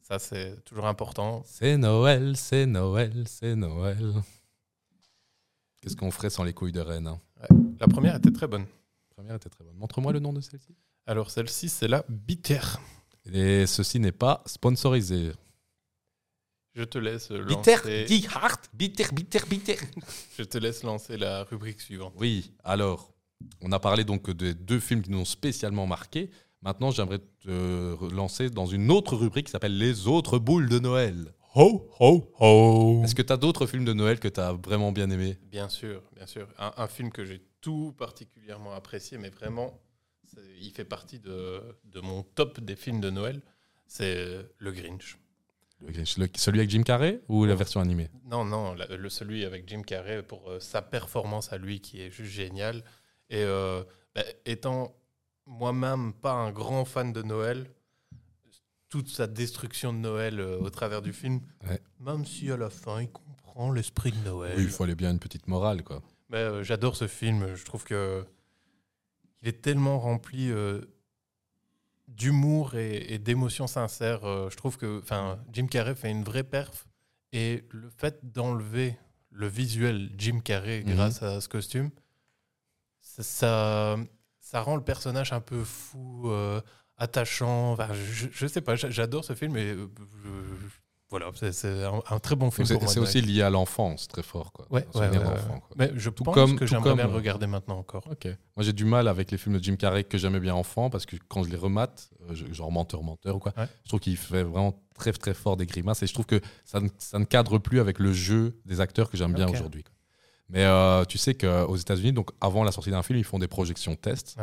[0.03, 1.43] Ça, c'est toujours important.
[1.45, 4.15] C'est Noël, c'est Noël, c'est Noël.
[5.81, 7.21] Qu'est-ce qu'on ferait sans les couilles de reine hein?
[7.79, 8.63] La première était très bonne.
[8.63, 9.77] La première était très bonne.
[9.77, 10.75] Montre-moi le nom de celle-ci.
[11.07, 12.61] Alors, celle-ci, c'est la bitter.
[13.33, 15.33] Et ceci n'est pas sponsorisé.
[16.79, 19.77] Je te laisse Bitter, lancer, die hart, bitter, bitter, bitter.
[20.39, 22.15] je te laisse lancer la rubrique suivante.
[22.17, 23.13] Oui, alors,
[23.61, 26.31] on a parlé donc de deux films qui nous ont spécialement marqués.
[26.63, 31.35] Maintenant, j'aimerais te relancer dans une autre rubrique qui s'appelle Les autres boules de Noël.
[31.57, 33.03] Ho, ho, ho.
[33.03, 35.37] Est-ce que tu as d'autres films de Noël que tu as vraiment bien aimés?
[35.51, 36.47] Bien sûr, bien sûr.
[36.61, 39.81] Un, un film que j'ai tout particulièrement apprécié, mais vraiment,
[40.61, 43.41] il fait partie de, de mon top des films de Noël,
[43.89, 45.19] c'est Le Grinch.
[46.35, 48.09] Celui avec Jim Carrey ou la version animée?
[48.25, 52.11] Non, non, le, celui avec Jim Carrey pour euh, sa performance à lui qui est
[52.11, 52.83] juste géniale.
[53.31, 53.83] Et euh,
[54.15, 54.95] bah, étant
[55.47, 57.71] moi-même pas un grand fan de Noël,
[58.89, 61.81] toute sa destruction de Noël euh, au travers du film, Ouais.
[62.01, 64.55] même si à la fin il comprend l'esprit de Noël.
[64.57, 66.03] Oui, il fallait bien une petite morale, quoi.
[66.29, 67.55] Mais, euh, J'adore ce film.
[67.55, 68.25] Je trouve que
[69.43, 70.51] il est tellement rempli
[72.09, 74.25] d'humour et, et d'émotions sincères.
[74.25, 75.01] Euh, je trouve que,
[75.53, 76.87] Jim Carrey fait une vraie perf
[77.33, 78.97] et le fait d'enlever
[79.31, 80.95] le visuel Jim Carrey Mhm.
[80.95, 81.91] grâce à ce costume,
[83.01, 83.97] ça, ça,
[84.41, 86.61] ça rend le personnage un peu fou, euh,
[86.97, 87.73] attachant.
[87.73, 88.75] Enfin, je, je sais pas.
[88.77, 89.87] j'a- J'adore ce film et euh,
[91.11, 92.67] voilà, c'est- un, un très bon film.
[92.67, 94.67] C'est aussi lié à l'enfance, très fort, quoi.
[94.71, 95.61] Ouais, ouais, ouais, quoi.
[95.77, 98.05] Mais je Tout pense comme- que j'aimerais bien le regarder maintenant encore.
[98.11, 98.27] Ok.
[98.27, 101.07] Moi, j'ai du mal avec les films de Jim Carrey que j'aimais bien enfant parce
[101.07, 103.53] que quand je les remate, euh, genre Menteur, Menteur ou quoi,
[103.85, 106.81] je trouve qu'il fait vraiment très, très fort des grimaces et je trouve que ça
[106.81, 109.85] ne, ça ne cadre plus avec le jeu des acteurs que j'aime bien aujourd'hui.
[110.51, 113.49] Mais euh, tu sais qu'aux États-Unis, donc avant la sortie d'un film, ils font des
[113.49, 114.37] projections tests.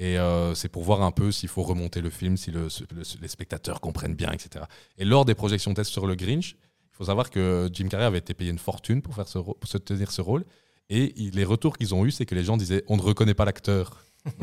[0.00, 3.02] Et euh, c'est pour voir un peu s'il faut remonter le film, si le- le-
[3.20, 4.64] les spectateurs comprennent bien, etc.
[4.96, 8.18] Et lors des projections tests sur le Grinch, il faut savoir que Jim Carrey avait
[8.18, 10.44] été payé une fortune pour, faire ce, rô- pour se tenir ce rôle.
[10.88, 13.34] Et il- les retours qu'ils ont eus, c'est que les gens disaient on ne reconnaît
[13.34, 14.02] pas l'acteur.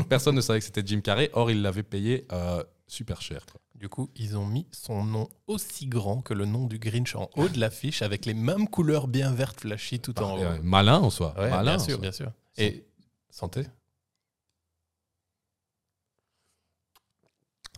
[0.09, 3.45] Personne ne savait que c'était Jim Carrey, or il l'avait payé euh, super cher.
[3.49, 3.59] quoi.
[3.75, 7.29] Du coup, ils ont mis son nom aussi grand que le nom du Grinch en
[7.35, 10.43] haut de l'affiche avec les mêmes couleurs bien vertes flashy tout en haut.
[10.43, 11.33] Euh, malin en soi.
[11.37, 12.01] Ouais, malin, bien en sûr, soi.
[12.01, 12.31] bien sûr.
[12.57, 12.85] Et
[13.29, 13.63] santé.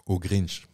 [0.07, 0.67] Au Grinch.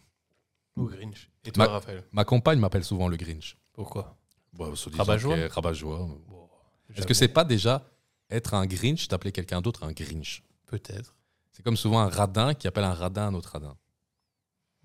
[0.76, 1.30] Au Grinch.
[1.44, 2.04] Et toi, Ma- Raphaël?
[2.12, 3.56] Ma compagne m'appelle souvent le Grinch.
[3.72, 4.16] Pourquoi?
[4.52, 5.36] Disant Rabat-joie?
[5.50, 5.98] rabat-joie.
[6.28, 6.48] Bon,
[6.96, 7.82] Est-ce que c'est pas déjà
[8.30, 10.42] être un Grinch, d'appeler quelqu'un d'autre un Grinch?
[10.66, 11.14] Peut-être.
[11.52, 13.76] C'est comme souvent un radin qui appelle un radin un autre radin.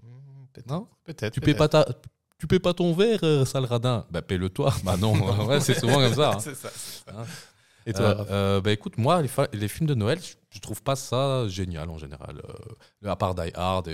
[0.04, 0.68] Hmm, Peut-être.
[0.68, 0.88] Non?
[1.04, 1.34] Peut-être.
[1.34, 1.58] Tu paies peut-être.
[1.72, 2.00] pas ta...
[2.38, 4.06] Tu paies pas ton verre, euh, sale radin?
[4.10, 4.74] Bah paie-le toi.
[4.84, 5.14] Bah non,
[5.48, 6.32] ouais, c'est souvent comme ça.
[6.36, 6.40] hein.
[6.40, 6.70] C'est ça.
[6.74, 7.20] c'est ça.
[7.22, 7.26] Hein?
[7.90, 9.22] Et toi, Euh, euh, bah écoute, moi,
[9.52, 12.42] les, films de Noël, je, je trouve pas ça génial en général.
[13.04, 13.90] Euh, à part Die Hard,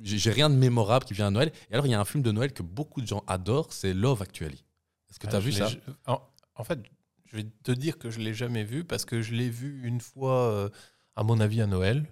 [0.00, 1.50] j'ai rien de mémorable qui vient à Noël.
[1.70, 3.94] Et alors, il y a un film de Noël que beaucoup de gens adorent, c'est
[3.94, 4.64] Love Actually.
[5.10, 5.70] Est-ce que tu as Ah, vu je ça
[6.06, 6.20] en,
[6.54, 6.78] en fait,
[7.26, 10.00] je vais te dire que je l'ai jamais vu parce que je l'ai vu une
[10.00, 10.70] fois,
[11.16, 12.06] à mon avis, à Noël,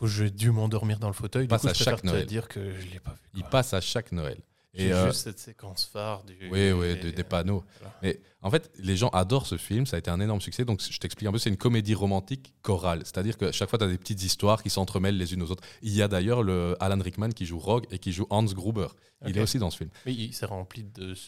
[0.00, 1.44] où j'ai dû m'endormir dans le fauteuil.
[1.44, 2.26] Du passe coup, à je chaque te Noël.
[2.26, 3.20] dire que je l'ai pas vu.
[3.34, 4.38] Il passe à chaque Noël.
[4.74, 6.34] Et, euh, juste cette séquence phare du.
[6.50, 7.62] Oui, oui, des, des panneaux.
[7.78, 7.94] Voilà.
[8.02, 10.64] Mais en fait, les gens adorent ce film, ça a été un énorme succès.
[10.64, 13.00] Donc, je t'explique un peu, c'est une comédie romantique chorale.
[13.04, 15.62] C'est-à-dire que chaque fois, tu as des petites histoires qui s'entremêlent les unes aux autres.
[15.82, 18.88] Il y a d'ailleurs le Alan Rickman qui joue Rogue et qui joue Hans Gruber.
[19.26, 19.90] Il est aussi dans ce film.
[20.06, 20.84] Mais il s'est rempli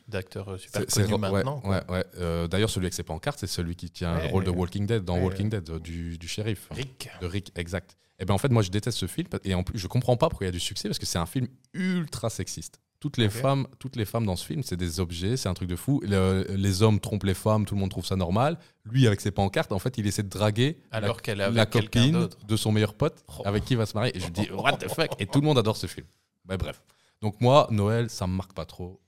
[0.08, 1.62] d'acteurs super connus maintenant.
[1.64, 2.04] ouais, ouais.
[2.18, 4.50] Euh, D'ailleurs, celui avec ses pancartes, c'est celui qui tient le rôle de.
[4.50, 6.68] Walking Dead dans Walking Dead, euh, du, du shérif.
[6.70, 7.10] Rick.
[7.20, 7.96] De Rick, exact.
[8.18, 10.28] Et ben en fait, moi, je déteste ce film et en plus, je comprends pas
[10.28, 12.80] pourquoi il y a du succès parce que c'est un film ultra sexiste.
[13.04, 15.68] Toutes les femmes, toutes les femmes dans ce film, c'est des objets, c'est un truc
[15.68, 16.00] de fou.
[16.04, 18.58] Le- les hommes trompent les femmes, tout le monde trouve ça normal.
[18.86, 22.72] Lui, avec ses pancartes, en fait, il essaie de draguer Alors la, copine de son
[22.72, 23.42] meilleur pote Oh.
[23.44, 24.16] avec qui il va se marier.
[24.16, 25.10] Et je dis what the fuck?
[25.18, 26.06] Et tout le monde adore ce film.
[26.46, 26.82] Bref.
[27.20, 29.00] Donc moi, Noël, ça me marque pas trop.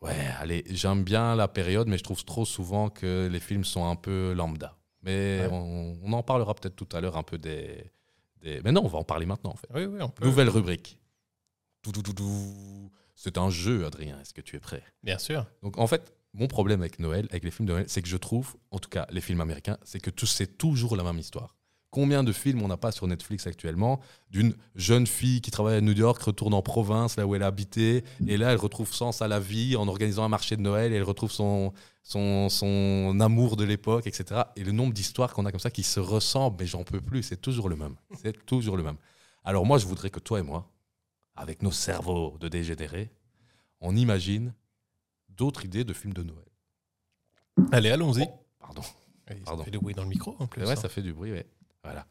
[0.00, 3.84] Ouais, allez, j'aime bien la période, mais je trouve trop souvent que les films sont
[3.88, 4.76] un peu lambda.
[5.04, 5.48] Mais Ouais.
[5.52, 7.84] on, on en parlera peut-être tout à l'heure un peu des,
[8.42, 8.60] des...
[8.64, 9.68] Mais non, on va en parler maintenant en fait.
[9.72, 10.24] Oui, oui, on peut.
[10.24, 10.96] Nouvelle rubrique.
[10.96, 11.67] Tout, tout, tout, tout.
[13.14, 14.18] C'est un jeu, Adrien.
[14.20, 14.82] Est-ce que tu es prêt?
[15.02, 15.46] Bien sûr.
[15.62, 18.16] Donc en fait, mon problème avec Noël, avec les films de Noël, c'est que je
[18.16, 21.56] trouve, en tout cas les films américains, c'est que c'est toujours la même histoire.
[21.90, 23.98] Combien de films on n'a pas sur Netflix actuellement
[24.30, 27.46] d'une jeune fille qui travaille à New York, retourne en province, là où elle a
[27.46, 30.92] habité, et là elle retrouve sens à la vie en organisant un marché de Noël,
[30.92, 31.72] et elle retrouve son,
[32.02, 34.42] son, son amour de l'époque, etc.
[34.56, 37.22] Et le nombre d'histoires qu'on a comme ça qui se ressemblent, mais j'en peux plus,
[37.22, 37.96] c'est toujours le même.
[38.22, 38.96] C'est toujours le même.
[39.42, 40.70] Alors moi, je voudrais que toi et moi,
[41.38, 43.10] avec nos cerveaux de dégénérés,
[43.80, 44.52] on imagine
[45.28, 46.48] d'autres idées de films de Noël.
[47.72, 48.26] Allez, allons-y.
[48.58, 48.82] Pardon.
[49.28, 49.64] Et Ça Pardon.
[49.64, 50.62] fait du bruit dans le micro en plus.
[50.64, 50.76] Ouais, hein.
[50.76, 51.46] ça fait du bruit, ouais.
[51.84, 52.06] Voilà.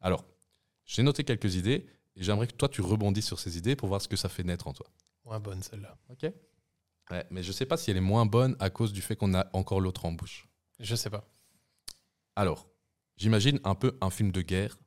[0.00, 0.24] Alors,
[0.84, 4.00] j'ai noté quelques idées et j'aimerais que toi, tu rebondisses sur ces idées pour voir
[4.02, 4.86] ce que ça fait naître en toi.
[5.24, 5.96] Moins bonne celle-là.
[6.10, 6.30] Ok
[7.10, 9.34] Ouais, mais je sais pas si elle est moins bonne à cause du fait qu'on
[9.34, 10.48] a encore l'autre en bouche.
[10.80, 11.28] Je sais pas.
[12.36, 12.66] Alors,
[13.16, 14.78] j'imagine un peu un film de guerre,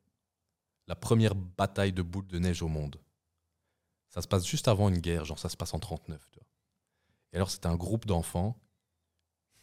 [0.87, 2.99] la première bataille de boules de neige au monde.
[4.15, 6.19] Ça se passe juste avant une guerre, genre ça se passe en 39.
[6.31, 6.47] Tu vois.
[7.33, 8.57] Et alors, c'est un groupe d'enfants,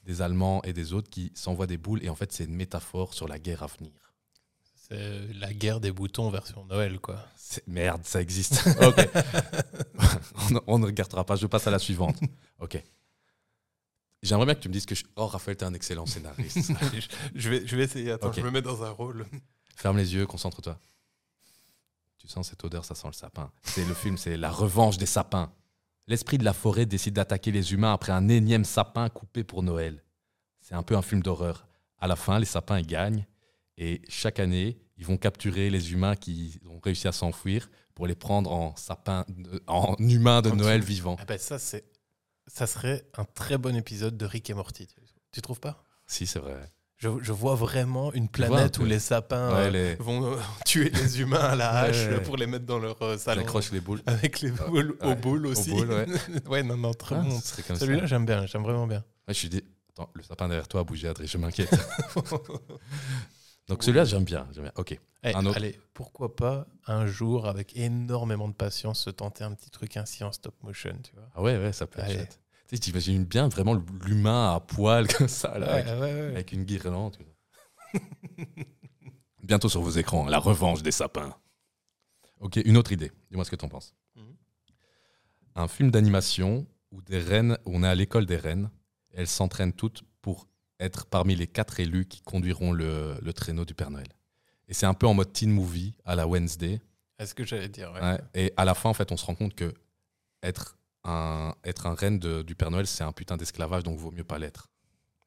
[0.04, 3.14] des Allemands et des autres, qui s'envoient des boules, et en fait, c'est une métaphore
[3.14, 3.92] sur la guerre à venir.
[4.74, 7.24] C'est la guerre des boutons version Noël, quoi.
[7.66, 8.66] Merde, ça existe.
[8.82, 9.08] ok.
[10.52, 12.20] on, on ne regardera pas, je passe à la suivante.
[12.58, 12.82] Ok.
[14.22, 14.94] J'aimerais bien que tu me dises que.
[14.94, 16.72] je- Oh, Raphaël, t'es un excellent scénariste.
[17.34, 18.10] je, vais, je vais essayer.
[18.12, 18.36] Attends, Ok.
[18.36, 19.26] je me mets dans un rôle.
[19.76, 20.78] Ferme les yeux, concentre-toi.
[22.22, 23.50] Tu sens cette odeur, ça sent le sapin.
[23.64, 25.52] C'est le film, c'est la revanche des sapins.
[26.06, 30.04] L'esprit de la forêt décide d'attaquer les humains après un énième sapin coupé pour Noël.
[30.60, 31.66] C'est un peu un film d'horreur.
[31.98, 33.26] À la fin, les sapins ils gagnent
[33.76, 38.14] et chaque année, ils vont capturer les humains qui ont réussi à s'enfuir pour les
[38.14, 41.16] prendre en sapin, de- en humains de Noël vivants.
[41.18, 41.84] Ah ben ça, c'est,
[42.46, 44.86] ça serait un très bon épisode de Rick et Morty.
[44.86, 44.94] Tu,
[45.32, 45.82] tu trouves pas?
[46.06, 46.70] Si, c'est vrai.
[47.02, 50.88] Je, je vois vraiment une planète où les sapins Ouais, euh, les- vont euh, tuer
[50.90, 52.22] les humains à la hache ouais.
[52.22, 53.42] pour les mettre dans leur euh, On salon.
[53.42, 54.00] accroche les boules.
[54.06, 55.70] Avec les boules Ouais, aux boules aussi.
[55.70, 55.90] boules,
[56.48, 56.62] ouais.
[56.62, 57.40] non, non, très Ah, bon.
[57.40, 59.02] Celui-là, j'aime bien, j'aime vraiment bien.
[59.26, 61.74] Je suis dit, attends, le sapin derrière toi a bougé, Adrien, je m'inquiète.
[63.68, 64.72] Donc celui-là, j'aime bien, j'aime bien.
[64.76, 64.98] Ok.
[65.24, 65.56] Eh, Un autre.
[65.56, 70.24] Allez, pourquoi pas un jour, avec énormément de patience, se tenter un petit truc ainsi
[70.24, 72.14] en stop motion, tu vois Ah ouais, ouais, ça peut être Allez.
[72.16, 72.40] chouette.
[72.72, 76.26] Tu sais, t'imagines bien vraiment l'humain à poil comme ça, là, avec, ouais, ouais, ouais.
[76.28, 77.18] avec une guirlande.
[79.42, 81.36] Bientôt sur vos écrans, la revanche des sapins.
[82.40, 83.12] Ok, une autre idée.
[83.28, 83.94] Dis-moi ce que t'en penses.
[84.16, 84.34] Mhm.
[85.54, 88.70] Un film d'animation où des reines, où on est à l'école des reines,
[89.12, 90.48] elles s'entraînent toutes pour
[90.80, 94.08] être parmi les quatre élus qui conduiront le, le traîneau du Père Noël.
[94.68, 96.80] Et c'est un peu en mode teen movie à la Wednesday.
[97.18, 98.00] Est-ce que j'allais dire ouais.
[98.00, 99.74] Ouais, et à la fin, en fait, on se rend compte que
[100.42, 104.10] être un, être un reine de- du Père Noël, c'est un putain d'esclavage, donc vaut
[104.10, 104.68] mieux pas l'être.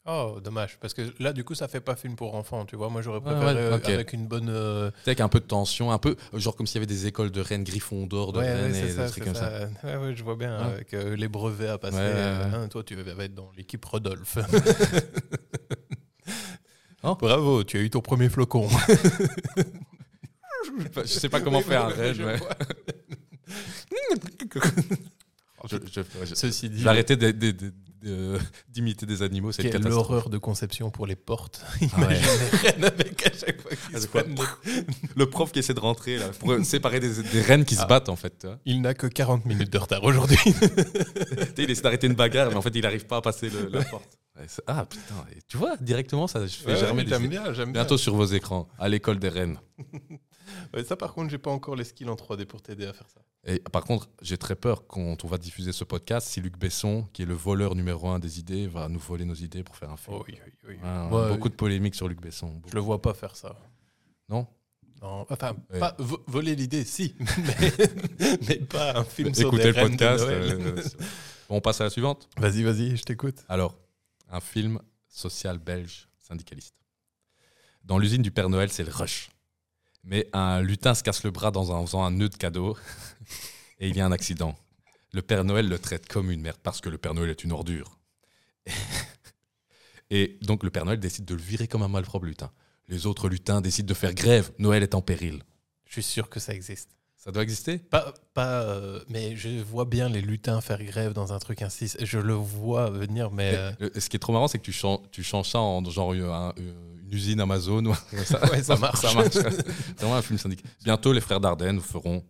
[0.08, 0.78] Oh, dommage.
[0.80, 2.90] Parce que là, du coup, ça fait pas film pour enfants, tu vois.
[2.90, 3.90] Moi, j'aurais préféré ouais, ok.
[3.90, 4.50] avec une bonne.
[4.50, 7.32] euh, avec un peu de tension, un peu, genre comme s'il y avait des écoles
[7.32, 9.62] de reines griffons d'or, de Ouais, reines ouais, et des trucs comme ça.
[9.62, 9.70] ça.
[9.84, 11.98] Ouais, ouais, je vois bien, avec euh, les brevets à passer.
[11.98, 12.56] Ouais, ouais, euh, ouais.
[12.56, 14.38] hein, toi, tu vas être dans l'équipe Rodolphe.
[17.02, 17.16] Oh.
[17.20, 18.70] Bravo, tu as eu ton premier flocon.
[20.98, 21.92] Je sais pas comment faire un.
[25.68, 25.82] Je ouais.
[25.82, 25.90] vois.
[25.94, 27.74] Je, je- je- Ceci dit, arrêter de- de- de-
[28.04, 28.40] de-
[28.70, 31.64] d'imiter des animaux, c'est une quelle horreur de conception pour les portes.
[31.66, 31.88] Ah ouais.
[31.98, 34.24] Imagine les reines avec à chaque fois Ah, se quoi
[35.16, 37.86] Le prof qui essaie de rentrer là, pour séparer des, des reines qui se Ah.
[37.88, 38.48] battent en fait.
[38.66, 40.38] Il n'a que 40 minutes de retard aujourd'hui.
[41.58, 43.84] Il essaie d'arrêter une bagarre, mais en fait il n'arrive pas à passer le- la
[43.84, 44.20] porte.
[44.38, 47.66] Ouais, ah putain, et tu vois, directement, ça je fais Ouais, ouais, des bien, bien.
[47.68, 49.58] Bientôt sur vos écrans, à l'école des Rennes.
[50.74, 53.08] Ouais, ça, par contre, j'ai pas encore les skills en 3D pour t'aider à faire
[53.12, 53.20] ça.
[53.48, 57.08] Et par contre, j'ai très peur quand on va diffuser ce podcast, si Luc Besson,
[57.14, 59.92] qui est le voleur numéro un des idées, va nous voler nos idées pour faire
[59.92, 60.18] un film.
[60.28, 60.76] oui, oui, oui.
[60.84, 62.60] Ouais, Ouais, beaucoup de polémiques sur Luc Besson.
[62.68, 63.56] Je le vois pas faire ça.
[64.30, 64.48] Non?
[65.02, 65.80] Non, enfin, Ouais.
[65.80, 69.86] pas vo- voler l'idée, si, mais, mais pas un film sur Écoutez des le reines
[69.92, 70.24] de podcast.
[70.26, 70.44] Noël.
[70.62, 70.82] euh,
[71.50, 72.28] bon, on passe à la suivante.
[72.38, 73.44] Vas-y, vas-y, je t'écoute.
[73.48, 73.78] Alors,
[74.32, 76.74] un film social belge syndicaliste.
[77.84, 79.30] Dans l'usine du Père Noël, c'est le rush.
[80.06, 82.78] Mais un lutin se casse le bras dans un, en faisant un nœud de cadeau
[83.80, 84.56] et il y a un accident.
[85.14, 87.52] Le Père Noël le traite comme une merde parce que le Père Noël est une
[87.52, 87.98] ordure.
[90.12, 92.52] Et donc le Père Noël décide de le virer comme un malpropre lutin.
[92.88, 94.52] Les autres lutins décident de faire grève.
[94.60, 95.42] Noël est en péril.
[95.88, 96.92] Je suis sûr que ça existe.
[97.16, 97.80] Ça doit exister?
[97.80, 101.92] Pas, pas euh, mais je vois bien les lutins faire grève dans un truc ainsi.
[102.00, 103.56] Je le vois venir, mais.
[103.56, 106.12] euh, Ce qui est trop marrant, c'est que tu changes, tu changes ça en genre
[106.14, 106.54] un-
[107.06, 107.94] une usine Amazon.
[108.26, 109.00] ça, Ouais, ça marche.
[109.00, 109.30] ça marche.
[109.32, 110.78] C'est vraiment un film syndicaliste.
[110.84, 112.24] Bientôt, les frères Dardenne feront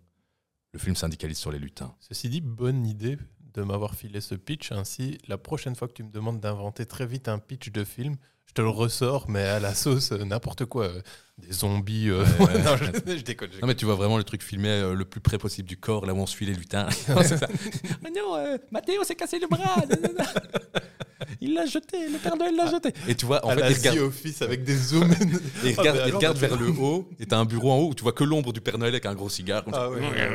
[0.74, 1.94] le film syndicaliste sur les lutins.
[2.00, 3.18] Ceci dit, bonne idée
[3.54, 4.72] de m'avoir filé ce pitch.
[4.74, 8.18] Ainsi, la prochaine fois que tu me demandes d'inventer très vite un pitch de film,
[8.48, 10.86] je te le ressors, mais à la sauce, euh, n'importe quoi.
[10.86, 11.02] euh,
[11.38, 12.10] Des zombies.
[12.10, 12.86] euh, Ouais, non, je,
[13.18, 13.50] je déconne.
[13.62, 16.14] Non, mais tu vois vraiment le truc filmé le plus près possible du corps, là
[16.14, 16.88] où on suit les lutins.
[16.92, 17.48] C'est ça.
[18.04, 19.84] Mais non, euh, Mathéo s'est cassé le bras.
[21.42, 22.94] il l'a jeté, le Père Noël l'a jeté.
[23.08, 25.14] Et tu vois, en à fait, la il regarde, Office avec des zooms.
[25.64, 28.04] il Ah, regarde, il vers le haut, et t'as un bureau en haut où tu
[28.04, 29.64] vois que l'ombre du Père Noël avec un gros cigare.
[29.64, 29.90] Comme Ah ça.
[29.90, 30.30] ouais, ouais.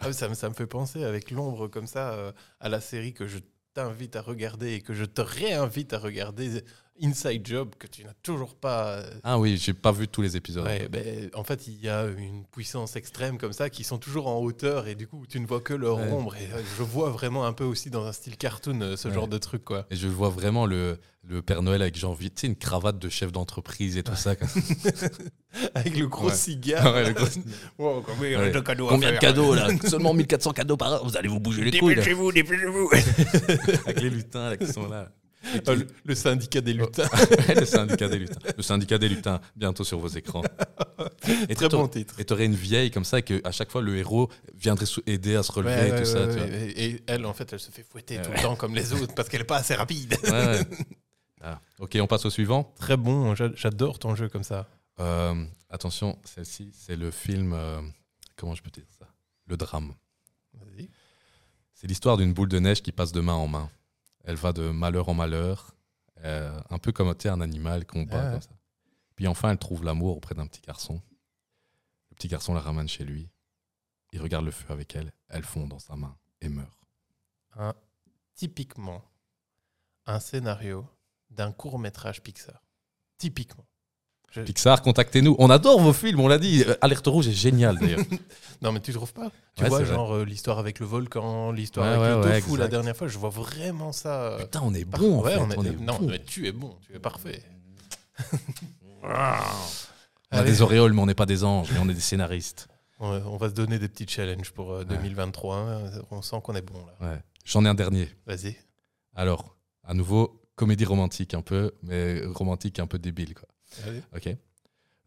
[0.00, 3.12] Ah, ça, me- ça me fait penser avec l'ombre comme ça euh, à la série
[3.14, 3.38] que je
[3.74, 6.62] t'invite à regarder et que je te réinvite à regarder
[7.02, 8.88] Inside Job que tu n'as toujours pas.
[8.98, 10.64] euh, Ah oui, j'ai pas vu tous les épisodes.
[10.64, 14.28] Ouais, ben, en fait, il y a une puissance extrême comme ça qui sont toujours
[14.28, 16.10] en hauteur et du coup, tu ne vois que leur Ouais.
[16.10, 16.36] ombre.
[16.36, 19.14] Et euh, je vois vraiment un peu aussi dans un style cartoon euh, ce Ouais.
[19.14, 19.86] genre de truc, quoi.
[19.90, 23.08] Et je vois vraiment le, le Père Noël avec, genre, tu sais, une cravate de
[23.08, 24.34] chef d'entreprise et tout ça.
[25.74, 26.92] Avec le gros cigare.
[26.94, 27.26] Ouais, le gros-
[27.78, 29.68] Wow, combien de cadeaux à Combien de faire cadeaux là?
[29.88, 31.94] Seulement 1400 cadeaux par an, vous allez vous bouger les couilles.
[31.94, 32.02] là.
[32.02, 32.90] Dépêchez-vous, dépêchez-vous.
[33.86, 35.08] Avec les lutins là, qui sont là.
[35.54, 37.08] Et Ah, le, le syndicat des lutins.
[37.56, 38.38] le syndicat des lutins.
[38.56, 40.42] Le syndicat des lutins, bientôt sur vos écrans.
[41.48, 42.14] Et Très bon titre.
[42.18, 45.34] Et t'aurais une vieille comme ça, et que à chaque fois le héros viendrait aider
[45.36, 46.26] à se relever Ouais, et tout ouais, ça.
[46.26, 46.46] tu vois.
[46.48, 49.28] Et, elle, en fait, elle se fait fouetter tout le temps comme les autres parce
[49.28, 50.14] qu'elle n'est pas assez rapide.
[51.44, 52.72] Ah, Ok, on passe au suivant.
[52.78, 54.68] Très bon, j'a- j'adore ton jeu comme ça.
[55.00, 55.34] Euh,
[55.70, 57.52] attention, celle-ci, c'est le film.
[57.52, 57.80] euh,
[58.36, 59.08] comment je peux dire ça?
[59.48, 59.92] Le drame.
[61.74, 63.68] C'est l'histoire d'une boule de neige qui passe de main en main.
[64.24, 65.74] Elle va de malheur en malheur,
[66.24, 68.50] euh, un peu comme un animal qu'on bat Ah comme ça.
[69.16, 71.02] Puis enfin, elle trouve l'amour auprès d'un petit garçon.
[72.10, 73.30] Le petit garçon la ramène chez lui.
[74.12, 75.12] Il regarde le feu avec elle.
[75.28, 76.78] Elle fond dans sa main et meurt.
[77.54, 77.74] Un,
[78.34, 79.02] typiquement,
[80.06, 80.86] un scénario
[81.30, 82.62] d'un court métrage Pixar.
[83.18, 83.66] Typiquement.
[84.32, 85.36] Je- Pixar, contactez-nous.
[85.38, 86.64] On adore vos films, on l'a dit.
[86.66, 88.00] Euh, Alerte rouge est génial d'ailleurs.
[88.62, 91.98] Non, mais tu trouves pas Tu Ouais, vois, genre euh, l'histoire avec le volcan, l'histoire
[92.00, 94.22] Ouais, avec ouais, le la dernière fois, je vois vraiment ça.
[94.22, 95.18] euh, Putain, on est par- bon.
[95.18, 96.06] en ouais, fait, on est- on est non, bon.
[96.08, 97.42] mais tu es bon, tu es parfait.
[99.02, 99.08] On
[100.38, 102.68] a des auréoles, mais on n'est pas des anges, mais on est des scénaristes.
[103.00, 105.56] On, va se donner des petits challenges pour euh, 2023.
[105.56, 105.90] hein.
[106.12, 107.08] On sent qu'on est bon là.
[107.08, 107.18] Ouais.
[107.44, 108.08] J'en ai un dernier.
[108.26, 108.56] Vas-y.
[109.16, 113.34] Alors, à nouveau, comédie romantique un peu, mais romantique un peu débile.
[113.34, 113.48] Quoi.
[114.14, 114.28] Ok.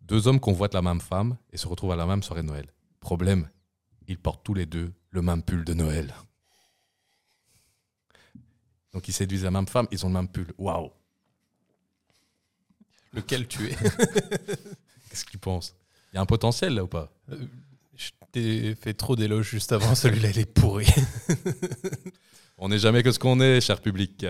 [0.01, 2.67] Deux hommes convoitent la même femme et se retrouvent à la même soirée de Noël.
[2.99, 3.49] Problème,
[4.07, 6.13] ils portent tous les deux le même pull de Noël.
[8.93, 10.53] Donc ils séduisent la même femme, ils ont le même pull.
[10.57, 10.91] Waouh
[13.13, 13.75] Lequel tu es?
[15.09, 15.75] Qu'est-ce que tu penses?
[16.11, 17.11] Il y a un potentiel là ou pas?
[17.31, 17.45] Euh,
[17.95, 19.95] Je t'ai fait trop d'éloges juste avant.
[19.95, 20.87] Celui-là, il est pourri.
[22.57, 24.25] On n'est jamais que ce qu'on est, cher public.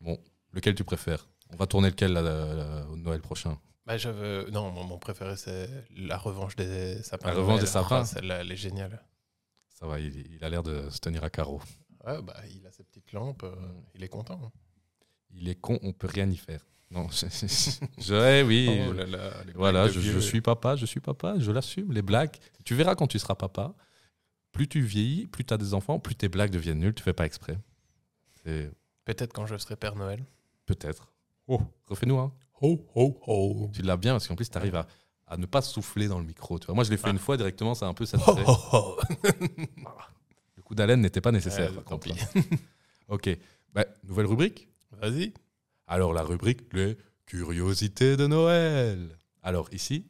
[0.00, 0.18] Bon,
[0.52, 1.26] lequel tu préfères?
[1.52, 3.58] On va tourner lequel là, là, là, au Noël prochain?
[3.86, 7.28] Bah, j'avais- non, mon, mon préféré, c'est La Revanche des Sapins.
[7.28, 7.64] La de Revanche Noël.
[7.64, 8.00] des Sapins?
[8.00, 9.00] Ah, Celle-là, elle est géniale.
[9.78, 11.60] Ça va, il, il a l'air de se tenir à carreau.
[12.04, 13.42] Ouais, bah, il a sa petite lampe.
[13.44, 13.54] euh,
[13.94, 14.52] il est content.
[15.30, 16.64] Il est con, on peut rien y faire.
[16.90, 17.26] Non, je,
[17.98, 18.66] je- oui.
[18.70, 21.92] Oh je- là là, les Voilà, je, je suis papa, je suis papa, je l'assume,
[21.92, 22.36] les blagues.
[22.64, 23.74] Tu verras quand tu seras papa,
[24.52, 27.12] plus tu vieillis, plus tu as des enfants, plus tes blagues deviennent nulles, tu fais
[27.12, 27.58] pas exprès.
[29.04, 30.24] Peut-être quand je serai Père Noël.
[30.66, 31.12] peut-être.
[31.48, 32.32] Oh, refais-nous un.
[32.60, 33.70] Ho, ho, ho.
[33.72, 34.86] Tu l'as bien parce qu'en plus, tu arrives à,
[35.26, 36.58] à ne pas souffler dans le micro.
[36.58, 36.74] Tu vois.
[36.74, 37.12] Moi, je l'ai fait Ah.
[37.12, 38.16] une fois directement, c'est un peu ça.
[38.26, 38.96] Ho, ho, ho.
[40.56, 41.72] Le coup d'haleine n'était pas nécessaire.
[41.74, 42.14] Par tant pis.
[43.08, 43.30] ok.
[43.74, 44.68] Bah, nouvelle rubrique?
[45.00, 45.32] Vas-y.
[45.86, 46.96] Alors, la rubrique, les
[47.26, 49.16] curiosités de Noël.
[49.42, 50.06] Alors, ici,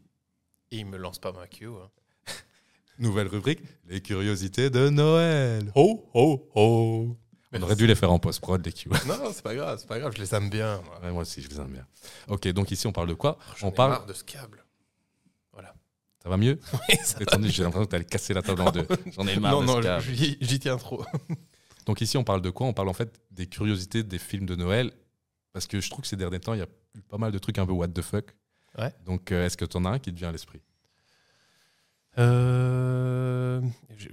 [0.70, 1.72] il me lance pas ma queue.
[1.82, 1.90] hein.
[2.98, 5.70] nouvelle rubrique, les curiosités de Noël.
[5.74, 7.16] Ho, ho, ho.
[7.58, 8.88] On aurait dû les faire en post-prod, les Q.
[9.06, 10.80] Non, non, c'est pas grave, c'est pas grave, je les aime bien.
[10.82, 11.00] moi.
[11.02, 11.86] Ouais, moi aussi, je les aime bien.
[12.28, 13.90] Ok, donc ici, on parle de quoi J'en On parle.
[13.90, 14.62] marre de ce câble.
[16.22, 16.58] Ça va mieux
[16.88, 18.84] Oui, ça J'ai l'impression que t'allais casser la table en deux.
[19.16, 20.02] J'en ai marre Non, de non, câble.
[20.10, 21.04] j'y tiens trop.
[21.86, 22.66] Donc ici, on parle de quoi?
[22.66, 24.90] On parle en fait des curiosités des films de Noël.
[25.52, 26.66] Parce que je trouve que ces derniers temps, il y a
[26.96, 28.34] eu pas mal de trucs un peu what the fuck.
[28.76, 28.92] Ouais.
[29.04, 30.60] Donc, euh, est-ce que tu en as un qui te vient à l'esprit?
[32.18, 33.60] Euh,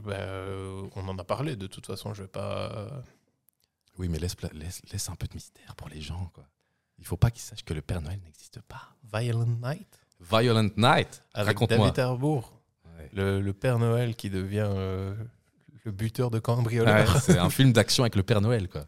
[0.03, 3.03] bah, euh, on en a parlé, de toute façon, je vais pas.
[3.97, 6.29] Oui, mais laisse, laisse, laisse un peu de mystère pour les gens.
[6.33, 6.43] Quoi.
[6.97, 8.95] Il faut pas qu'ils sachent que le Père Noël n'existe pas.
[9.13, 9.99] Violent Night?
[10.19, 11.23] Violent Night?
[11.33, 11.87] Avec Raconte-moi.
[11.87, 12.53] David Harbour,
[12.97, 13.09] Ouais.
[13.13, 15.15] le, le Père Noël qui devient euh,
[15.83, 17.21] le buteur de Ouais, cambrioleurs.
[17.21, 18.69] c'est un film d'action avec le Père Noël.
[18.69, 18.85] Quoi.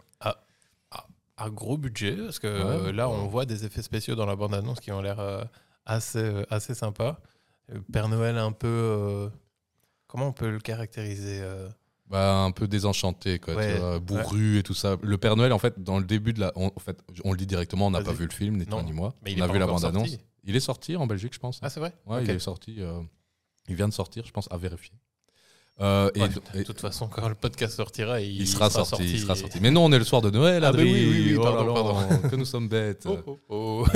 [1.37, 2.87] à gros budget, parce que Ouais.
[2.87, 5.43] euh, là, on voit des effets spéciaux dans la bande-annonce qui ont l'air euh,
[5.85, 7.19] assez, assez sympas.
[7.71, 9.29] Euh, Père Noël un peu...
[10.07, 11.41] comment on peut le caractériser
[12.07, 14.95] Bah, un peu désenchanté, quoi, Ouais, tu vois, bourru et tout ça.
[15.01, 16.51] Le Père Noël, en fait, dans le début de la.
[16.55, 18.83] On, en fait, on le dit directement, on n'a pas vu le film, ni toi
[18.83, 19.15] ni moi.
[19.23, 20.17] mais il on a vu la bande-annonce.
[20.43, 21.59] Il est sorti en Belgique, je pense.
[21.63, 22.75] Ah, c'est vrai ouais, il est sorti.
[22.79, 23.01] euh,
[23.67, 24.93] il vient de sortir, je pense, à vérifier.
[25.81, 29.03] Euh, et, Ouais, et- de toute façon, quand le podcast sortira, il, il, sera, sorti,
[29.03, 29.59] il sera et- sorti.
[29.59, 30.83] Mais non, on est le soir de Noël, Ah, Adri.
[30.83, 32.29] oui, oui, oui, Oh pardon.
[32.29, 33.05] Que nous sommes bêtes.
[33.09, 33.85] Oh, oh, oh.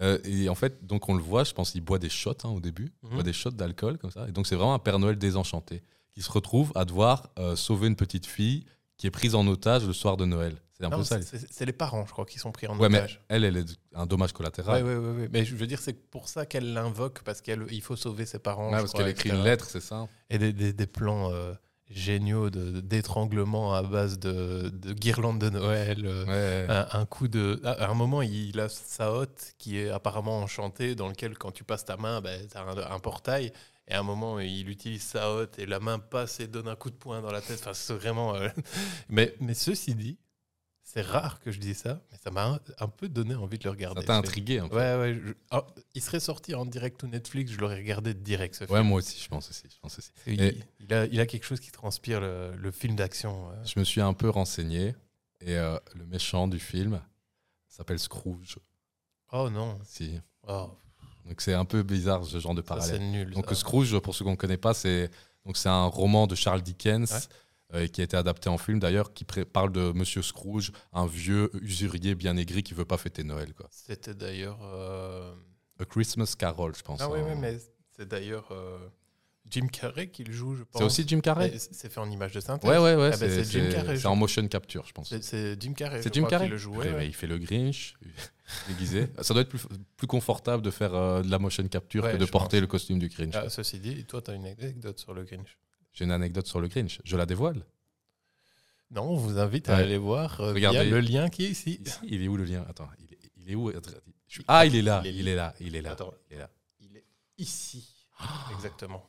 [0.00, 2.48] Euh, et en fait, donc on le voit, je pense qu'il boit des shots hein,
[2.48, 3.14] au début, il Mhm.
[3.14, 4.26] boit des shots d'alcool comme ça.
[4.28, 5.80] Et donc c'est vraiment un Père Noël désenchanté
[6.12, 8.64] qui se retrouve à devoir euh, sauver une petite fille
[8.96, 10.56] qui est prise en otage le soir de Noël.
[10.78, 11.20] C'est un Non, peu ça.
[11.22, 13.20] c'est- C'est c'est les parents, je crois, qui sont pris en Ouais, mais otage.
[13.28, 14.84] elle, elle est un dommage collatéral.
[14.84, 15.28] ouais, ouais, ouais.
[15.32, 18.70] Mais je veux dire, c'est pour ça qu'elle l'invoque, parce qu'il faut sauver ses parents.
[18.72, 19.38] Je parce qu'elle écrit etc.
[19.38, 21.52] une lettre, c'est ça Et des, des- des plans euh,
[21.88, 26.02] géniaux d'étranglement à base de, de guirlandes de Noël.
[26.04, 26.72] euh, Ouais.
[26.72, 27.60] un, un coup de.
[27.64, 31.64] À un moment, il a sa hotte qui est apparemment enchantée, dans lequel, quand tu
[31.64, 33.52] passes ta main, ben, tu as un, un portail.
[33.92, 36.76] Et à un moment, il utilise sa hotte et la main passe et donne un
[36.76, 37.58] coup de poing dans la tête.
[37.60, 38.34] Enfin, c'est vraiment.
[38.34, 38.48] euh,
[39.10, 40.16] mais, mais ceci dit,
[40.82, 43.70] c'est rare que je dise ça, mais ça m'a un, peu donné envie de le
[43.70, 44.00] regarder.
[44.00, 44.76] Ça t'a intrigué un peu.
[44.76, 45.20] Ouais, ouais.
[45.22, 48.74] je- ah, il serait sorti en direct ou Netflix, je l'aurais regardé direct ce film.
[48.78, 49.64] Ouais, moi aussi, je pense aussi.
[49.70, 50.10] Je, pense aussi.
[50.26, 53.50] Il, a, il a quelque chose qui transpire le, le film d'action.
[53.50, 53.62] euh.
[53.62, 54.94] je me suis un peu renseigné
[55.42, 57.02] et euh, le méchant du film
[57.68, 58.56] s'appelle Scrooge.
[59.32, 59.78] Oh non.
[59.84, 60.18] Si.
[60.48, 60.70] Oh,
[61.26, 62.96] Donc c'est un peu bizarre ce genre de ça, parallèle.
[62.96, 63.30] c'est nul.
[63.30, 63.54] Donc ça.
[63.54, 65.10] Scrooge, pour ceux qu'on ne connaît pas, c'est
[65.46, 67.28] donc c'est un roman de Charles Dickens
[67.74, 71.50] euh, qui a été adapté en film d'ailleurs, qui parle de Monsieur Scrooge, un vieux
[71.62, 73.54] usurier bien aigri qui veut pas fêter Noël.
[73.54, 73.66] Quoi.
[73.70, 74.58] C'était d'ailleurs.
[74.62, 75.34] euh,
[75.80, 77.00] A Christmas Carol, je pense.
[77.00, 77.56] Ah oui, oui, mais
[77.96, 78.78] c'est d'ailleurs euh,
[79.52, 80.78] Jim Carrey qui le joue, je pense.
[80.80, 81.52] C'est aussi Jim Carrey.
[81.58, 82.68] C'est fait en image de synthèse.
[82.68, 83.10] Ouais, ouais, ouais.
[83.12, 85.14] Ah ben, c'est Jim Carrey, c'est en motion capture, je pense.
[85.20, 86.02] C'est- Jim Carrey.
[86.02, 86.74] C'est Jim Carrey qui le joue.
[86.74, 87.06] Ouais.
[87.06, 87.94] Il fait le Grinch
[88.68, 89.08] déguisé.
[89.20, 89.60] Ça doit être plus,
[89.96, 92.60] plus confortable de faire euh, de la motion capture Ouais, que de porter pense.
[92.62, 93.34] le costume du Grinch.
[93.36, 95.58] Ah, ceci dit, toi, tu as une anecdote sur le Grinch.
[95.92, 97.00] J'ai une anecdote sur le Grinch.
[97.04, 97.64] Je la dévoile.
[98.90, 100.88] Non, on vous invite à aller voir euh, Regardez.
[100.88, 101.80] le lien qui est ici.
[101.84, 102.64] Ici, il est où le lien?
[102.68, 103.72] Attends, il est, il est où?
[104.28, 105.00] Suis- Ah, il est là.
[105.04, 105.54] Il est- Il est là.
[105.60, 105.92] Il est là.
[105.92, 106.12] Attends.
[106.30, 106.50] Il est là.
[106.80, 107.04] Il est
[107.38, 107.88] ici.
[108.54, 109.08] Exactement.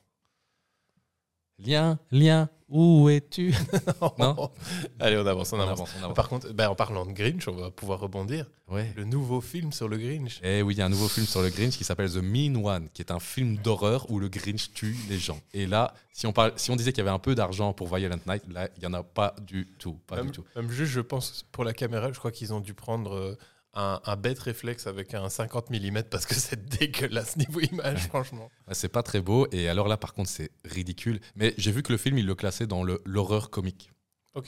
[1.65, 3.53] Lien, lien, où es-tu?
[4.19, 4.49] Non?
[4.99, 5.79] Allez, on avance, on On avance.
[5.79, 6.15] avance, on avance.
[6.15, 8.49] Par contre, ben, en parlant de Grinch, on va pouvoir rebondir.
[8.67, 8.91] Ouais.
[8.97, 10.39] Le nouveau film sur le Grinch.
[10.43, 12.55] Eh oui, il y a un nouveau film sur le Grinch qui s'appelle The Mean
[12.63, 15.39] One, qui est un film d'horreur où le Grinch tue les gens.
[15.53, 17.95] Et là, si on, parle, si on disait qu'il y avait un peu d'argent pour
[17.95, 19.97] Violent Night, là, il n'y en a pas du tout.
[20.07, 20.43] Pas même, du tout.
[20.55, 23.37] même juste, je pense, pour la caméra, je crois qu'ils ont dû prendre euh,
[23.73, 28.51] un, un bête réflexe avec un 50 mm parce que c'est dégueulasse niveau image, franchement.
[28.71, 29.47] C'est pas très beau.
[29.51, 31.19] Et alors là, par contre, c'est ridicule.
[31.35, 33.91] Mais j'ai vu que le film, il le classait dans l'horreur comique.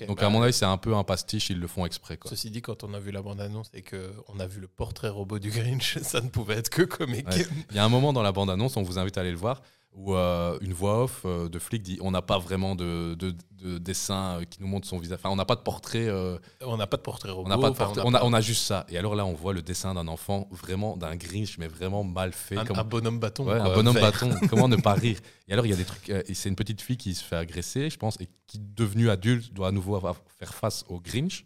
[0.08, 2.18] Donc, bah, à mon avis, c'est un peu un pastiche, ils le font exprès.
[2.18, 2.32] Quoi.
[2.32, 5.38] Ceci dit, quand on a vu la bande-annonce et qu'on a vu le portrait robot
[5.38, 7.28] du Grinch, ça ne pouvait être que comique.
[7.28, 7.46] Ouais.
[7.70, 9.62] Il y a un moment dans la bande-annonce, on vous invite à aller le voir,
[9.96, 13.34] où euh, une voix off euh, de flic dit on n'a pas vraiment de, de-
[13.64, 15.18] de dessin euh, qui nous montre son visage.
[15.20, 16.08] Enfin, on n'a pas de portrait.
[16.08, 17.46] euh, On n'a pas de portrait robot.
[17.46, 18.86] on n'a pas de enfin, portrait- on on n'a a, on a juste ça.
[18.90, 22.34] Et alors là, on voit le dessin d'un enfant, vraiment d'un Grinch, mais vraiment mal
[22.34, 22.58] fait.
[22.58, 23.46] un, comme- un bonhomme bâton.
[23.48, 24.12] Ouais, un bonhomme vert.
[24.12, 24.32] bâton.
[24.50, 25.18] Comment ne pas rire?
[25.48, 26.10] Et alors, il y a des trucs.
[26.10, 29.54] et c'est une petite fille qui se fait agresser, je pense, et qui, devenue adulte,
[29.54, 31.46] doit à nouveau avoir- faire face au Grinch.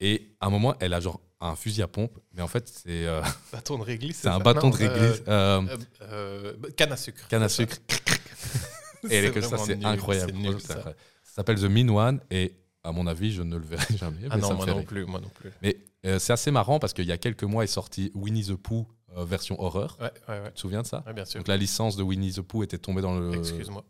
[0.00, 3.06] Et à un moment, elle a genre un fusil à pompe, mais en fait, c'est
[3.06, 3.22] euh,
[3.52, 4.18] Bâton de réglisse.
[4.18, 5.22] c'est un ça bâton Non, de réglisse.
[5.28, 7.26] euh, euh, euh, euh, canne à sucre.
[7.28, 7.76] canne à sucre.
[9.04, 10.32] Et C'est que ça, c'est incroyable.
[10.32, 10.94] nul, ça.
[11.22, 12.52] s'appelle The Mean One, et
[12.84, 14.18] à mon avis, je ne le verrai jamais.
[14.28, 15.50] Ah mais ça non, me moi non plus, moi non plus.
[15.62, 18.54] Mais euh, c'est assez marrant parce qu'il y a quelques mois est sorti Winnie the
[18.56, 18.86] Pooh
[19.16, 19.96] euh, version horreur.
[20.00, 20.48] Ouais, ouais, ouais.
[20.48, 21.40] Tu te souviens de ça Ouais, bien sûr.
[21.40, 23.34] Donc la licence de Winnie the Pooh était tombée dans le.
[23.36, 23.84] Excuse-moi.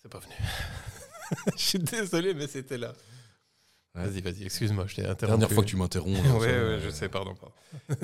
[0.00, 0.34] C'est pas venu.
[1.56, 2.92] Je suis désolé, mais c'était là.
[3.96, 4.04] Ouais.
[4.06, 5.38] Vas-y, vas-y, excuse-moi, je t'ai interrompu.
[5.40, 6.16] Dernière fois que tu m'interromps.
[6.22, 7.34] Ça, ouais, je sais, pardon.
[7.34, 7.54] pardon.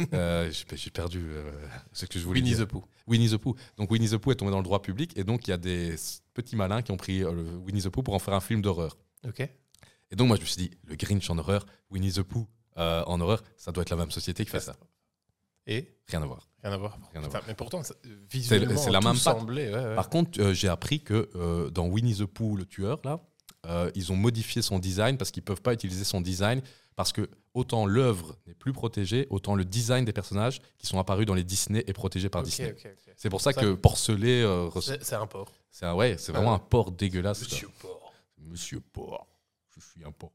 [0.14, 1.52] euh, j'ai perdu euh,
[1.92, 2.66] ce que je voulais Winnie dire.
[2.66, 2.84] the Pooh.
[3.06, 3.54] Winnie the Pooh.
[3.76, 5.58] Donc Winnie the Pooh est tombé dans le droit public et donc il y a
[5.58, 5.94] des
[6.34, 8.62] petits malins qui ont pris euh, le Winnie the Pooh pour en faire un film
[8.62, 8.98] d'horreur.
[9.26, 9.40] Ok.
[10.10, 12.46] Et donc, moi, je me suis dit, le Grinch en horreur, Winnie the Pooh
[12.78, 14.76] euh, en horreur, ça doit être la même société qui fait ça.
[15.68, 15.96] Et?
[16.08, 16.48] Rien à voir.
[16.62, 16.98] rien à voir.
[17.12, 17.44] Rien à Enfin, voir.
[17.48, 17.94] mais pourtant, ça-
[18.30, 19.94] visuellement, c'est la même semblait, ouais.
[19.96, 23.20] Par contre, j'ai appris que dans Winnie the Pooh, le tueur, là,
[23.66, 26.62] euh, ils ont modifié son design parce qu'ils peuvent pas utiliser son design
[26.94, 31.26] parce que autant l'œuvre n'est plus protégée, autant le design des personnages qui sont apparus
[31.26, 32.74] dans les Disney est protégé par Disney.
[33.16, 34.70] C'est pour ça, Ça- que Porcelet, euh,
[35.02, 35.52] C'est un porc.
[35.70, 36.56] c'est ouais, c'est vraiment Ah.
[36.56, 37.42] un porc dégueulasse.
[37.42, 38.12] Monsieur porc.
[38.38, 39.26] Monsieur porc,
[39.74, 40.32] je suis un porc.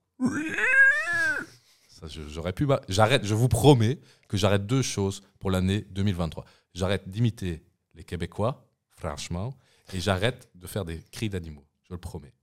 [2.27, 2.65] J'aurais pu.
[2.65, 3.23] bah, J'arrête.
[3.25, 6.45] Je vous promets que j'arrête deux choses pour l'année 2023.
[6.73, 7.63] J'arrête d'imiter
[7.93, 9.55] les Québécois, franchement,
[9.93, 11.65] et j'arrête de faire des cris d'animaux.
[11.87, 12.33] Je le promets.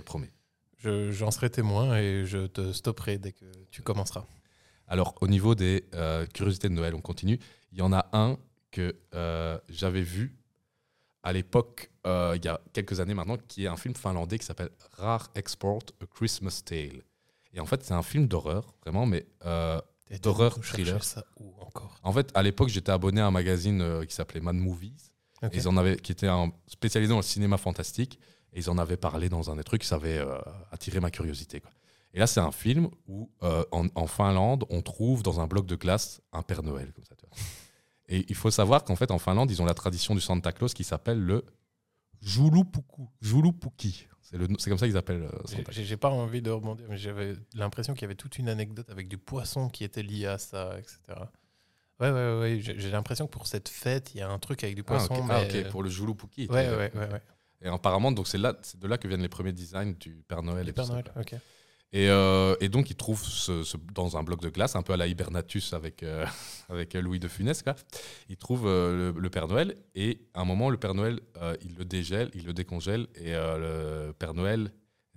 [0.00, 0.32] Le promets.
[0.78, 4.24] Je- J'en serai témoin et je te stopperai dès que tu commenceras.
[4.88, 7.38] Alors, au niveau des euh, curiosités de Noël, on continue.
[7.72, 8.38] Il y en a un
[8.70, 10.36] que euh, j'avais vu
[11.22, 14.46] à l'époque, euh, il y a quelques années maintenant, qui est un film finlandais qui
[14.46, 17.02] s'appelle Rare Export, A Christmas Tale.
[17.52, 19.26] Et en fait, c'est un film d'horreur, vraiment, mais
[20.22, 21.04] D'horreur, thriller.
[21.04, 22.00] ça où encore?
[22.02, 25.12] En fait, à l'époque, j'étais abonné à un magazine qui s'appelait Mad Movies,
[25.42, 25.50] Ok.
[25.54, 28.18] et ils en avaient, qui était un- spécialisé dans le cinéma fantastique,
[28.52, 30.38] et ils en avaient parlé dans un des trucs, ça avait euh,
[30.72, 31.60] attiré ma curiosité.
[31.60, 31.70] quoi.
[32.12, 35.66] Et là, c'est un film où, euh, en, en Finlande, on trouve dans un bloc
[35.66, 36.92] de glace un Père Noël.
[36.92, 37.36] Comme ça, tu vois.
[38.08, 40.74] Et il faut savoir qu'en fait, en Finlande, ils ont la tradition du Santa Claus
[40.74, 41.44] qui s'appelle le
[42.20, 43.08] Julupuku.
[43.20, 44.06] Julupuki.
[44.22, 46.96] C'est comme ça qu'ils appellent euh, J'ai- Santa J'ai j'ai pas envie de rebondir, mais
[46.98, 50.38] j'avais l'impression qu'il y avait toute une anecdote avec du poisson qui était lié à
[50.38, 50.98] ça, etc.
[52.00, 52.38] Ouais, ouais, ouais.
[52.40, 52.60] ouais.
[52.60, 55.14] J'ai l'impression que pour cette fête, il y a un truc avec du Ah, poisson.
[55.14, 55.64] ok, Ah, mais...
[55.64, 56.46] ok, pour le Julupuki.
[56.48, 57.22] Ouais, ouais, ouais, ouais.
[57.62, 60.42] Et apparemment, donc c'est là, c'est de là que viennent les premiers designs du Père
[60.42, 60.64] Noël.
[60.64, 61.22] Le et tout Père ça, Noël, quoi.
[61.22, 61.34] ok.
[61.92, 62.88] Et, euh, et donc,
[63.28, 66.24] ce, ce- dans un bloc de glace, un peu à la Hibernatus avec, euh,
[66.68, 67.74] avec Louis de Funès, quoi.
[68.28, 69.76] ils trouvent euh, le, le Père Noël.
[69.96, 71.18] Et à un moment, le Père Noël,
[71.64, 73.08] il le dégèle, il le décongèle.
[73.16, 74.70] Et le Père Noël,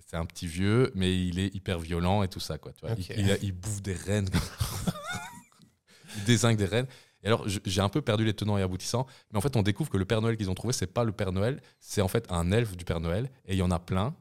[0.04, 2.58] c'est un petit vieux, mais il est hyper violent et tout ça.
[2.58, 2.92] Quoi, tu vois.
[2.94, 3.08] Ok.
[3.16, 4.28] Il, il- il bouffe des rennes.
[6.16, 6.86] il désingue des rennes.
[7.24, 9.06] Et alors, j'ai un peu perdu les tenants et aboutissants.
[9.32, 11.12] Mais en fait, on découvre que le Père Noël qu'ils ont trouvé, c'est pas le
[11.12, 13.30] Père Noël, c'est en fait un elfe du Père Noël.
[13.46, 14.14] Et il y en a plein.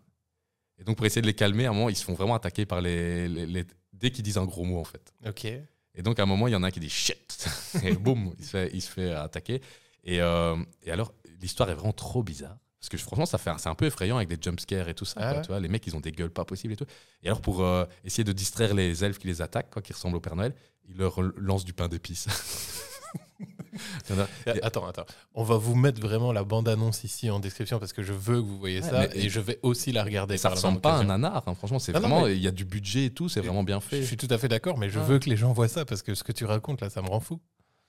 [0.80, 2.66] Et donc, pour essayer de les calmer, à un moment, ils se font vraiment attaquer
[2.66, 3.28] par les.
[3.28, 5.14] les- les- dès qu'ils disent un gros mot, en fait.
[5.28, 5.46] Ok.
[5.46, 7.46] Et donc, à un moment, il y en a un qui dit shit
[7.84, 9.62] Et boum, il se fait, il se fait attaquer.
[10.04, 12.58] Et, euh, et alors, l'histoire est vraiment trop bizarre.
[12.80, 15.06] Parce que franchement, ça fait, un- c'est un peu effrayant avec des jumpscares et tout
[15.06, 15.16] ça.
[15.20, 15.42] Ah quoi, ouais.
[15.44, 16.86] tu vois, les mecs, ils ont des gueules pas possibles et tout.
[17.22, 20.18] Et alors, pour euh, essayer de distraire les elfes qui les attaquent, quoi, qui ressemblent
[20.18, 20.54] au Père Noël,
[20.90, 22.28] ils leur lancent du pain d'épices.
[24.62, 25.06] Attends, attends.
[25.34, 28.46] On va vous mettre vraiment la bande-annonce ici en description parce que je veux que
[28.46, 30.38] vous voyez Ouais, ça et je vais aussi la regarder.
[30.38, 31.80] Ça ressemble pas à un nanar, hein, franchement.
[31.80, 34.02] C'est non, vraiment, il y a du budget et tout, c'est vraiment bien fait.
[34.02, 35.04] Je suis tout à fait d'accord, mais je Ah.
[35.04, 37.08] veux que les gens voient ça parce que ce que tu racontes là, ça me
[37.08, 37.40] rend fou.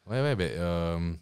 [0.07, 1.13] Ouais, ouais, mais, euh,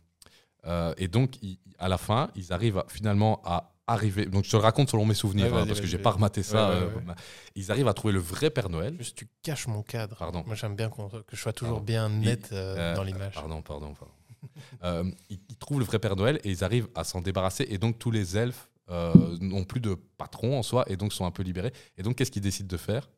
[0.67, 1.35] euh, et donc,
[1.79, 4.27] à la fin, ils arrivent à- finalement à arriver.
[4.27, 6.43] Donc, je te le raconte selon mes souvenirs, Ouais, hein, parce que j'ai pas rematé
[6.43, 6.71] ça.
[6.71, 7.15] Ouais, ouais, euh, bah,
[7.55, 8.95] Ils arrivent à trouver le vrai Père Noël.
[8.99, 10.17] Juste, tu caches mon cadre.
[10.17, 10.45] Pardon.
[10.47, 10.97] Moi, j'aime bien que
[11.33, 11.85] je sois toujours Pardon.
[11.87, 13.35] bien net euh, dans l'image.
[13.35, 14.15] Pardon, pardon, pardon.
[14.83, 17.65] Euh, ils, ils trouvent le vrai Père Noël et ils arrivent à s'en débarrasser.
[17.71, 21.25] Et donc, tous les elfes euh, n'ont plus de patron en soi et donc sont
[21.25, 21.73] un peu libérés.
[21.97, 23.09] Et donc, qu'est-ce qu'ils décident de faire?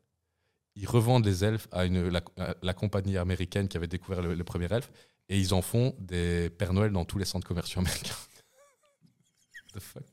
[0.75, 2.21] Ils revendent les elfes à une, la,
[2.61, 4.91] la compagnie américaine qui avait découvert le, le premier elfe
[5.27, 8.13] et ils en font des Père Noël dans tous les centres commerciaux américains.
[9.73, 10.05] The fuck?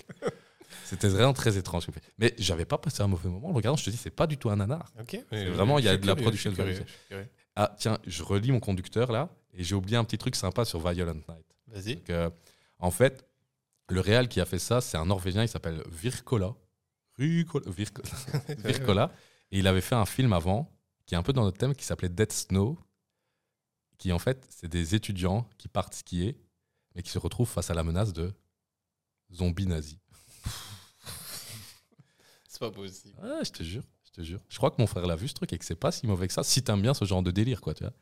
[0.93, 1.87] C'était vraiment très étrange.
[2.19, 3.49] Mais j'avais pas passé un mauvais moment.
[3.49, 4.93] En regardant, je te dis, c'est pas du tout un nanar.
[5.31, 6.77] Vraiment, il y a de la production de value.
[7.57, 10.81] Ah, tiens, je relis mon conducteur là et j'ai oublié un petit truc sympa sur
[10.81, 11.47] Violent Night.
[11.69, 12.03] Vas-y.
[12.11, 12.31] Euh,
[12.79, 13.27] en fait,
[13.89, 16.55] le réal qui a fait ça, c'est un Norvégien, il s'appelle Virkola.
[17.19, 17.71] Virkola.
[17.71, 18.09] Virkola.
[18.65, 19.13] Virkola.
[19.51, 20.71] Et il avait fait un film avant,
[21.07, 22.79] qui est un peu dans notre thème, qui s'appelait Dead Snow,
[23.99, 26.39] qui en fait, c'est des étudiants qui partent skier,
[26.95, 28.33] mais qui se retrouvent face à la menace de
[29.33, 29.99] zombies nazis.
[32.53, 33.19] C'est pas possible.
[33.23, 34.39] Ah, je te jure, je te jure.
[34.51, 36.29] Je crois que mon frère l'a vu ce truc et que c'est pas si mauvais
[36.29, 37.95] que ça, si t'aimes bien ce genre de délire, quoi, tu vois.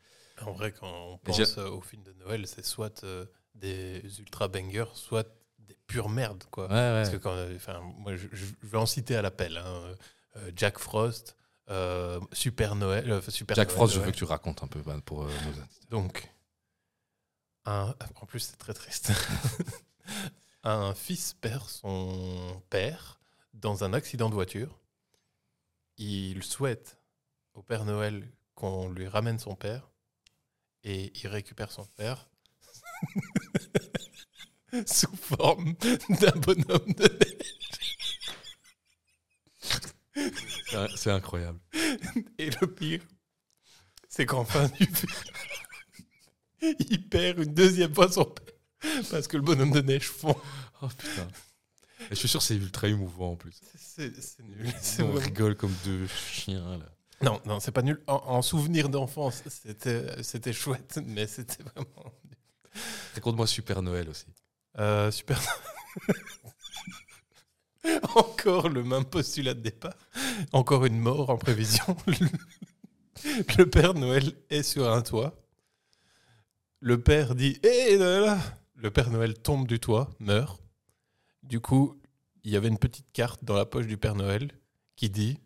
[0.44, 4.48] En vrai, quand on pense euh, aux films de Noël, c'est soit euh, des ultra
[4.48, 5.28] bangers, soit
[5.60, 6.64] des pures merdes, quoi.
[6.64, 7.20] Ouais, Parce que ouais.
[7.20, 9.56] quand, euh, enfin, moi, je, je vais en citer à l'appel.
[9.58, 9.94] hein.
[10.36, 11.36] Euh, Jack Frost,
[11.68, 14.06] euh, Super Noël, euh, Super Jack Noël, Frost, je ouais.
[14.06, 15.96] veux que tu racontes un peu bah, pour euh, nos.
[15.96, 16.28] Donc,
[17.66, 19.12] un, en plus, c'est très triste.
[20.64, 23.19] un fils perd son père
[23.54, 24.78] dans un accident de voiture.
[25.98, 26.98] Il souhaite
[27.54, 29.90] au Père Noël qu'on lui ramène son père
[30.84, 32.28] et il récupère son père
[34.86, 35.74] sous forme
[36.08, 37.56] d'un bonhomme de neige.
[40.96, 41.58] C'est- incroyable.
[42.38, 43.02] Et le pire,
[44.08, 45.12] c'est qu'en fin du film,
[46.90, 48.54] il perd une deuxième fois son père
[49.10, 50.36] parce que le bonhomme de neige fond.
[50.82, 51.28] Oh putain.
[52.10, 53.60] Je suis sûr que c'est ultra émouvant en plus.
[53.86, 54.12] C'est
[54.42, 54.66] nul.
[54.98, 56.86] On vraiment- rigole comme deux chiens là.
[57.22, 58.00] Non, non, c'est pas nul.
[58.06, 62.12] En, en souvenir d'enfance, c'était c'était chouette, mais c'était vraiment.
[63.14, 64.26] Raconte-moi Super Noël aussi.
[64.78, 65.40] Euh, super.
[68.14, 69.94] Encore le même postulat de départ.
[70.52, 71.96] Encore une mort en prévision.
[73.58, 75.34] Le Père Noël est sur un toit.
[76.80, 78.38] Le père dit Hé là, là
[78.76, 80.62] Le Père Noël tombe du toit, meurt.
[81.42, 81.99] Du coup,
[82.44, 84.50] il y avait une petite carte dans la poche du Père Noël
[84.96, 85.38] qui dit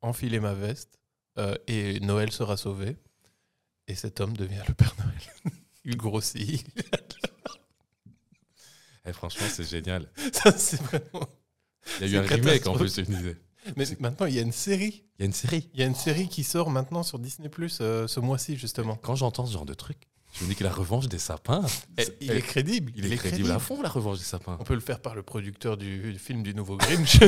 [0.00, 0.98] Enfilez ma veste
[1.38, 2.96] euh, et Noël sera sauvé.
[3.86, 5.54] Et cet homme devient le Père Noël.
[5.84, 6.64] Il grossit.
[9.06, 10.08] Eh, franchement, c'est génial.
[10.32, 11.28] Ça, c'est vraiment.
[12.00, 13.36] Il y a eu un remake en plus, je me disais.
[13.76, 15.04] Mais maintenant, il y a une série.
[15.18, 15.70] Il y a une série.
[15.74, 18.96] Il y a une série qui sort maintenant sur Disney Plus ce mois-ci, justement.
[18.96, 21.64] Quand j'entends ce genre de truc, je me dis que la revanche des sapins,
[21.98, 22.92] c'est- il est crédible.
[22.96, 24.56] il est crédible à fond, la revanche des sapins.
[24.60, 27.18] On peut le faire par le producteur du, du film du nouveau Grinch.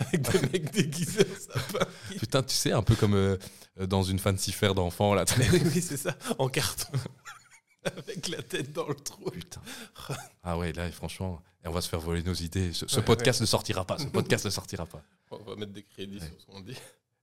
[0.00, 1.86] Avec des mecs déguisés en sapin.
[2.18, 3.36] Putain, tu sais, un peu comme euh,
[3.80, 5.24] dans une fancy fair d'enfants, là.
[5.38, 6.86] Oui, oui, c'est ça, en carton.
[7.84, 9.28] Avec la tête dans le trou.
[9.30, 9.60] Putain.
[10.44, 12.72] Ah ouais, là, franchement, on va se faire voler nos idées.
[12.72, 13.98] Ce, ce Ouais, podcast ne sortira pas.
[13.98, 15.02] Ce podcast ne sortira pas.
[15.32, 16.26] On va mettre des crédits Ouais.
[16.26, 16.76] sur ce qu'on dit.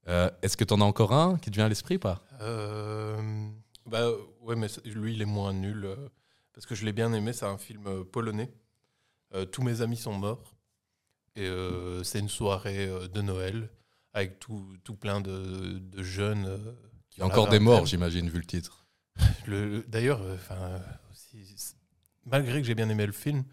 [0.10, 2.22] Euh, Est-ce que t'en as encore un qui te vient à l'esprit ou pas?
[2.42, 3.48] Euh,
[3.90, 4.10] bah
[4.42, 5.86] ouais, mais lui, il est moins nul.
[5.86, 6.10] euh,
[6.54, 8.52] parce que je l'ai bien aimé, c'est un film euh, polonais.
[9.36, 10.56] Euh, tous mes amis sont morts.
[11.36, 13.70] Et euh, c'est une soirée euh, de Noël
[14.14, 16.46] avec tout, tout plein de, de jeunes.
[16.48, 16.74] euh,
[17.10, 17.60] qui Il y a ont la encore des vingtaine.
[17.60, 18.88] morts, j'imagine, vu le titre.
[19.46, 20.80] Le- le- D'ailleurs, euh, euh,
[21.12, 21.44] aussi,
[22.26, 23.44] malgré que j'ai bien aimé le film,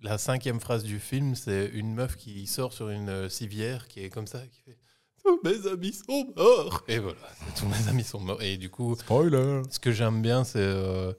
[0.00, 4.00] la cinquième phrase du film, c'est une meuf qui sort sur une euh, civière qui
[4.00, 4.76] est comme ça, qui fait
[5.24, 6.82] Tous mes amis sont morts.
[6.88, 7.18] Et voilà,
[7.56, 8.42] tous mes amis sont morts.
[8.42, 11.12] Et du coup, Spoiler ce que j'aime bien, c'est euh,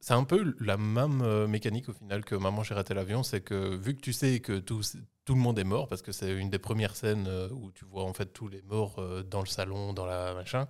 [0.00, 3.40] c'est un peu la même euh, mécanique au final que Maman j'ai raté l'avion, c'est
[3.40, 4.82] que vu que tu sais que tout,
[5.24, 7.84] tout le monde est mort, parce que c'est une des premières scènes euh, où tu
[7.86, 10.68] vois en fait tous les morts dans le salon, dans la machin,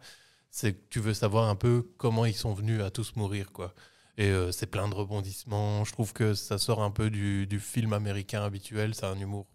[0.51, 3.74] c'est que tu veux savoir un peu comment ils sont venus à tous mourir quoi.
[4.16, 5.85] Et euh, c'est plein de rebondissements.
[5.85, 8.94] Je trouve que ça sort un peu du, du film américain habituel.
[8.94, 9.47] C'est un humour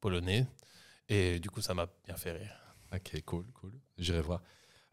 [0.00, 0.46] polonais.
[1.08, 2.54] Et du coup, ça m'a bien fait rire.
[2.94, 3.72] Ok, cool, cool.
[3.98, 4.42] J'irai voir.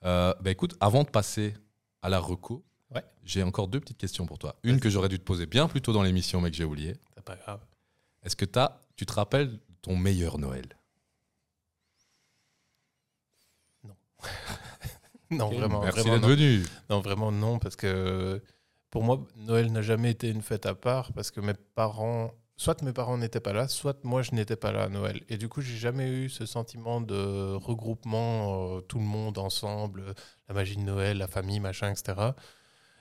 [0.03, 1.53] Euh, bah écoute, avant de passer
[2.01, 2.63] à la reco,
[2.93, 3.03] Ouais.
[3.23, 4.55] j'ai encore deux petites questions pour toi.
[4.63, 6.95] Une que j'aurais dû te poser bien plus tôt dans l'émission, mais que j'ai oublié.
[7.15, 7.59] C'est pas grave.
[8.23, 10.65] Est-ce que as, tu te rappelles ton meilleur Noël?
[15.31, 16.35] Non, vraiment, Merci vraiment d'être non.
[16.35, 16.63] venu.
[16.89, 18.41] Non, vraiment non, parce que
[18.91, 22.81] pour moi, Noël n'a jamais été une fête à part, parce que mes parents, soit
[22.83, 25.21] mes parents n'étaient pas là, soit moi je n'étais pas là à Noël.
[25.29, 30.03] Et du coup, j'ai jamais eu ce sentiment de regroupement, euh, tout le monde ensemble,
[30.47, 32.13] la magie de Noël, la famille, machin, etc.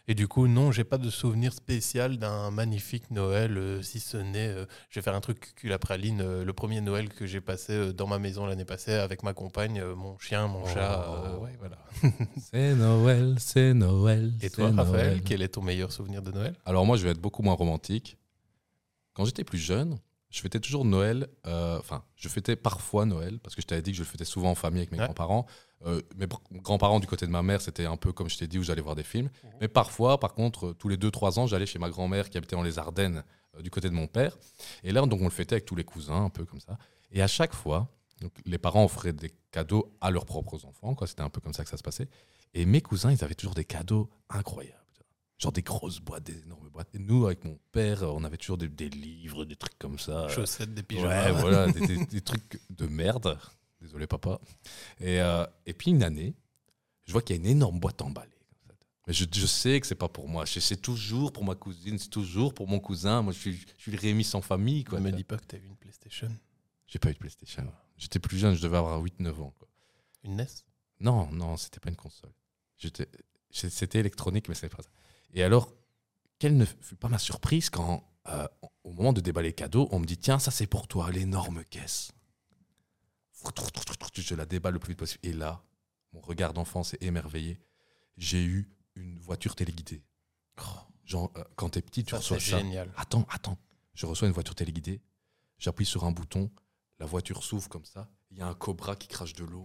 [0.06, 4.18] Et du coup, non, j'ai pas de souvenir spécial d'un magnifique Noël, euh, si ce
[4.18, 7.24] n'est, euh, je vais faire un truc cul la praline, euh, le premier Noël que
[7.24, 10.66] j'ai passé euh, dans ma maison l'année passée avec ma compagne, euh, mon chien, mon
[10.66, 11.44] chat, euh, Oh.
[11.44, 11.78] ouais, voilà.
[12.38, 14.34] C'est Noël, c'est Noël.
[14.42, 15.22] Et toi, Raphaël, Noël.
[15.24, 16.54] quel est ton meilleur souvenir de Noël?
[16.66, 18.18] Alors moi, je vais être beaucoup moins romantique.
[19.14, 19.98] Quand j'étais plus jeune,
[20.30, 21.28] je fêtais toujours Noël.
[21.46, 24.24] euh, Enfin, je fêtais parfois Noël parce que je t'avais dit que je le fêtais
[24.24, 25.04] souvent en famille avec mes Ouais.
[25.04, 25.46] grands-parents.
[25.86, 26.26] Euh, mes
[26.60, 28.80] grands-parents du côté de ma mère, c'était un peu comme je t'ai dit où j'allais
[28.82, 29.26] voir des films.
[29.44, 29.50] Mhm.
[29.60, 32.62] Mais parfois, par contre, tous les 2-3 ans, j'allais chez ma grand-mère qui habitait dans
[32.62, 33.22] les Ardennes
[33.56, 34.36] euh, du côté de mon père.
[34.82, 36.78] Et là, donc, on le fêtait avec tous les cousins, un peu comme ça.
[37.12, 37.88] Et à chaque fois,
[38.20, 40.94] donc, les parents offraient des cadeaux à leurs propres enfants.
[40.94, 41.06] quoi.
[41.06, 42.08] C'était un peu comme ça que ça se passait.
[42.54, 44.78] Et mes cousins, ils avaient toujours des cadeaux incroyables.
[45.38, 46.88] Genre des grosses boîtes, des énormes boîtes.
[46.94, 50.28] Et nous, avec mon père, on avait toujours des, des livres, des trucs comme ça.
[50.28, 51.24] Chaussettes, des pyjamas.
[51.26, 53.38] Ouais, voilà, des, des- des trucs de merde.
[53.80, 54.40] Désolé, papa.
[55.00, 56.34] Et, euh, et puis, une année,
[57.04, 58.30] je vois qu'il y a une énorme boîte emballée.
[59.06, 60.46] Mais je, je sais que c'est pas pour moi.
[60.46, 63.20] C'est toujours pour ma cousine, c'est toujours pour mon cousin.
[63.20, 64.84] Moi, je suis, je suis le Rémi sans famille.
[64.84, 66.34] Quoi, Ne me dis pas que tu as eu une PlayStation.
[66.86, 67.70] J'ai pas eu de PlayStation.
[67.98, 69.52] J'étais plus jeune, je devais avoir 8-9 ans.
[69.58, 69.68] quoi.
[70.22, 70.46] Une NES
[71.00, 72.32] Non, non, c'était pas une console.
[73.50, 74.88] C'était électronique, mais c'était pas ça.
[75.34, 75.72] Et alors,
[76.38, 78.46] quelle ne fut pas ma surprise quand, euh,
[78.84, 81.64] au moment de déballer les cadeaux, on me dit Tiens, ça c'est pour toi, l'énorme
[81.64, 82.12] caisse.
[84.14, 85.20] Je la déballe le plus vite possible.
[85.26, 85.62] Et là,
[86.12, 87.60] mon regard d'enfant s'est émerveillé.
[88.16, 90.02] J'ai eu une voiture téléguidée.
[91.04, 92.58] Genre, euh, quand t'es petit, tu Ça, reçois ça.
[92.58, 92.90] génial.
[92.96, 93.58] Attends, attends.
[93.92, 95.02] Je reçois une voiture téléguidée.
[95.58, 96.50] J'appuie sur un bouton.
[96.98, 98.08] La voiture s'ouvre comme ça.
[98.30, 99.64] Il y a un cobra qui crache de l'eau.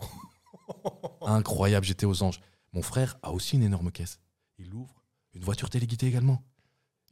[1.22, 2.42] Incroyable, j'étais aux anges.
[2.74, 4.20] Mon frère a aussi une énorme caisse.
[4.58, 4.99] Il l'ouvre.
[5.40, 6.44] Une voiture téléguidée également.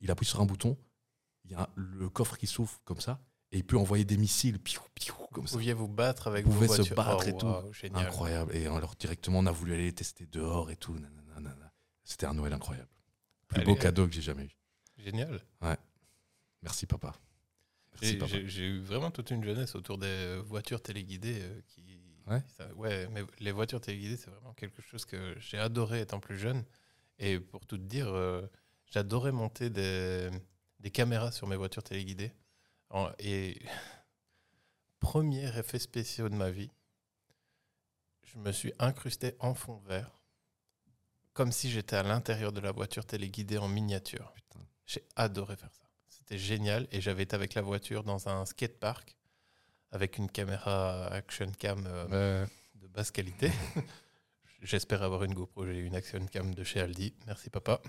[0.01, 0.77] Il appuie sur un bouton.
[1.45, 3.21] Il y a le coffre qui s'ouvre comme ça.
[3.53, 4.59] Et il peut envoyer des missiles.
[4.59, 5.53] Piou, piou, comme Vous ça.
[5.53, 6.95] pouviez vous battre avec Vous vos pouvez se voitures.
[6.97, 7.95] battre Oh, et tout.
[7.95, 8.53] Incroyable.
[8.53, 10.93] Et alors directement, on a voulu aller les tester dehors et tout.
[12.03, 12.89] C'était un Noël incroyable.
[13.47, 14.51] Plus Allez, beau cadeau que j'ai jamais eu.
[14.97, 15.39] Génial.
[15.61, 15.77] Mais
[16.63, 17.15] Merci papa.
[17.93, 18.31] Merci J'ai- papa.
[18.31, 21.39] J'ai j'ai eu vraiment toute une jeunesse autour des voitures téléguidées.
[21.41, 21.97] euh, qui,
[22.27, 22.43] Ouais.
[22.57, 26.37] ça- ouais, mais les voitures téléguidées, c'est vraiment quelque chose que j'ai adoré étant plus
[26.37, 26.65] jeune.
[27.19, 28.47] Et pour tout te dire, euh,
[28.85, 30.29] j'adorais monter des,
[30.79, 32.31] des caméras sur mes voitures téléguidées.
[32.89, 33.59] En- et
[34.99, 36.71] premier effet spécial de ma vie,
[38.23, 40.11] je me suis incrusté en fond vert,
[41.33, 44.33] comme si j'étais à l'intérieur de la voiture téléguidée en miniature.
[44.85, 45.83] J'ai adoré faire ça.
[46.07, 46.87] C'était génial.
[46.91, 49.15] Et j'avais été avec la voiture dans un skatepark
[49.91, 52.45] avec une caméra action cam euh,
[52.75, 53.51] de basse qualité.
[54.61, 55.65] J'espère avoir une GoPro.
[55.65, 57.13] J'ai une action cam de chez Aldi.
[57.27, 57.79] Merci papa.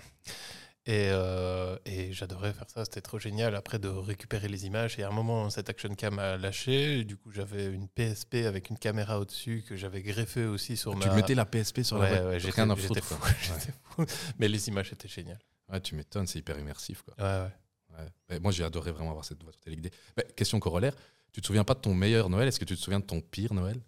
[0.85, 2.85] Et, euh, et j'adorais faire ça.
[2.85, 3.55] C'était trop génial.
[3.55, 4.97] Après de récupérer les images.
[4.97, 7.03] Et à un moment, cette action cam a lâché.
[7.03, 11.05] Du coup, j'avais une PSP avec une caméra au-dessus que j'avais greffée aussi sur ma.
[11.07, 13.15] Tu mettais la PSP sur la Ouais, j'étais rien foutre, fou.
[13.15, 13.29] quoi.
[13.41, 14.05] j'étais fou.
[14.39, 15.39] Mais les images étaient géniales.
[15.71, 17.03] Ouais, tu m'étonnes, c'est hyper immersif.
[17.03, 17.13] Quoi.
[17.17, 17.49] Ouais,
[18.29, 18.39] ouais.
[18.39, 19.91] Moi, j'ai adoré vraiment avoir cette voiture téléguidée.
[20.17, 20.95] Mais question corollaire,
[21.31, 22.47] tu te souviens pas de ton meilleur Noël?
[22.47, 23.79] Est-ce que tu te souviens de ton pire Noël?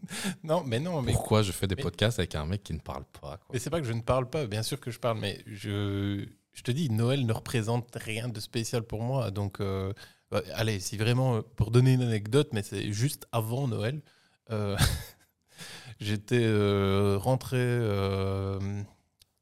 [0.44, 2.80] Non, mais non, mais Pourquoi je fais des mais- podcasts avec un mec qui ne
[2.80, 3.48] parle pas quoi?
[3.52, 6.26] Mais c'est pas que je ne parle pas, bien sûr que je parle, mais je,
[6.52, 9.30] je te dis, Noël ne représente rien de spécial pour moi.
[9.30, 9.92] Donc, euh,
[10.30, 14.02] bah, allez, si vraiment, euh, pour donner une anecdote, mais c'est juste avant Noël,
[14.50, 14.76] euh,
[16.00, 17.58] j'étais euh, rentré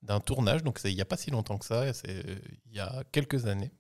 [0.03, 2.25] d'un tournage, donc c'est il n'y a pas si longtemps que ça, c'est
[2.67, 3.71] il y a quelques années.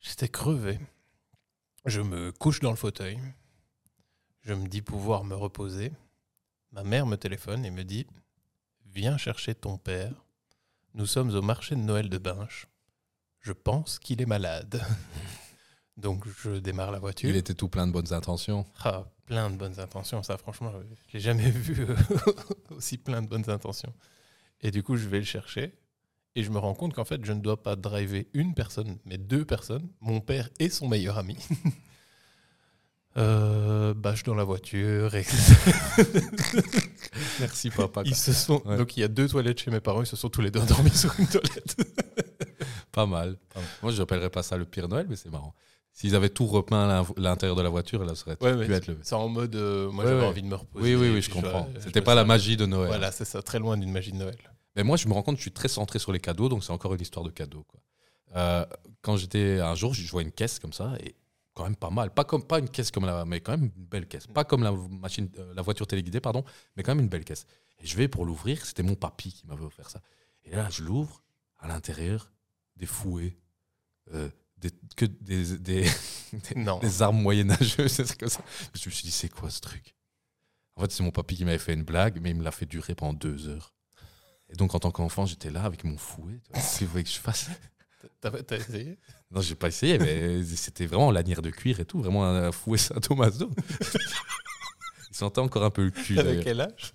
[0.00, 0.78] J'étais crevé.
[1.84, 3.18] Je me couche dans le fauteuil.
[4.42, 5.92] Je me dis pouvoir me reposer.
[6.72, 8.06] Ma mère me téléphone et me dit
[8.86, 10.12] Viens chercher ton père.
[10.94, 12.66] Nous sommes au marché de Noël de Binche.
[13.40, 14.82] Je pense qu'il est malade.
[15.96, 17.28] Donc je démarre la voiture.
[17.28, 18.66] Il était tout plein de bonnes intentions.
[18.84, 20.72] Ah, plein de bonnes intentions, ça franchement,
[21.08, 21.96] je l'ai jamais vu euh,
[22.70, 23.92] aussi plein de bonnes intentions.
[24.60, 25.74] Et du coup, je vais le chercher
[26.34, 29.18] et je me rends compte qu'en fait, je ne dois pas driver une personne, mais
[29.18, 31.36] deux personnes, mon père et son meilleur ami.
[33.18, 35.14] Euh, bâche dans la voiture.
[35.16, 35.24] Et
[37.40, 38.02] Merci papa.
[38.04, 38.62] ils se sont...
[38.64, 38.76] Ouais.
[38.76, 40.60] Donc il y a deux toilettes chez mes parents, ils se sont tous les deux
[40.60, 41.76] endormis sur une toilette.
[42.92, 43.36] Pas mal.
[43.82, 45.54] Moi, je n'appellerais pas ça le pire Noël, mais c'est marrant.
[45.92, 48.90] S'ils avaient tout repeint l'in- l'intérieur de la voiture, là, ça aurait Ouais, pu être.
[49.02, 50.84] C'est en mode, euh, moi Ouais, j'avais envie de me reposer.
[50.84, 51.68] Oui, oui, oui, je comprends.
[51.80, 52.88] C'était pas la magie de Noël.
[52.88, 54.36] Voilà, c'est ça, très loin d'une magie de Noël.
[54.76, 56.62] Mais moi, je me rends compte que je suis très centré sur les cadeaux, donc
[56.64, 57.64] c'est encore une histoire de cadeaux.
[57.68, 57.80] Quoi.
[58.36, 58.64] Euh,
[59.02, 61.14] quand j'étais un jour, je vois une caisse comme ça, et
[61.58, 62.14] quand même pas mal.
[62.14, 64.28] Pas, comme, pas une caisse comme la, mais quand même une belle caisse.
[64.28, 66.44] Pas comme la, machine, euh, la voiture téléguidée, pardon,
[66.76, 67.46] mais quand même une belle caisse.
[67.80, 70.00] Et je vais pour l'ouvrir, c'était mon papy qui m'avait offert ça.
[70.44, 71.24] Et là, je l'ouvre,
[71.58, 72.30] à l'intérieur,
[72.76, 73.36] des fouets,
[74.14, 75.84] euh, des, que des, des,
[76.56, 76.78] Non.
[76.78, 78.40] des armes moyenâgeuses, c'est comme ça.
[78.74, 79.96] Je me suis dit, c'est quoi ce truc?
[80.76, 82.66] En fait, c'est mon papy qui m'avait fait une blague, mais il me l'a fait
[82.66, 83.74] durer pendant deux heures.
[84.48, 86.40] Et donc, en tant qu'enfant, j'étais là avec mon fouet.
[86.44, 87.50] tu vois, Qu'est-ce que vous voulez que je fasse
[88.20, 88.98] T'as essayé?
[89.30, 92.78] Non, j'ai pas essayé, mais c'était vraiment lanière de cuir et tout, vraiment un fouet
[92.78, 93.50] Saint-Thomas-Do.
[95.10, 96.18] il sentait encore un peu le cul.
[96.18, 96.92] Avec quel âge?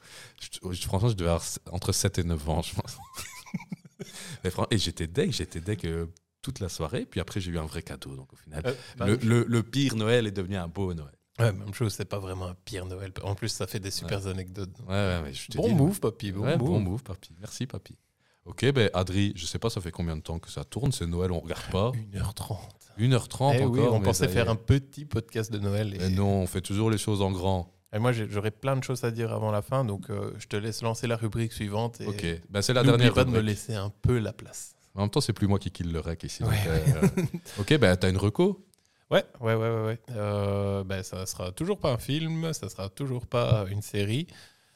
[0.72, 2.98] Je- franchement, je devais avoir entre 7 et 9 ans, je pense.
[4.44, 6.08] Mais et j'étais deg, j'étais deg euh,
[6.42, 7.06] toute la soirée.
[7.06, 8.16] Puis après, j'ai eu un vrai cadeau.
[8.16, 11.14] Donc, au final, Euh, bah, le, le- le pire Noël est devenu un beau Noël.
[11.40, 13.12] Ouais, même chose, c'est pas vraiment un pire Noël.
[13.24, 14.78] En plus, ça fait des super anecdotes.
[14.82, 16.32] Ouais, ouais, ouais, je te Bon dis, move, papy.
[16.32, 16.68] Bon Ouais, move.
[16.68, 17.36] bon move, papy.
[17.40, 17.96] Merci, papy.
[18.46, 21.08] Ok, ben Adri, je sais pas, ça fait combien de temps que ça tourne C'est
[21.08, 21.92] Noël, on regarde pas.
[22.14, 22.58] 1h30.
[23.00, 23.72] 1h30 Eh encore.
[23.72, 25.96] oui, on mais pensait faire un petit podcast de Noël.
[25.98, 27.72] Mais non, on fait toujours les choses en grand.
[27.94, 30.58] et moi, j'aurais plein de choses à dire avant la fin, donc euh, je te
[30.58, 32.02] laisse lancer la rubrique suivante.
[32.02, 33.14] Et Ok, ben c'est la dernière.
[33.14, 34.76] pas de me laisser un peu la place.
[34.96, 36.44] En même temps, c'est plus moi qui kill le rec ici.
[36.44, 37.08] donc, Ouais, euh,
[37.60, 38.64] ok, ben t'as une reco?
[39.10, 39.84] Ouais, ouais, ouais, ouais.
[39.86, 40.00] ouais.
[40.12, 44.28] Euh, ben, ça sera toujours pas un film, ça sera toujours pas une série.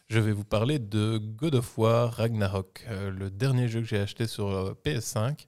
[0.10, 4.00] Je vais vous parler de God of War Ragnarok, euh, le dernier jeu que j'ai
[4.00, 5.48] acheté sur euh, PS5.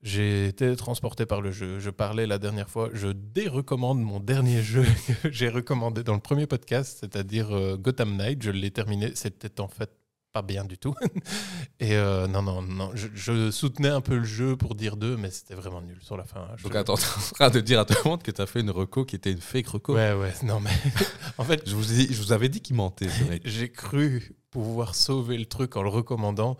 [0.00, 1.80] J'ai été transporté par le jeu.
[1.80, 4.84] Je parlais la dernière fois, je dérecommande mon dernier jeu
[5.22, 8.44] que j'ai recommandé dans le premier podcast, c'est-à-dire euh, Gotham Knight.
[8.44, 9.10] Je l'ai terminé.
[9.16, 9.90] C'était en fait
[10.34, 10.94] pas bien du tout.
[11.80, 12.90] Et euh, non, non, non.
[12.94, 16.16] Je, je soutenais un peu le jeu pour dire deux, mais c'était vraiment nul sur
[16.16, 16.48] la fin.
[16.56, 18.60] Je- Donc attends, t'es en train de dire à tout le monde que t'as fait
[18.60, 19.94] une reco qui était une fake reco.
[19.94, 20.70] Ouais, ouais, non, mais
[21.38, 23.42] en fait, Je, vous ai, je vous avais dit qu'il mentait, ce mec.
[23.44, 26.56] j'ai cru pouvoir sauver le truc en le recommandant.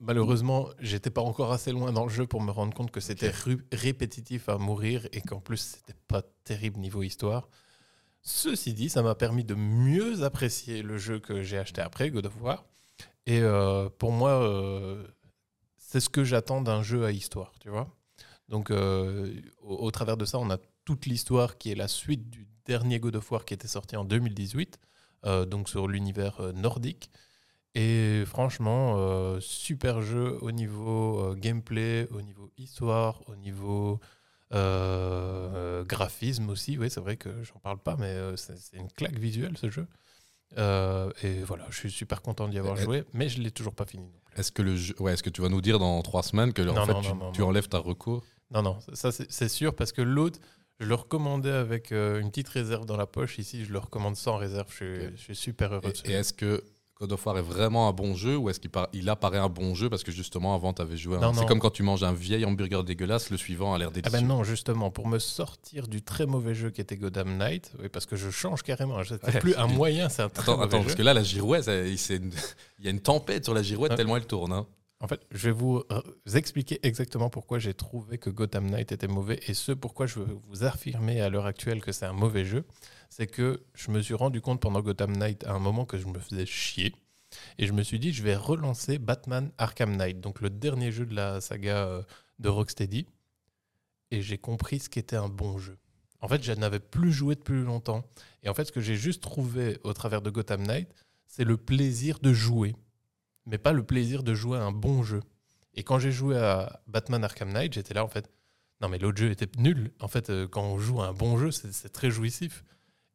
[0.00, 3.32] Malheureusement, j'étais pas encore assez loin dans le jeu pour me rendre compte que c'était
[3.72, 7.48] répétitif à mourir et qu'en plus, c'était pas terrible niveau histoire.
[8.20, 12.26] Ceci dit, ça m'a permis de mieux apprécier le jeu que j'ai acheté après, God
[12.26, 12.64] of War.
[13.26, 15.04] Et euh, pour moi, euh,
[15.78, 17.88] c'est ce que j'attends d'un jeu à histoire, tu vois.
[18.48, 22.30] Donc, euh, au, au travers de ça, on a toute l'histoire qui est la suite
[22.30, 24.78] du dernier God of War qui était sorti en 2018,
[25.24, 27.10] euh, donc sur l'univers nordique.
[27.74, 34.00] Et franchement, super jeu au niveau gameplay, au niveau histoire, au niveau
[34.50, 36.78] graphisme aussi.
[36.78, 39.86] Oui, c'est vrai que j'en parle pas, mais c'est une claque visuelle ce jeu.
[40.58, 43.84] Euh, et voilà, je suis super content d'y avoir joué, mais je l'ai toujours pas
[43.86, 44.10] fini.
[44.36, 46.62] Est-ce que, le jeu- ouais, est-ce que tu vas nous dire dans trois semaines que
[46.62, 50.02] en fait, non, tu, non, enlèves ta recours Non, non, ça c'est sûr parce que
[50.02, 50.38] l'autre,
[50.78, 53.38] je le recommandais avec euh, une petite réserve dans la poche.
[53.38, 54.66] Ici, je le recommande sans réserve.
[54.70, 55.12] Je suis, Ok.
[55.16, 56.62] je suis super heureux de Et, est-ce que
[56.98, 59.50] God of War est vraiment un bon jeu ou est-ce qu'il par- il apparaît un
[59.50, 62.02] bon jeu parce que justement avant tu avais joué un- C'est comme quand tu manges
[62.02, 64.18] un vieil hamburger dégueulasse, le suivant a l'air Ah délicieux.
[64.18, 67.90] ben non, justement, pour me sortir du très mauvais jeu qui était Gotham Knight, oui,
[67.90, 68.98] parce que je change carrément.
[69.04, 70.84] C'est Ouais, plus un du- moyen, c'est un très Attends, mauvais attends jeu.
[70.84, 72.32] parce que là la girouette, il c'est une-
[72.78, 73.96] il y a une tempête sur la girouette Ouais.
[73.98, 74.52] tellement elle tourne.
[74.52, 74.66] hein.
[75.00, 75.82] En fait, je vais vous
[76.24, 80.20] vous expliquer exactement pourquoi j'ai trouvé que Gotham Knight était mauvais et ce pourquoi je
[80.20, 82.64] veux vous affirmer à l'heure actuelle que c'est un mauvais jeu.
[83.08, 86.06] C'est que je me suis rendu compte pendant Gotham Knight à un moment que je
[86.06, 86.94] me faisais chier
[87.58, 91.06] et je me suis dit je vais relancer Batman Arkham Knight, donc le dernier jeu
[91.06, 92.02] de la saga euh,
[92.38, 93.06] de Rocksteady
[94.10, 95.76] et j'ai compris ce qu'était un bon jeu.
[96.20, 98.04] En fait, je n'avais plus joué depuis longtemps
[98.42, 100.88] et en fait, ce que j'ai juste trouvé au travers de Gotham Knight,
[101.26, 102.74] c'est le plaisir de jouer
[103.46, 105.22] mais pas le plaisir de jouer à un bon jeu.
[105.74, 108.30] Et quand j'ai joué à Batman Arkham Knight, j'étais là en fait,
[108.80, 109.92] non mais l'autre jeu était nul.
[110.00, 112.64] En fait, euh, quand on joue à un bon jeu, c'est c'est très jouissif.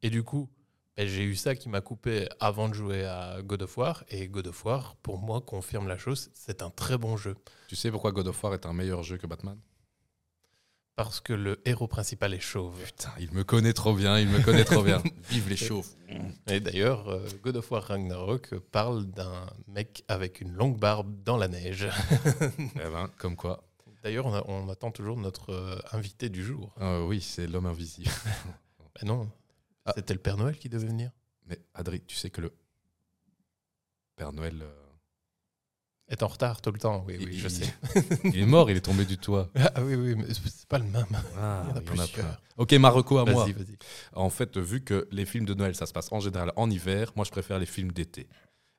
[0.04, 0.50] Et du coup,
[0.98, 4.04] ben, j'ai eu ça qui m'a coupé avant de jouer à God of War.
[4.10, 7.36] Et God of War, pour moi, confirme la chose, c'est un très bon jeu.
[7.68, 9.58] Tu sais pourquoi God of War est un meilleur jeu que Batman?
[10.96, 12.76] Parce que le héros principal est chauve.
[12.84, 15.02] Putain, il me connaît trop bien, il me connaît trop bien.
[15.30, 15.88] Vive les chauves.
[16.48, 21.38] Et d'ailleurs, euh, God of War Ragnarok parle d'un mec avec une longue barbe dans
[21.38, 21.88] la neige.
[22.76, 23.64] Eh ben, comme quoi.
[24.04, 26.74] D'ailleurs, on, attend toujours notre euh, invité du jour.
[26.82, 28.12] Euh, oui, c'est l'homme invisible.
[29.00, 29.32] Ben non,
[29.86, 29.94] Ah.
[29.96, 31.12] c'était le Père Noël qui devait venir.
[31.48, 32.54] Mais Adri, tu sais que le
[34.16, 34.72] Père Noël, euh,
[36.08, 37.74] Est en retard tout le temps, oui, oui, je il- sais.
[38.26, 39.50] il est mort, il est tombé du toit.
[39.76, 41.06] Ah oui, oui, mais c'est pas le même.
[41.38, 42.38] Ah, Il y en a y en a plein.
[42.58, 43.46] Ok, Marocco à moi.
[43.46, 43.78] Vas-y, vas-y.
[44.14, 47.12] En fait, vu que les films de Noël, ça se passe en général en hiver,
[47.16, 48.28] moi je préfère les films d'été.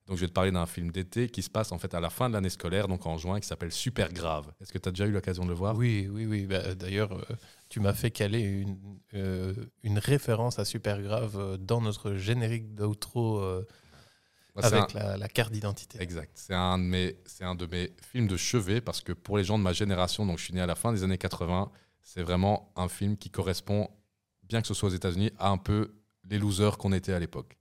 [0.06, 2.10] Donc je vais te parler d'un film d'été qui se passe en fait à la
[2.10, 4.52] fin de l'année scolaire, donc en juin, qui s'appelle Super Grave.
[4.60, 5.74] Est-ce que tu as déjà eu l'occasion de le voir?
[5.76, 6.44] Oui, oui, oui.
[6.46, 7.22] Bah, D'ailleurs, euh,
[7.72, 8.76] tu m'as fait caler une,
[9.14, 13.66] euh, une référence à Super Grave euh, dans notre générique d'outro euh,
[14.58, 15.98] c'est avec un- la, la carte d'identité.
[16.02, 16.30] Exact.
[16.34, 19.44] C'est un, de mes- c'est un de mes films de chevet parce que pour les
[19.44, 21.70] gens de ma génération, donc je suis né à la fin des années 80,
[22.02, 23.88] c'est vraiment un film qui correspond,
[24.42, 25.94] bien que ce soit aux États-Unis, à un peu
[26.28, 27.56] les losers qu'on était à l'époque.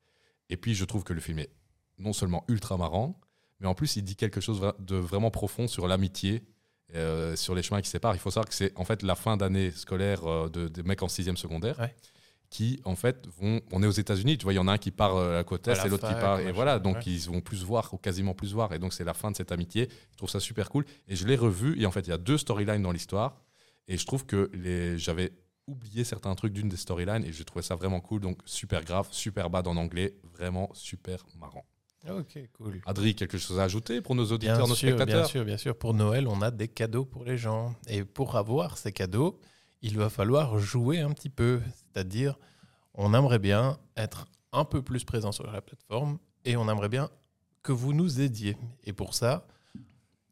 [0.49, 1.51] Et puis je trouve que le film est
[1.99, 3.17] non seulement ultra marrant,
[3.61, 6.43] mais en plus il dit quelque chose de vraiment profond sur l'amitié,
[6.95, 8.15] euh, sur les chemins qui séparent.
[8.15, 11.01] Il faut savoir que c'est en fait la fin d'année scolaire euh, de, des mecs
[11.03, 11.80] en sixième secondaire.
[11.80, 11.95] Ouais.
[12.49, 13.61] Qui en fait vont.
[13.72, 15.35] On est aux États-Unis, tu vois, il y en a un qui part euh, à
[15.35, 16.41] la côte est et l'autre qui part.
[16.41, 17.03] Et voilà, donc ouais.
[17.05, 18.73] ils vont plus voir, ou quasiment plus voir.
[18.73, 19.88] Et donc c'est la fin de cette amitié.
[20.11, 20.84] Je trouve ça super cool.
[21.07, 21.80] Et je l'ai revu.
[21.81, 23.41] Et en fait, il y a deux storylines dans l'histoire.
[23.88, 24.97] Et je trouve que les...
[24.97, 25.31] j'avais
[25.65, 27.23] oublié certains trucs d'une des storylines.
[27.23, 28.19] Et j'ai trouvé ça vraiment cool.
[28.19, 30.18] Donc super grave, super bad en anglais.
[30.34, 31.65] Vraiment super marrant.
[32.10, 32.82] Ok, cool.
[32.86, 35.57] Adri, quelque chose à ajouter pour nos auditeurs, Bien nos sûr, bien spectateurs sûr, bien
[35.57, 35.78] sûr.
[35.78, 37.76] Pour Noël, on a des cadeaux pour les gens.
[37.88, 39.40] Et pour avoir ces cadeaux,
[39.84, 41.61] il va falloir jouer un petit peu.
[41.76, 42.40] C'est-à-dire,
[42.95, 47.10] on aimerait bien être un peu plus présent sur la plateforme et on aimerait bien
[47.61, 48.57] que vous nous aidiez.
[48.84, 49.45] Et pour ça,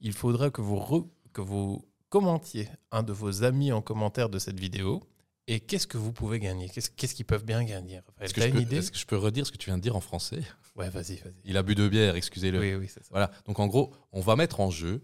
[0.01, 4.39] il faudra que vous, re- que vous commentiez un de vos amis en commentaire de
[4.39, 5.03] cette vidéo.
[5.47, 6.69] Et qu'est-ce que vous pouvez gagner?
[6.69, 8.77] Qu'est-ce qu'ils peuvent bien gagner Est-ce que, une peux, idée?
[8.77, 10.41] est-ce que je peux redire ce que tu viens de dire en français?
[10.79, 11.33] Ouais, vas-y, vas-y.
[11.43, 12.59] Il a bu deux bières, excusez-le.
[12.59, 13.09] Oui, oui, c'est ça.
[13.11, 13.31] Voilà.
[13.45, 15.01] Donc en gros, on va mettre en jeu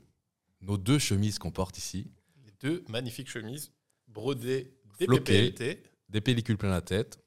[0.62, 2.10] nos deux chemises qu'on porte ici,
[2.46, 3.72] Les deux magnifiques chemises
[4.08, 5.52] brodées Floquées.
[5.52, 5.84] DPPLT.
[6.08, 7.20] des pellicules plein la tête,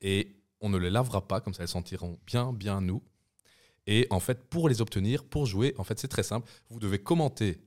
[0.00, 3.00] et on ne les lavera pas, comme ça elles sentiront bien, bien nous.
[3.86, 6.50] Et en fait, pour les obtenir, pour jouer, en fait, c'est très simple.
[6.68, 7.60] Vous devez commenter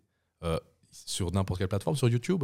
[0.43, 0.59] euh,
[0.91, 2.43] sur n'importe quelle plateforme, sur YouTube.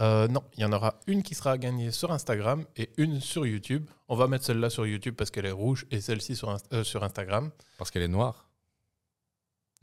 [0.00, 3.46] Euh, non, il y en aura une qui sera gagnée sur Instagram et une sur
[3.46, 3.86] YouTube.
[4.08, 6.82] On va mettre celle-là sur YouTube parce qu'elle est rouge et celle-ci sur, Inst- euh,
[6.84, 7.50] sur Instagram.
[7.78, 8.48] Parce qu'elle est noire?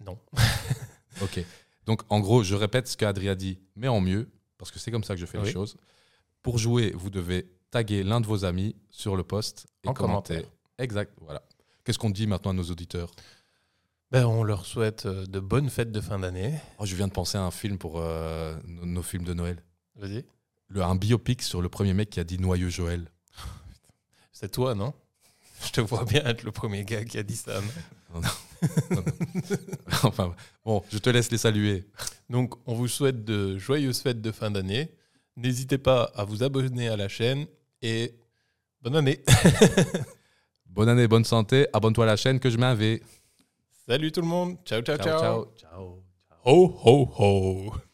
[0.06, 0.18] Non.
[1.22, 1.44] Ok.
[1.86, 4.92] Donc, en gros, je répète ce qu'Adri a dit, mais en mieux, parce que c'est
[4.92, 5.76] comme ça que je fais les choses.
[6.44, 10.36] Pour jouer, vous devez taguer l'un de vos amis sur le post et En commenter.
[10.36, 10.52] commentaire.
[10.78, 11.12] Exact.
[11.22, 11.42] Voilà.
[11.84, 13.12] Qu'est-ce qu'on dit maintenant à nos auditeurs?
[14.12, 16.54] Ben, on leur souhaite euh, de bonnes fêtes de fin d'année.
[16.78, 19.62] Oh, Je viens de penser à un film pour euh, nos, nos films de Noël.
[20.00, 20.26] Vas-y.
[20.70, 23.12] Le, un biopic sur le premier mec qui a dit Noyeux Joël.
[24.32, 24.94] C'est toi, non?
[25.66, 27.60] Je te vois bien être le premier gars qui a dit ça.
[28.14, 28.22] non
[30.04, 30.34] enfin,
[30.66, 31.86] bon, je te laisse les saluer.
[32.30, 34.92] Donc, on vous souhaite de joyeuses fêtes de fin d'année.
[35.38, 37.46] N'hésitez pas à vous abonner à la chaîne
[37.82, 38.16] et
[38.82, 39.24] bonne année.
[40.70, 41.68] Bonne année, bonne santé.
[41.74, 43.02] Abonne-toi à la chaîne que je m'en vais.
[43.88, 44.58] Salut tout le monde.
[44.64, 44.98] ciao, ciao.
[44.98, 45.54] ciao, ciao.
[45.58, 46.04] ciao.
[46.46, 47.89] Ho, ho, ho.